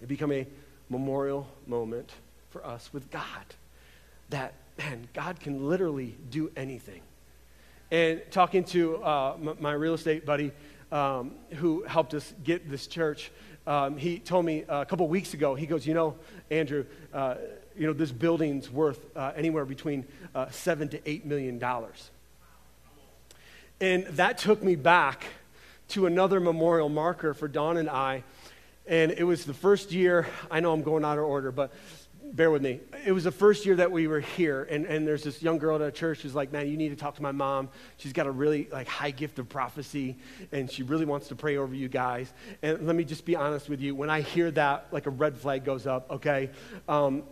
It 0.01 0.09
become 0.09 0.33
a 0.33 0.45
memorial 0.89 1.47
moment 1.65 2.11
for 2.49 2.65
us 2.65 2.91
with 2.91 3.09
God. 3.09 3.45
That, 4.29 4.53
man, 4.77 5.07
God 5.13 5.39
can 5.39 5.69
literally 5.69 6.15
do 6.29 6.51
anything. 6.57 7.01
And 7.89 8.21
talking 8.29 8.65
to 8.65 8.97
uh, 9.03 9.37
m- 9.41 9.57
my 9.61 9.71
real 9.71 9.93
estate 9.93 10.25
buddy 10.25 10.51
um, 10.91 11.31
who 11.55 11.83
helped 11.83 12.13
us 12.13 12.33
get 12.43 12.69
this 12.69 12.85
church, 12.85 13.31
um, 13.65 13.97
he 13.97 14.19
told 14.19 14.45
me 14.45 14.65
a 14.67 14.85
couple 14.85 15.07
weeks 15.07 15.33
ago, 15.33 15.55
he 15.55 15.65
goes, 15.65 15.85
You 15.87 15.93
know, 15.93 16.15
Andrew, 16.51 16.85
uh, 17.13 17.35
you 17.77 17.87
know, 17.87 17.93
this 17.93 18.11
building's 18.11 18.69
worth 18.69 19.05
uh, 19.15 19.31
anywhere 19.35 19.65
between 19.65 20.05
uh, 20.35 20.49
seven 20.49 20.89
to 20.89 21.09
eight 21.09 21.25
million 21.25 21.59
dollars. 21.59 22.11
And 23.79 24.05
that 24.07 24.37
took 24.37 24.63
me 24.63 24.75
back 24.75 25.25
to 25.89 26.05
another 26.05 26.39
memorial 26.39 26.89
marker 26.89 27.33
for 27.33 27.47
Dawn 27.47 27.77
and 27.77 27.89
I. 27.89 28.23
And 28.85 29.11
it 29.11 29.23
was 29.23 29.45
the 29.45 29.53
first 29.53 29.91
year, 29.91 30.27
I 30.51 30.59
know 30.59 30.73
I'm 30.73 30.83
going 30.83 31.05
out 31.05 31.17
of 31.17 31.23
order, 31.23 31.51
but 31.51 31.73
bear 32.33 32.49
with 32.49 32.63
me. 32.63 32.79
It 33.05 33.11
was 33.11 33.25
the 33.25 33.31
first 33.31 33.65
year 33.65 33.75
that 33.75 33.91
we 33.91 34.07
were 34.07 34.19
here, 34.19 34.67
and, 34.69 34.85
and 34.85 35.07
there's 35.07 35.23
this 35.23 35.41
young 35.41 35.59
girl 35.59 35.75
at 35.75 35.81
a 35.81 35.91
church 35.91 36.21
who's 36.21 36.33
like, 36.33 36.51
man, 36.51 36.67
you 36.67 36.77
need 36.77 36.89
to 36.89 36.95
talk 36.95 37.15
to 37.15 37.21
my 37.21 37.31
mom. 37.31 37.69
She's 37.97 38.11
got 38.11 38.25
a 38.25 38.31
really 38.31 38.67
like 38.71 38.87
high 38.87 39.11
gift 39.11 39.37
of 39.37 39.47
prophecy, 39.47 40.17
and 40.51 40.69
she 40.69 40.81
really 40.81 41.05
wants 41.05 41.27
to 41.27 41.35
pray 41.35 41.57
over 41.57 41.75
you 41.75 41.87
guys. 41.87 42.33
And 42.63 42.87
let 42.87 42.95
me 42.95 43.03
just 43.03 43.23
be 43.23 43.35
honest 43.35 43.69
with 43.69 43.81
you. 43.81 43.93
When 43.93 44.09
I 44.09 44.21
hear 44.21 44.49
that, 44.51 44.87
like 44.91 45.05
a 45.05 45.11
red 45.11 45.37
flag 45.37 45.63
goes 45.63 45.85
up, 45.85 46.09
okay? 46.09 46.49
Um, 46.89 47.23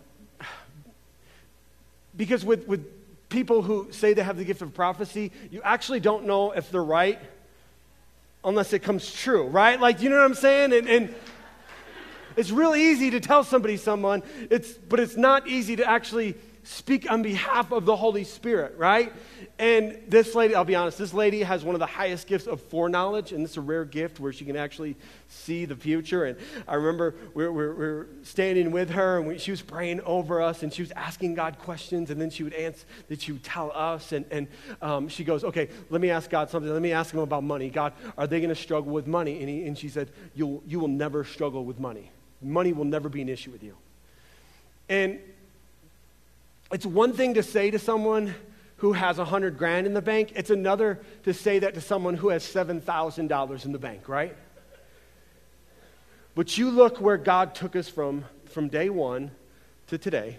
because 2.16 2.46
with, 2.46 2.68
with 2.68 2.86
people 3.30 3.64
who 3.64 3.88
say 3.92 4.14
they 4.14 4.22
have 4.24 4.38
the 4.38 4.46
gift 4.46 4.62
of 4.62 4.74
prophecy, 4.74 5.32
you 5.50 5.62
actually 5.64 6.00
don't 6.00 6.26
know 6.26 6.52
if 6.52 6.70
they're 6.70 6.84
right 6.84 7.20
unless 8.44 8.74
it 8.74 8.80
comes 8.80 9.12
true, 9.12 9.48
right? 9.48 9.80
Like, 9.80 10.02
you 10.02 10.10
know 10.10 10.18
what 10.18 10.26
I'm 10.26 10.36
saying? 10.36 10.74
And, 10.74 10.88
and 10.88 11.16
it's 12.36 12.52
really 12.52 12.82
easy 12.82 13.12
to 13.12 13.20
tell 13.20 13.44
somebody 13.44 13.78
someone, 13.78 14.24
it's, 14.50 14.74
but 14.74 15.00
it's 15.00 15.18
not 15.18 15.48
easy 15.48 15.76
to 15.78 15.90
actually 15.90 16.36
speak 16.64 17.10
on 17.12 17.24
behalf 17.24 17.72
of 17.72 17.86
the 17.86 17.96
Holy 17.96 18.24
Spirit, 18.24 18.76
right? 18.78 19.12
And 19.58 20.00
this 20.08 20.36
lady, 20.36 20.56
I'll 20.56 20.66
be 20.66 20.76
honest, 20.76 20.98
this 20.98 21.14
lady 21.14 21.42
has 21.42 21.64
one 21.64 21.76
of 21.76 21.80
the 21.80 21.88
highest 21.88 22.28
gifts 22.28 22.48
of 22.48 22.62
foreknowledge, 22.62 23.32
and 23.32 23.44
it's 23.44 23.58
a 23.58 23.62
rare 23.62 23.86
gift 23.86 24.20
where 24.20 24.32
she 24.32 24.46
can 24.46 24.56
actually 24.56 24.96
see 25.28 25.66
the 25.66 25.76
future. 25.76 26.26
And 26.26 26.38
I 26.68 26.76
remember 26.76 27.16
we 27.34 27.48
were, 27.48 27.52
we 27.52 27.86
were 27.86 28.08
standing 28.24 28.72
with 28.72 28.92
her, 28.92 29.18
and 29.18 29.28
we, 29.28 29.38
she 29.38 29.52
was 29.52 29.62
praying 29.62 30.02
over 30.02 30.42
us, 30.42 30.64
and 30.64 30.74
she 30.74 30.82
was 30.82 30.92
asking 30.92 31.36
God 31.36 31.58
questions, 31.60 32.12
and 32.12 32.22
then 32.22 32.30
she 32.30 32.44
would 32.44 32.54
answer, 32.54 32.86
that 33.08 33.22
she 33.22 33.32
would 33.32 33.44
tell 33.44 33.72
us. 33.74 34.12
And, 34.12 34.26
and 34.32 34.48
um, 34.82 35.08
she 35.08 35.24
goes, 35.24 35.44
Okay, 35.44 35.70
let 35.90 36.02
me 36.02 36.10
ask 36.10 36.30
God 36.30 36.50
something. 36.50 36.72
Let 36.72 36.82
me 36.82 36.92
ask 36.92 37.14
him 37.14 37.22
about 37.22 37.44
money. 37.44 37.70
God, 37.70 37.94
are 38.18 38.28
they 38.28 38.40
going 38.40 38.50
to 38.50 38.56
struggle 38.56 38.92
with 38.92 39.08
money? 39.08 39.40
And, 39.40 39.50
he, 39.50 39.66
and 39.66 39.78
she 39.78 39.90
said, 39.90 40.12
You'll, 40.36 40.64
You 40.66 40.80
will 40.80 40.88
never 40.88 41.24
struggle 41.24 41.66
with 41.66 41.80
money. 41.80 42.12
Money 42.42 42.74
will 42.74 42.86
never 42.86 43.10
be 43.10 43.22
an 43.22 43.30
issue 43.30 43.52
with 43.52 43.64
you. 43.64 43.76
And 44.90 45.20
it's 46.72 46.86
one 46.86 47.14
thing 47.14 47.36
to 47.36 47.44
say 47.44 47.72
to 47.72 47.80
someone 47.80 48.34
who 48.78 48.94
has 48.94 49.20
a 49.20 49.26
hundred 49.26 49.58
grand 49.58 49.86
in 49.86 49.94
the 49.94 50.02
bank. 50.02 50.32
It's 50.36 50.50
another 50.50 51.00
to 51.24 51.34
say 51.34 51.60
that 51.60 51.76
to 51.76 51.82
someone 51.82 52.16
who 52.16 52.30
has 52.30 52.44
$7,000 52.44 53.66
in 53.66 53.72
the 53.72 53.80
bank, 53.80 54.10
right? 54.10 54.36
But 56.34 56.58
you 56.58 56.72
look 56.72 57.00
where 57.00 57.18
God 57.18 57.54
took 57.54 57.76
us 57.76 57.90
from 57.90 58.26
from 58.46 58.70
day 58.70 58.90
one 58.90 59.32
to 59.88 59.98
today, 59.98 60.38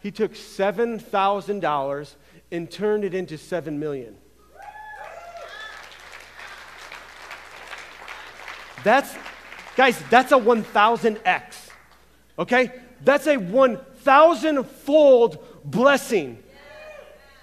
he 0.00 0.10
took 0.10 0.32
$7,000 0.32 2.14
and 2.52 2.70
turned 2.70 3.04
it 3.04 3.14
into 3.14 3.36
7 3.36 3.78
million. 3.78 4.16
That's, 8.84 9.14
guys, 9.76 10.02
that's 10.10 10.32
a 10.32 10.36
1,000x. 10.36 11.70
Okay? 12.38 12.72
That's 13.04 13.26
a 13.26 13.36
1,000 13.36 14.64
fold 14.64 15.44
blessing. 15.64 16.42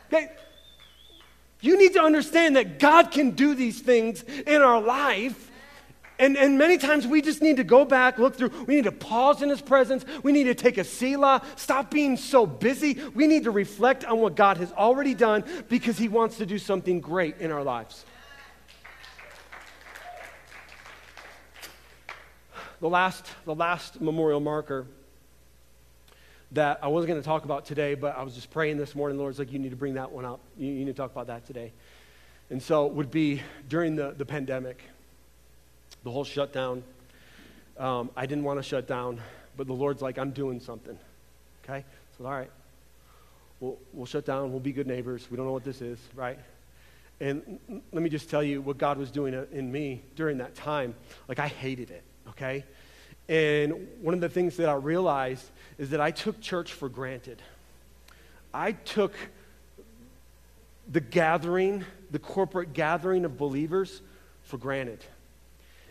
Okay? 0.07 0.29
You 1.61 1.77
need 1.77 1.93
to 1.93 2.01
understand 2.01 2.57
that 2.57 2.79
God 2.79 3.11
can 3.11 3.31
do 3.31 3.55
these 3.55 3.79
things 3.79 4.23
in 4.23 4.61
our 4.61 4.81
life. 4.81 5.51
And, 6.19 6.37
and 6.37 6.57
many 6.57 6.77
times 6.77 7.07
we 7.07 7.21
just 7.21 7.41
need 7.41 7.57
to 7.57 7.63
go 7.63 7.85
back, 7.85 8.19
look 8.19 8.35
through. 8.35 8.51
We 8.67 8.75
need 8.75 8.83
to 8.83 8.91
pause 8.91 9.41
in 9.41 9.49
His 9.49 9.61
presence. 9.61 10.05
We 10.21 10.31
need 10.31 10.43
to 10.43 10.55
take 10.55 10.77
a 10.77 10.83
Selah. 10.83 11.41
Stop 11.55 11.89
being 11.89 12.17
so 12.17 12.45
busy. 12.45 13.01
We 13.15 13.27
need 13.27 13.45
to 13.45 13.51
reflect 13.51 14.05
on 14.05 14.19
what 14.19 14.35
God 14.35 14.57
has 14.57 14.71
already 14.73 15.13
done 15.13 15.43
because 15.69 15.97
He 15.97 16.07
wants 16.07 16.37
to 16.37 16.45
do 16.45 16.59
something 16.59 16.99
great 16.99 17.37
in 17.39 17.51
our 17.51 17.63
lives. 17.63 18.05
The 22.83 22.89
last, 22.89 23.25
the 23.45 23.55
last 23.55 24.01
memorial 24.01 24.41
marker 24.41 24.85
that 26.51 26.79
I 26.81 26.89
wasn't 26.89 27.11
going 27.11 27.21
to 27.21 27.25
talk 27.25 27.45
about 27.45 27.65
today, 27.65 27.95
but 27.95 28.17
I 28.17 28.23
was 28.23 28.35
just 28.35 28.51
praying 28.51 28.75
this 28.75 28.93
morning. 28.93 29.15
The 29.15 29.23
Lord's 29.23 29.39
like, 29.39 29.53
you 29.53 29.59
need 29.59 29.69
to 29.69 29.77
bring 29.77 29.93
that 29.93 30.11
one 30.11 30.25
up. 30.25 30.41
You, 30.57 30.67
you 30.67 30.79
need 30.79 30.87
to 30.87 30.93
talk 30.93 31.09
about 31.13 31.27
that 31.27 31.47
today. 31.47 31.71
And 32.49 32.61
so 32.61 32.85
it 32.85 32.91
would 32.91 33.09
be 33.09 33.41
during 33.69 33.95
the, 33.95 34.13
the 34.17 34.25
pandemic, 34.25 34.83
the 36.03 36.11
whole 36.11 36.25
shutdown. 36.25 36.83
Um, 37.77 38.09
I 38.17 38.25
didn't 38.25 38.43
want 38.43 38.59
to 38.59 38.63
shut 38.63 38.85
down, 38.85 39.21
but 39.55 39.65
the 39.65 39.71
Lord's 39.71 40.01
like, 40.01 40.17
I'm 40.17 40.31
doing 40.31 40.59
something. 40.59 40.99
Okay? 41.63 41.85
So, 42.17 42.25
all 42.25 42.31
right, 42.31 42.51
we'll, 43.61 43.77
we'll 43.93 44.07
shut 44.07 44.25
down. 44.25 44.51
We'll 44.51 44.59
be 44.59 44.73
good 44.73 44.87
neighbors. 44.87 45.31
We 45.31 45.37
don't 45.37 45.45
know 45.45 45.53
what 45.53 45.63
this 45.63 45.81
is, 45.81 45.99
right? 46.15 46.37
And 47.21 47.61
let 47.93 48.03
me 48.03 48.09
just 48.09 48.29
tell 48.29 48.43
you 48.43 48.61
what 48.61 48.77
God 48.77 48.97
was 48.97 49.09
doing 49.09 49.33
in 49.53 49.71
me 49.71 50.01
during 50.17 50.39
that 50.39 50.53
time. 50.53 50.95
Like, 51.29 51.39
I 51.39 51.47
hated 51.47 51.89
it 51.89 52.03
okay? 52.29 52.63
And 53.29 53.87
one 54.01 54.13
of 54.13 54.21
the 54.21 54.29
things 54.29 54.57
that 54.57 54.69
I 54.69 54.73
realized 54.73 55.49
is 55.77 55.91
that 55.91 56.01
I 56.01 56.11
took 56.11 56.41
church 56.41 56.73
for 56.73 56.89
granted. 56.89 57.41
I 58.53 58.73
took 58.73 59.13
the 60.91 60.99
gathering, 60.99 61.85
the 62.11 62.19
corporate 62.19 62.73
gathering 62.73 63.25
of 63.25 63.37
believers 63.37 64.01
for 64.43 64.57
granted. 64.57 65.03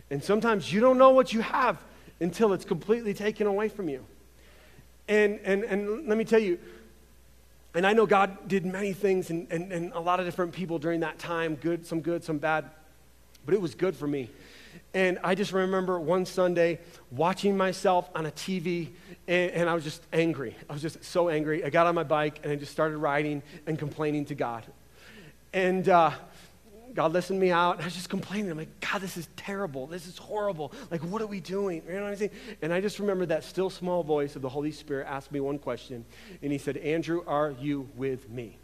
And 0.09 0.23
sometimes 0.23 0.71
you 0.71 0.79
don't 0.79 0.97
know 0.97 1.09
what 1.09 1.33
you 1.33 1.41
have 1.41 1.81
until 2.19 2.53
it's 2.53 2.65
completely 2.65 3.13
taken 3.13 3.47
away 3.47 3.69
from 3.69 3.89
you. 3.89 4.05
And, 5.07 5.39
and, 5.43 5.63
and 5.63 6.07
let 6.07 6.17
me 6.17 6.23
tell 6.23 6.39
you, 6.39 6.59
and 7.73 7.87
I 7.87 7.93
know 7.93 8.05
God 8.05 8.47
did 8.47 8.65
many 8.65 8.93
things 8.93 9.31
and, 9.31 9.47
and, 9.51 9.71
and 9.71 9.91
a 9.93 9.99
lot 9.99 10.19
of 10.19 10.25
different 10.25 10.53
people 10.53 10.77
during 10.77 10.99
that 10.99 11.17
time, 11.17 11.55
good, 11.55 11.85
some 11.85 12.01
good, 12.01 12.23
some 12.23 12.37
bad, 12.37 12.69
but 13.45 13.53
it 13.53 13.61
was 13.61 13.75
good 13.75 13.95
for 13.95 14.07
me. 14.07 14.29
And 14.93 15.19
I 15.23 15.35
just 15.35 15.53
remember 15.53 15.99
one 15.99 16.25
Sunday 16.25 16.79
watching 17.11 17.57
myself 17.57 18.09
on 18.13 18.25
a 18.25 18.31
TV, 18.31 18.89
and, 19.27 19.51
and, 19.51 19.69
I 19.69 19.73
was 19.73 19.83
just 19.83 20.03
angry. 20.13 20.55
I 20.69 20.73
was 20.73 20.81
just 20.81 21.03
so 21.03 21.29
angry. 21.29 21.63
I 21.63 21.69
got 21.69 21.87
on 21.87 21.95
my 21.95 22.03
bike 22.03 22.39
and 22.43 22.51
I 22.51 22.55
just 22.55 22.71
started 22.71 22.97
riding 22.97 23.41
and 23.65 23.79
complaining 23.79 24.25
to 24.25 24.35
God. 24.35 24.63
And 25.51 25.87
uh, 25.89 26.11
God 26.93 27.11
listened 27.13 27.39
me 27.39 27.51
out. 27.51 27.75
And 27.75 27.81
I 27.81 27.85
was 27.85 27.95
just 27.95 28.09
complaining. 28.09 28.51
I'm 28.51 28.57
like, 28.57 28.79
God, 28.79 29.01
this 29.01 29.17
is 29.17 29.27
terrible. 29.35 29.87
This 29.87 30.07
is 30.07 30.17
horrible. 30.17 30.71
Like, 30.91 31.01
what 31.01 31.21
are 31.21 31.27
we 31.27 31.39
doing? 31.39 31.81
You 31.87 31.93
know 31.95 32.03
what 32.03 32.11
I'm 32.11 32.17
saying? 32.17 32.31
And 32.61 32.73
I 32.73 32.81
just 32.81 32.99
remember 32.99 33.25
that 33.27 33.43
still 33.43 33.69
small 33.69 34.03
voice 34.03 34.35
of 34.35 34.41
the 34.41 34.49
Holy 34.49 34.71
Spirit 34.71 35.07
asked 35.09 35.31
me 35.31 35.39
one 35.39 35.57
question. 35.57 36.05
And 36.41 36.51
he 36.51 36.57
said, 36.57 36.77
Andrew, 36.77 37.23
are 37.25 37.53
you 37.59 37.89
with 37.95 38.29
me? 38.29 38.57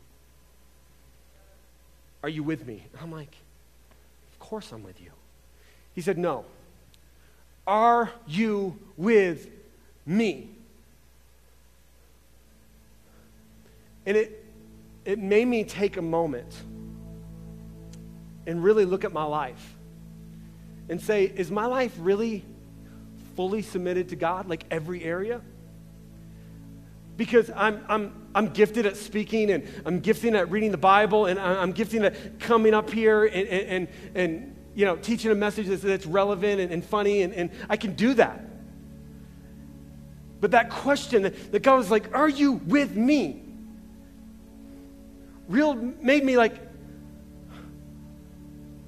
Are 2.21 2.29
you 2.29 2.43
with 2.43 2.67
me? 2.67 2.83
I'm 3.01 3.11
like, 3.11 3.35
course 4.49 4.71
I'm 4.71 4.83
with 4.83 4.99
you. 4.99 5.11
He 5.93 6.01
said, 6.01 6.17
No. 6.17 6.43
Are 7.67 8.09
you 8.25 8.79
with 8.97 9.47
me? 10.05 10.49
And 14.07 14.17
it, 14.17 14.43
it 15.05 15.19
made 15.19 15.45
me 15.45 15.63
take 15.63 15.97
a 15.97 16.01
moment 16.01 16.51
and 18.47 18.63
really 18.63 18.85
look 18.85 19.03
at 19.03 19.13
my 19.13 19.23
life 19.23 19.75
and 20.89 20.99
say, 20.99 21.25
Is 21.25 21.51
my 21.51 21.67
life 21.67 21.93
really 21.99 22.43
fully 23.35 23.61
submitted 23.61 24.09
to 24.09 24.15
God, 24.15 24.49
like 24.49 24.63
every 24.71 25.03
area? 25.03 25.41
Because 27.19 27.51
I'm, 27.53 27.83
I'm, 27.89 28.13
I'm 28.33 28.47
gifted 28.47 28.85
at 28.85 28.95
speaking 28.95 29.51
and 29.51 29.67
I'm 29.85 29.99
gifted 29.99 30.35
at 30.35 30.49
reading 30.49 30.71
the 30.71 30.77
Bible 30.77 31.25
and 31.25 31.37
I'm 31.37 31.73
gifted 31.73 32.05
at 32.05 32.39
coming 32.39 32.73
up 32.73 32.89
here 32.89 33.25
and, 33.25 33.45
and, 33.45 33.67
and, 33.67 33.87
and 34.15 34.55
you 34.73 34.85
know, 34.85 34.95
teaching 34.95 35.29
a 35.29 35.35
message 35.35 35.67
that's, 35.67 35.81
that's 35.81 36.05
relevant 36.05 36.61
and, 36.61 36.71
and 36.71 36.81
funny, 36.81 37.23
and, 37.23 37.33
and 37.33 37.51
I 37.69 37.75
can 37.75 37.95
do 37.95 38.13
that. 38.13 38.41
But 40.39 40.51
that 40.51 40.69
question 40.69 41.23
that, 41.23 41.51
that 41.51 41.61
God 41.61 41.75
was 41.75 41.91
like, 41.91 42.15
Are 42.15 42.29
you 42.29 42.53
with 42.53 42.95
me? 42.95 43.43
Real 45.49 45.75
made 45.75 46.23
me 46.23 46.37
like, 46.37 46.55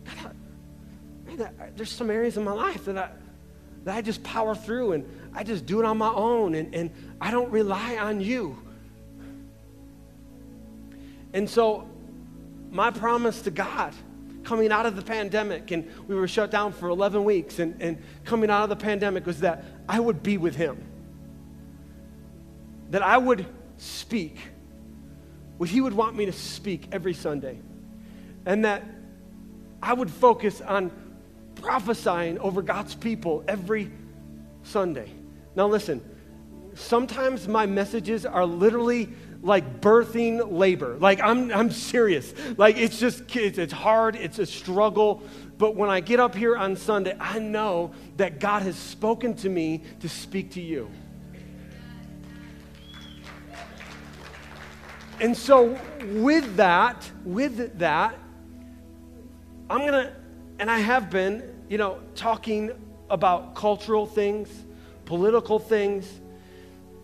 God, 0.06 0.36
man, 1.28 1.52
there's 1.76 1.92
some 1.92 2.10
areas 2.10 2.38
in 2.38 2.46
my 2.46 2.54
life 2.54 2.86
that 2.86 2.98
I, 2.98 3.10
that 3.84 3.98
I 3.98 4.02
just 4.02 4.24
power 4.24 4.56
through 4.56 4.94
and 4.94 5.21
I 5.34 5.44
just 5.44 5.66
do 5.66 5.80
it 5.80 5.86
on 5.86 5.98
my 5.98 6.10
own 6.10 6.56
and, 6.56 6.74
and 6.74 6.92
I 7.20 7.32
don't 7.32 7.52
rely 7.52 7.98
on 7.98 8.22
you. 8.22 8.58
And 11.34 11.50
so, 11.50 11.88
my 12.70 12.92
promise 12.92 13.42
to 13.44 13.52
God 13.52 13.94
coming 14.44 14.72
out 14.72 14.86
of 14.86 14.96
the 14.96 15.02
pandemic, 15.02 15.72
and 15.72 15.88
we 16.08 16.16
were 16.16 16.28
shut 16.28 16.52
down 16.52 16.74
for 16.74 16.90
11 16.90 17.24
weeks, 17.24 17.60
and, 17.60 17.80
and 17.82 17.98
coming 18.26 18.50
out 18.50 18.64
of 18.64 18.70
the 18.70 18.76
pandemic 18.76 19.26
was 19.26 19.40
that 19.42 19.64
I 19.88 20.00
would 20.00 20.24
be 20.24 20.38
with 20.38 20.56
him. 20.56 20.84
That 22.90 23.04
I 23.04 23.18
would 23.18 23.46
speak 23.78 24.38
what 25.58 25.70
he 25.70 25.80
would 25.80 25.94
want 25.94 26.16
me 26.16 26.26
to 26.26 26.34
speak 26.34 26.88
every 26.92 27.14
Sunday. 27.14 27.60
And 28.46 28.66
that 28.66 28.84
I 29.82 29.94
would 29.94 30.10
focus 30.10 30.60
on 30.60 30.92
prophesying 31.56 32.40
over 32.40 32.62
God's 32.64 32.96
people 32.96 33.44
every 33.48 33.92
Sunday. 34.64 35.12
Now, 35.56 35.68
listen, 35.68 36.02
sometimes 36.74 37.48
my 37.48 37.66
messages 37.66 38.26
are 38.26 38.46
literally 38.46 39.10
like 39.42 39.82
birthing 39.82 40.52
labor. 40.52 40.98
Like, 40.98 41.20
I'm, 41.22 41.52
I'm 41.52 41.72
serious. 41.72 42.34
Like, 42.58 42.78
it's 42.78 43.00
just, 43.00 43.36
it's, 43.36 43.58
it's 43.58 43.74
hard, 43.74 44.16
it's 44.16 44.40
a 44.40 44.46
struggle. 44.46 45.24
But 45.58 45.76
when 45.76 45.90
I 45.90 46.00
get 46.00 46.20
up 46.20 46.36
here 46.36 46.56
on 46.56 46.76
Sunday, 46.76 47.16
I 47.20 47.40
know 47.40 47.92
that 48.18 48.40
God 48.40 48.64
has 48.64 48.76
spoken 48.76 49.36
to 49.38 49.50
me 49.50 49.82
to 50.00 50.10
speak 50.10 50.52
to 50.52 50.62
you. 50.62 50.90
And 55.20 55.38
so, 55.38 55.80
with 56.14 56.56
that, 56.56 57.10
with 57.24 57.78
that, 57.78 58.18
I'm 59.70 59.80
to, 59.82 60.14
and 60.58 60.70
I 60.70 60.80
have 60.80 61.10
been, 61.10 61.44
you 61.70 61.78
know, 61.78 62.00
talking 62.16 62.72
about 63.10 63.54
cultural 63.54 64.06
things, 64.06 64.50
political 65.12 65.60
things, 65.60 66.22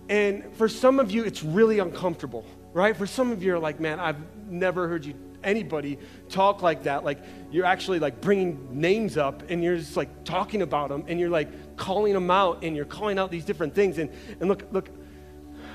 and 0.07 0.55
for 0.55 0.69
some 0.69 0.97
of 0.97 1.11
you, 1.11 1.25
it's 1.25 1.43
really 1.43 1.79
uncomfortable, 1.79 2.45
right? 2.71 2.95
For 2.95 3.05
some 3.05 3.33
of 3.33 3.43
you, 3.43 3.53
are 3.53 3.59
like, 3.59 3.81
man, 3.81 3.99
I've 3.99 4.15
never 4.47 4.87
heard 4.87 5.03
you 5.03 5.13
anybody 5.43 5.99
talk 6.29 6.61
like 6.61 6.83
that. 6.83 7.03
Like 7.03 7.19
you're 7.51 7.65
actually 7.65 7.99
like 7.99 8.21
bringing 8.21 8.79
names 8.79 9.17
up 9.17 9.43
and 9.49 9.61
you're 9.61 9.75
just 9.75 9.97
like 9.97 10.23
talking 10.23 10.61
about 10.61 10.87
them 10.87 11.03
and 11.09 11.19
you're 11.19 11.29
like 11.29 11.75
calling 11.75 12.13
them 12.13 12.31
out 12.31 12.63
and 12.63 12.77
you're 12.77 12.85
calling 12.85 13.19
out 13.19 13.29
these 13.29 13.43
different 13.43 13.75
things. 13.75 13.97
And, 13.97 14.09
and 14.39 14.47
look, 14.47 14.63
look, 14.71 14.89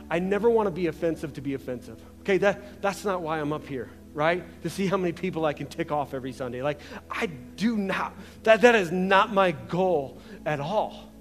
I 0.08 0.18
never 0.18 0.48
want 0.48 0.68
to 0.68 0.70
be 0.70 0.86
offensive 0.86 1.34
to 1.34 1.42
be 1.42 1.52
offensive. 1.52 2.00
Okay, 2.20 2.38
that, 2.38 2.80
that's 2.80 3.04
not 3.04 3.20
why 3.20 3.40
I'm 3.40 3.52
up 3.52 3.66
here, 3.66 3.90
right? 4.14 4.42
To 4.62 4.70
see 4.70 4.86
how 4.86 4.96
many 4.96 5.12
people 5.12 5.44
I 5.44 5.52
can 5.52 5.66
tick 5.66 5.92
off 5.92 6.14
every 6.14 6.32
Sunday. 6.32 6.62
Like, 6.62 6.80
I 7.10 7.26
do 7.26 7.76
not, 7.76 8.16
that, 8.44 8.62
that 8.62 8.74
is 8.74 8.90
not 8.90 9.34
my 9.34 9.52
goal 9.52 10.18
at 10.46 10.60
all. 10.60 11.11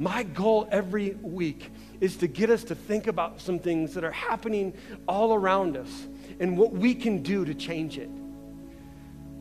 My 0.00 0.22
goal 0.22 0.66
every 0.72 1.10
week 1.20 1.70
is 2.00 2.16
to 2.16 2.26
get 2.26 2.48
us 2.48 2.64
to 2.64 2.74
think 2.74 3.06
about 3.06 3.38
some 3.38 3.58
things 3.58 3.92
that 3.92 4.02
are 4.02 4.10
happening 4.10 4.72
all 5.06 5.34
around 5.34 5.76
us 5.76 6.08
and 6.40 6.56
what 6.56 6.72
we 6.72 6.94
can 6.94 7.22
do 7.22 7.44
to 7.44 7.52
change 7.52 7.98
it. 7.98 8.08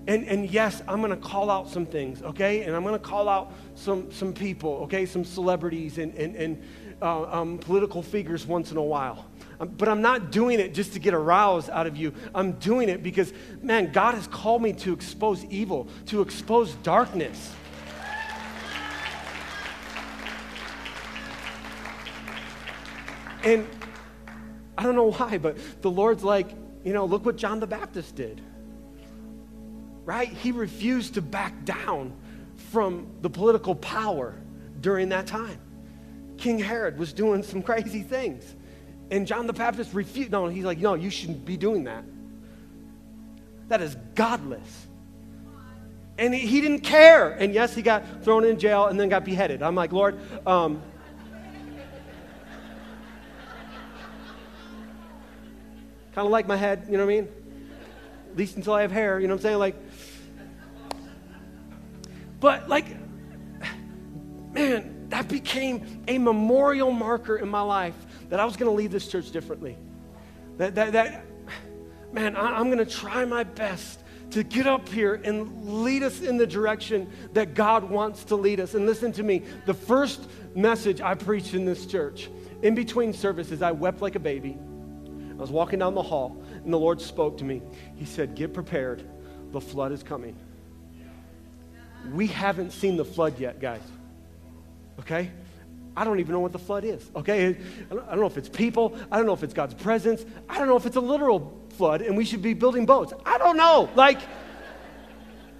And, 0.08 0.28
and 0.28 0.50
yes, 0.50 0.84
I'm 0.86 1.00
going 1.00 1.12
to 1.12 1.28
call 1.28 1.50
out 1.50 1.70
some 1.70 1.86
things, 1.86 2.22
okay? 2.24 2.64
And 2.64 2.76
I'm 2.76 2.84
going 2.84 2.92
to 2.92 3.00
call 3.00 3.30
out 3.30 3.54
some, 3.76 4.12
some 4.12 4.34
people, 4.34 4.80
okay? 4.84 5.06
Some 5.06 5.24
celebrities 5.24 5.98
and, 5.98 6.14
and, 6.16 6.36
and 6.36 6.62
uh, 7.02 7.24
um, 7.32 7.58
political 7.60 8.02
figures 8.02 8.46
once 8.46 8.72
in 8.72 8.76
a 8.76 8.84
while. 8.84 9.28
Um, 9.62 9.70
but 9.70 9.88
I'm 9.88 10.02
not 10.02 10.30
doing 10.30 10.60
it 10.60 10.74
just 10.74 10.92
to 10.92 11.00
get 11.00 11.14
a 11.14 11.20
rouse 11.20 11.70
out 11.70 11.88
of 11.88 11.96
you. 11.96 12.14
I'm 12.36 12.52
doing 12.54 12.90
it 12.90 13.02
because, 13.02 13.32
man, 13.62 13.94
God 13.94 14.14
has 14.14 14.28
called 14.28 14.62
me 14.62 14.74
to 14.74 14.92
expose 14.92 15.46
evil, 15.46 15.88
to 16.08 16.20
expose 16.22 16.74
darkness. 16.84 17.54
And 23.44 23.68
I 24.78 24.84
don't 24.84 24.96
know 24.96 25.12
why, 25.12 25.38
but 25.38 25.58
the 25.82 25.92
Lord's 25.92 26.24
like, 26.24 26.50
you 26.84 26.94
know, 26.94 27.06
look 27.06 27.26
what 27.26 27.36
John 27.36 27.60
the 27.60 27.68
Baptist 27.68 28.16
did. 28.16 28.42
Right? 30.06 30.30
He 30.30 30.52
refused 30.52 31.16
to 31.16 31.22
back 31.22 31.66
down 31.66 32.14
from 32.72 33.08
the 33.22 33.30
political 33.30 33.76
power 33.76 34.36
during 34.82 35.10
that 35.10 35.28
time. 35.28 35.60
King 36.38 36.60
Herod 36.60 36.98
was 36.98 37.14
doing 37.14 37.44
some 37.44 37.62
crazy 37.62 38.02
things. 38.02 38.56
And 39.12 39.28
John 39.28 39.48
the 39.48 39.54
Baptist 39.54 39.94
refused. 39.94 40.32
No, 40.32 40.48
he's 40.48 40.64
like, 40.64 40.78
no, 40.78 40.94
you 40.94 41.10
shouldn't 41.10 41.46
be 41.46 41.58
doing 41.58 41.86
that. 41.86 42.04
That 43.68 43.82
is 43.82 43.96
godless. 44.16 44.88
And 46.18 46.34
he, 46.34 46.42
he 46.42 46.62
didn't 46.62 46.82
care. 46.82 47.32
And 47.32 47.54
yes, 47.54 47.76
he 47.76 47.82
got 47.82 48.24
thrown 48.24 48.44
in 48.44 48.60
jail 48.60 48.88
and 48.88 49.00
then 49.00 49.10
got 49.10 49.26
beheaded. 49.26 49.62
I'm 49.62 49.76
like, 49.76 49.92
Lord, 49.92 50.20
um, 50.48 50.82
kind 56.20 56.28
of 56.28 56.34
like 56.34 56.48
my 56.48 56.58
head, 56.58 56.86
you 56.90 56.98
know 56.98 57.06
what 57.06 57.14
I 57.14 57.16
mean? 57.16 57.30
At 58.32 58.38
least 58.38 58.58
until 58.58 58.74
I 58.74 58.82
have 58.82 58.92
hair, 58.92 59.22
you 59.22 59.30
know 59.30 59.36
what 59.36 59.40
I'm 59.40 59.44
saying? 59.44 59.58
Like, 59.58 59.76
but 62.42 62.68
like, 62.68 62.88
man, 64.52 65.08
that 65.08 65.30
became 65.30 66.04
a 66.10 66.18
memorial 66.18 66.92
marker 66.92 67.38
in 67.38 67.48
my 67.48 67.62
life 67.62 67.96
that 68.28 68.38
I 68.38 68.44
was 68.44 68.58
going 68.58 68.70
to 68.70 68.76
lead 68.76 68.92
this 68.92 69.08
church 69.08 69.32
differently. 69.32 69.78
That, 70.58 70.76
that, 70.76 70.92
that 70.92 71.24
man, 72.12 72.36
I, 72.36 72.58
I'm 72.58 72.66
going 72.66 72.86
to 72.86 72.94
try 72.94 73.24
my 73.24 73.46
best 73.46 74.02
to 74.32 74.44
get 74.44 74.68
up 74.68 74.90
here 74.90 75.22
and 75.24 75.84
lead 75.86 76.04
us 76.04 76.20
in 76.20 76.36
the 76.36 76.46
direction 76.46 77.10
that 77.32 77.54
God 77.54 77.90
wants 77.90 78.26
to 78.26 78.36
lead 78.36 78.60
us. 78.60 78.74
And 78.74 78.86
listen 78.86 79.14
to 79.14 79.24
me 79.24 79.44
the 79.66 79.74
first 79.74 80.30
message 80.54 81.00
I 81.00 81.16
preached 81.16 81.54
in 81.54 81.64
this 81.64 81.86
church, 81.86 82.30
in 82.62 82.76
between 82.76 83.14
services, 83.14 83.62
I 83.62 83.72
wept 83.72 84.02
like 84.02 84.16
a 84.16 84.20
baby. 84.20 84.58
I 85.40 85.42
was 85.42 85.52
walking 85.52 85.80
down 85.80 85.96
the 85.96 86.04
hall, 86.04 86.36
and 86.66 86.74
the 86.74 86.78
Lord 86.78 87.00
spoke 87.00 87.38
to 87.38 87.46
me. 87.46 87.62
He 87.96 88.04
said, 88.04 88.36
Get 88.36 88.54
prepared, 88.54 89.02
the 89.54 89.62
flood 89.62 89.94
is 89.94 90.04
coming. 90.04 90.36
We 92.12 92.28
haven't 92.28 92.72
seen 92.72 92.98
the 92.98 93.06
flood 93.06 93.40
yet, 93.40 93.62
guys. 93.62 93.82
Okay? 95.00 95.32
I 95.96 96.04
don't 96.04 96.20
even 96.20 96.34
know 96.34 96.42
what 96.42 96.52
the 96.52 96.60
flood 96.60 96.84
is, 96.84 97.10
okay? 97.16 97.56
I 97.90 97.96
don't, 97.96 98.20
know 98.20 98.26
if 98.26 98.38
it's 98.38 98.50
people. 98.50 98.98
I 99.10 99.16
don't 99.16 99.26
know 99.26 99.34
if 99.34 99.44
it's 99.44 99.54
God's 99.54 99.74
presence. 99.76 100.26
I 100.50 100.58
don't 100.58 100.68
know 100.68 100.76
if 100.76 100.86
it's 100.86 100.98
a 100.98 101.02
literal 101.02 101.58
flood 101.70 102.02
and 102.02 102.18
we 102.18 102.26
should 102.26 102.42
be 102.42 102.54
building 102.54 102.86
boats. 102.86 103.14
I 103.26 103.38
don't 103.38 103.58
know. 103.58 103.90
Like, 103.96 104.20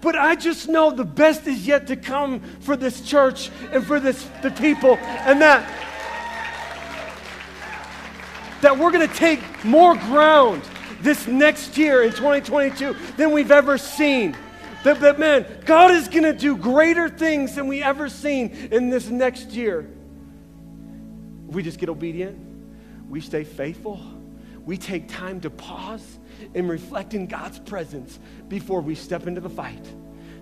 but 0.02 0.14
I 0.14 0.36
just 0.36 0.68
know 0.68 0.90
the 0.90 1.04
best 1.04 1.46
is 1.46 1.66
yet 1.66 1.86
to 1.86 1.96
come 1.96 2.40
for 2.60 2.76
this 2.76 3.00
church 3.02 3.50
and 3.72 3.86
for 3.86 3.98
this, 3.98 4.26
the 4.42 4.50
people, 4.50 4.96
and 4.98 5.40
that, 5.40 5.66
that 8.60 8.78
we're 8.78 8.92
going 8.92 9.06
to 9.06 9.14
take 9.14 9.40
more 9.64 9.94
ground 9.96 10.62
this 11.02 11.26
next 11.26 11.76
year 11.78 12.02
in 12.02 12.10
2022 12.10 12.94
than 13.16 13.32
we've 13.32 13.50
ever 13.50 13.78
seen. 13.78 14.36
That, 14.84 15.00
that 15.00 15.18
man, 15.18 15.46
God 15.66 15.90
is 15.90 16.08
going 16.08 16.22
to 16.22 16.32
do 16.32 16.56
greater 16.56 17.08
things 17.08 17.54
than 17.54 17.66
we 17.66 17.82
ever 17.82 18.08
seen 18.08 18.50
in 18.70 18.88
this 18.88 19.08
next 19.08 19.50
year. 19.50 19.90
We 21.46 21.62
just 21.62 21.78
get 21.78 21.88
obedient, 21.88 22.38
we 23.08 23.20
stay 23.20 23.44
faithful, 23.44 24.00
we 24.64 24.78
take 24.78 25.08
time 25.08 25.40
to 25.42 25.50
pause 25.50 26.18
and 26.54 26.68
reflect 26.68 27.12
in 27.12 27.26
God's 27.26 27.58
presence 27.58 28.18
before 28.48 28.80
we 28.80 28.94
step 28.94 29.26
into 29.26 29.40
the 29.40 29.50
fight, 29.50 29.84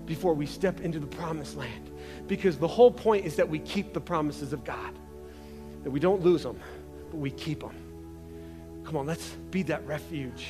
before 0.06 0.34
we 0.34 0.46
step 0.46 0.80
into 0.80 1.00
the 1.00 1.06
promised 1.06 1.56
land. 1.56 1.90
Because 2.28 2.58
the 2.58 2.68
whole 2.68 2.90
point 2.90 3.24
is 3.24 3.36
that 3.36 3.48
we 3.48 3.58
keep 3.60 3.92
the 3.92 4.00
promises 4.00 4.52
of 4.52 4.64
God, 4.64 4.96
that 5.82 5.90
we 5.90 5.98
don't 5.98 6.22
lose 6.22 6.42
them, 6.42 6.60
but 7.10 7.16
we 7.16 7.30
keep 7.30 7.60
them. 7.60 7.87
Come 8.88 8.96
on, 8.96 9.06
let's 9.06 9.36
be 9.50 9.64
that 9.64 9.86
refuge. 9.86 10.46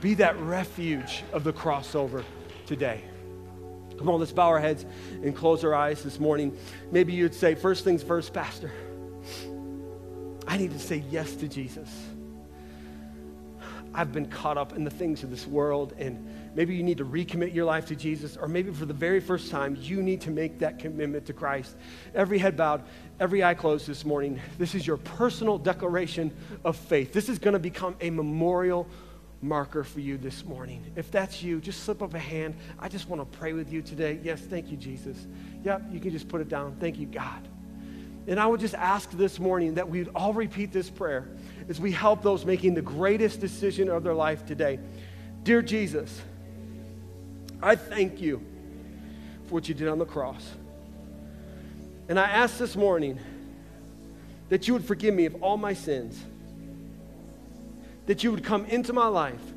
Be 0.00 0.14
that 0.14 0.36
refuge 0.40 1.22
of 1.32 1.44
the 1.44 1.52
crossover 1.52 2.24
today. 2.66 3.04
Come 3.96 4.08
on, 4.08 4.18
let's 4.18 4.32
bow 4.32 4.48
our 4.48 4.58
heads 4.58 4.84
and 5.22 5.36
close 5.36 5.62
our 5.62 5.72
eyes 5.72 6.02
this 6.02 6.18
morning. 6.18 6.58
Maybe 6.90 7.12
you'd 7.12 7.36
say, 7.36 7.54
first 7.54 7.84
things 7.84 8.02
first, 8.02 8.32
Pastor, 8.34 8.72
I 10.48 10.56
need 10.56 10.72
to 10.72 10.80
say 10.80 11.04
yes 11.10 11.36
to 11.36 11.46
Jesus. 11.46 11.88
I've 13.94 14.12
been 14.12 14.26
caught 14.26 14.58
up 14.58 14.72
in 14.72 14.82
the 14.82 14.90
things 14.90 15.22
of 15.22 15.30
this 15.30 15.46
world, 15.46 15.94
and 15.96 16.28
maybe 16.54 16.74
you 16.74 16.82
need 16.82 16.98
to 16.98 17.04
recommit 17.04 17.54
your 17.54 17.64
life 17.64 17.86
to 17.86 17.96
Jesus, 17.96 18.36
or 18.36 18.48
maybe 18.48 18.72
for 18.72 18.86
the 18.86 18.94
very 18.94 19.20
first 19.20 19.50
time, 19.50 19.76
you 19.80 20.02
need 20.02 20.20
to 20.22 20.30
make 20.30 20.58
that 20.58 20.78
commitment 20.78 21.26
to 21.26 21.32
Christ. 21.32 21.76
Every 22.14 22.38
head 22.38 22.56
bowed, 22.56 22.82
every 23.20 23.44
eye 23.44 23.54
closed 23.54 23.86
this 23.86 24.04
morning. 24.04 24.40
This 24.58 24.74
is 24.74 24.86
your 24.86 24.96
personal 24.96 25.58
declaration 25.58 26.34
of 26.64 26.76
faith. 26.76 27.12
This 27.12 27.28
is 27.28 27.38
going 27.38 27.54
to 27.54 27.58
become 27.58 27.96
a 28.00 28.10
memorial 28.10 28.88
marker 29.40 29.84
for 29.84 30.00
you 30.00 30.18
this 30.18 30.44
morning. 30.44 30.84
If 30.96 31.10
that's 31.10 31.42
you, 31.42 31.60
just 31.60 31.84
slip 31.84 32.02
up 32.02 32.14
a 32.14 32.18
hand. 32.18 32.56
I 32.78 32.88
just 32.88 33.08
want 33.08 33.20
to 33.20 33.38
pray 33.38 33.52
with 33.52 33.72
you 33.72 33.82
today. 33.82 34.18
Yes, 34.22 34.40
thank 34.40 34.70
you, 34.70 34.76
Jesus. 34.76 35.26
Yep, 35.64 35.82
you 35.92 36.00
can 36.00 36.10
just 36.10 36.28
put 36.28 36.40
it 36.40 36.48
down. 36.48 36.76
Thank 36.80 36.98
you, 36.98 37.06
God. 37.06 37.46
And 38.26 38.38
I 38.38 38.46
would 38.46 38.60
just 38.60 38.74
ask 38.74 39.10
this 39.12 39.38
morning 39.38 39.74
that 39.74 39.88
we'd 39.88 40.08
all 40.14 40.34
repeat 40.34 40.70
this 40.72 40.90
prayer 40.90 41.28
as 41.68 41.80
we 41.80 41.92
help 41.92 42.22
those 42.22 42.44
making 42.44 42.74
the 42.74 42.82
greatest 42.82 43.40
decision 43.40 43.88
of 43.88 44.02
their 44.02 44.12
life 44.12 44.44
today. 44.44 44.78
Dear 45.44 45.62
Jesus, 45.62 46.20
I 47.62 47.76
thank 47.76 48.20
you 48.20 48.42
for 49.46 49.54
what 49.54 49.68
you 49.68 49.74
did 49.74 49.88
on 49.88 49.98
the 49.98 50.06
cross. 50.06 50.48
And 52.08 52.18
I 52.18 52.24
ask 52.24 52.58
this 52.58 52.76
morning 52.76 53.18
that 54.48 54.66
you 54.66 54.74
would 54.74 54.84
forgive 54.84 55.14
me 55.14 55.26
of 55.26 55.42
all 55.42 55.56
my 55.56 55.74
sins 55.74 56.18
that 58.08 58.24
you 58.24 58.30
would 58.30 58.42
come 58.42 58.64
into 58.64 58.94
my 58.94 59.06
life 59.06 59.52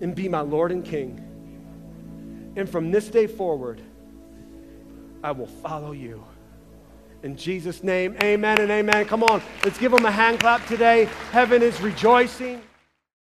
and 0.00 0.14
be 0.14 0.28
my 0.28 0.40
Lord 0.40 0.70
and 0.70 0.84
King. 0.84 1.20
And 2.56 2.70
from 2.70 2.92
this 2.92 3.08
day 3.08 3.26
forward, 3.26 3.82
I 5.20 5.32
will 5.32 5.48
follow 5.48 5.90
you. 5.90 6.24
In 7.24 7.36
Jesus' 7.36 7.82
name, 7.82 8.16
amen 8.22 8.60
and 8.60 8.70
amen. 8.70 9.06
Come 9.06 9.24
on, 9.24 9.42
let's 9.64 9.76
give 9.76 9.90
them 9.90 10.06
a 10.06 10.10
hand 10.10 10.38
clap 10.38 10.64
today. 10.66 11.08
Heaven 11.32 11.62
is 11.62 11.80
rejoicing. 11.80 12.62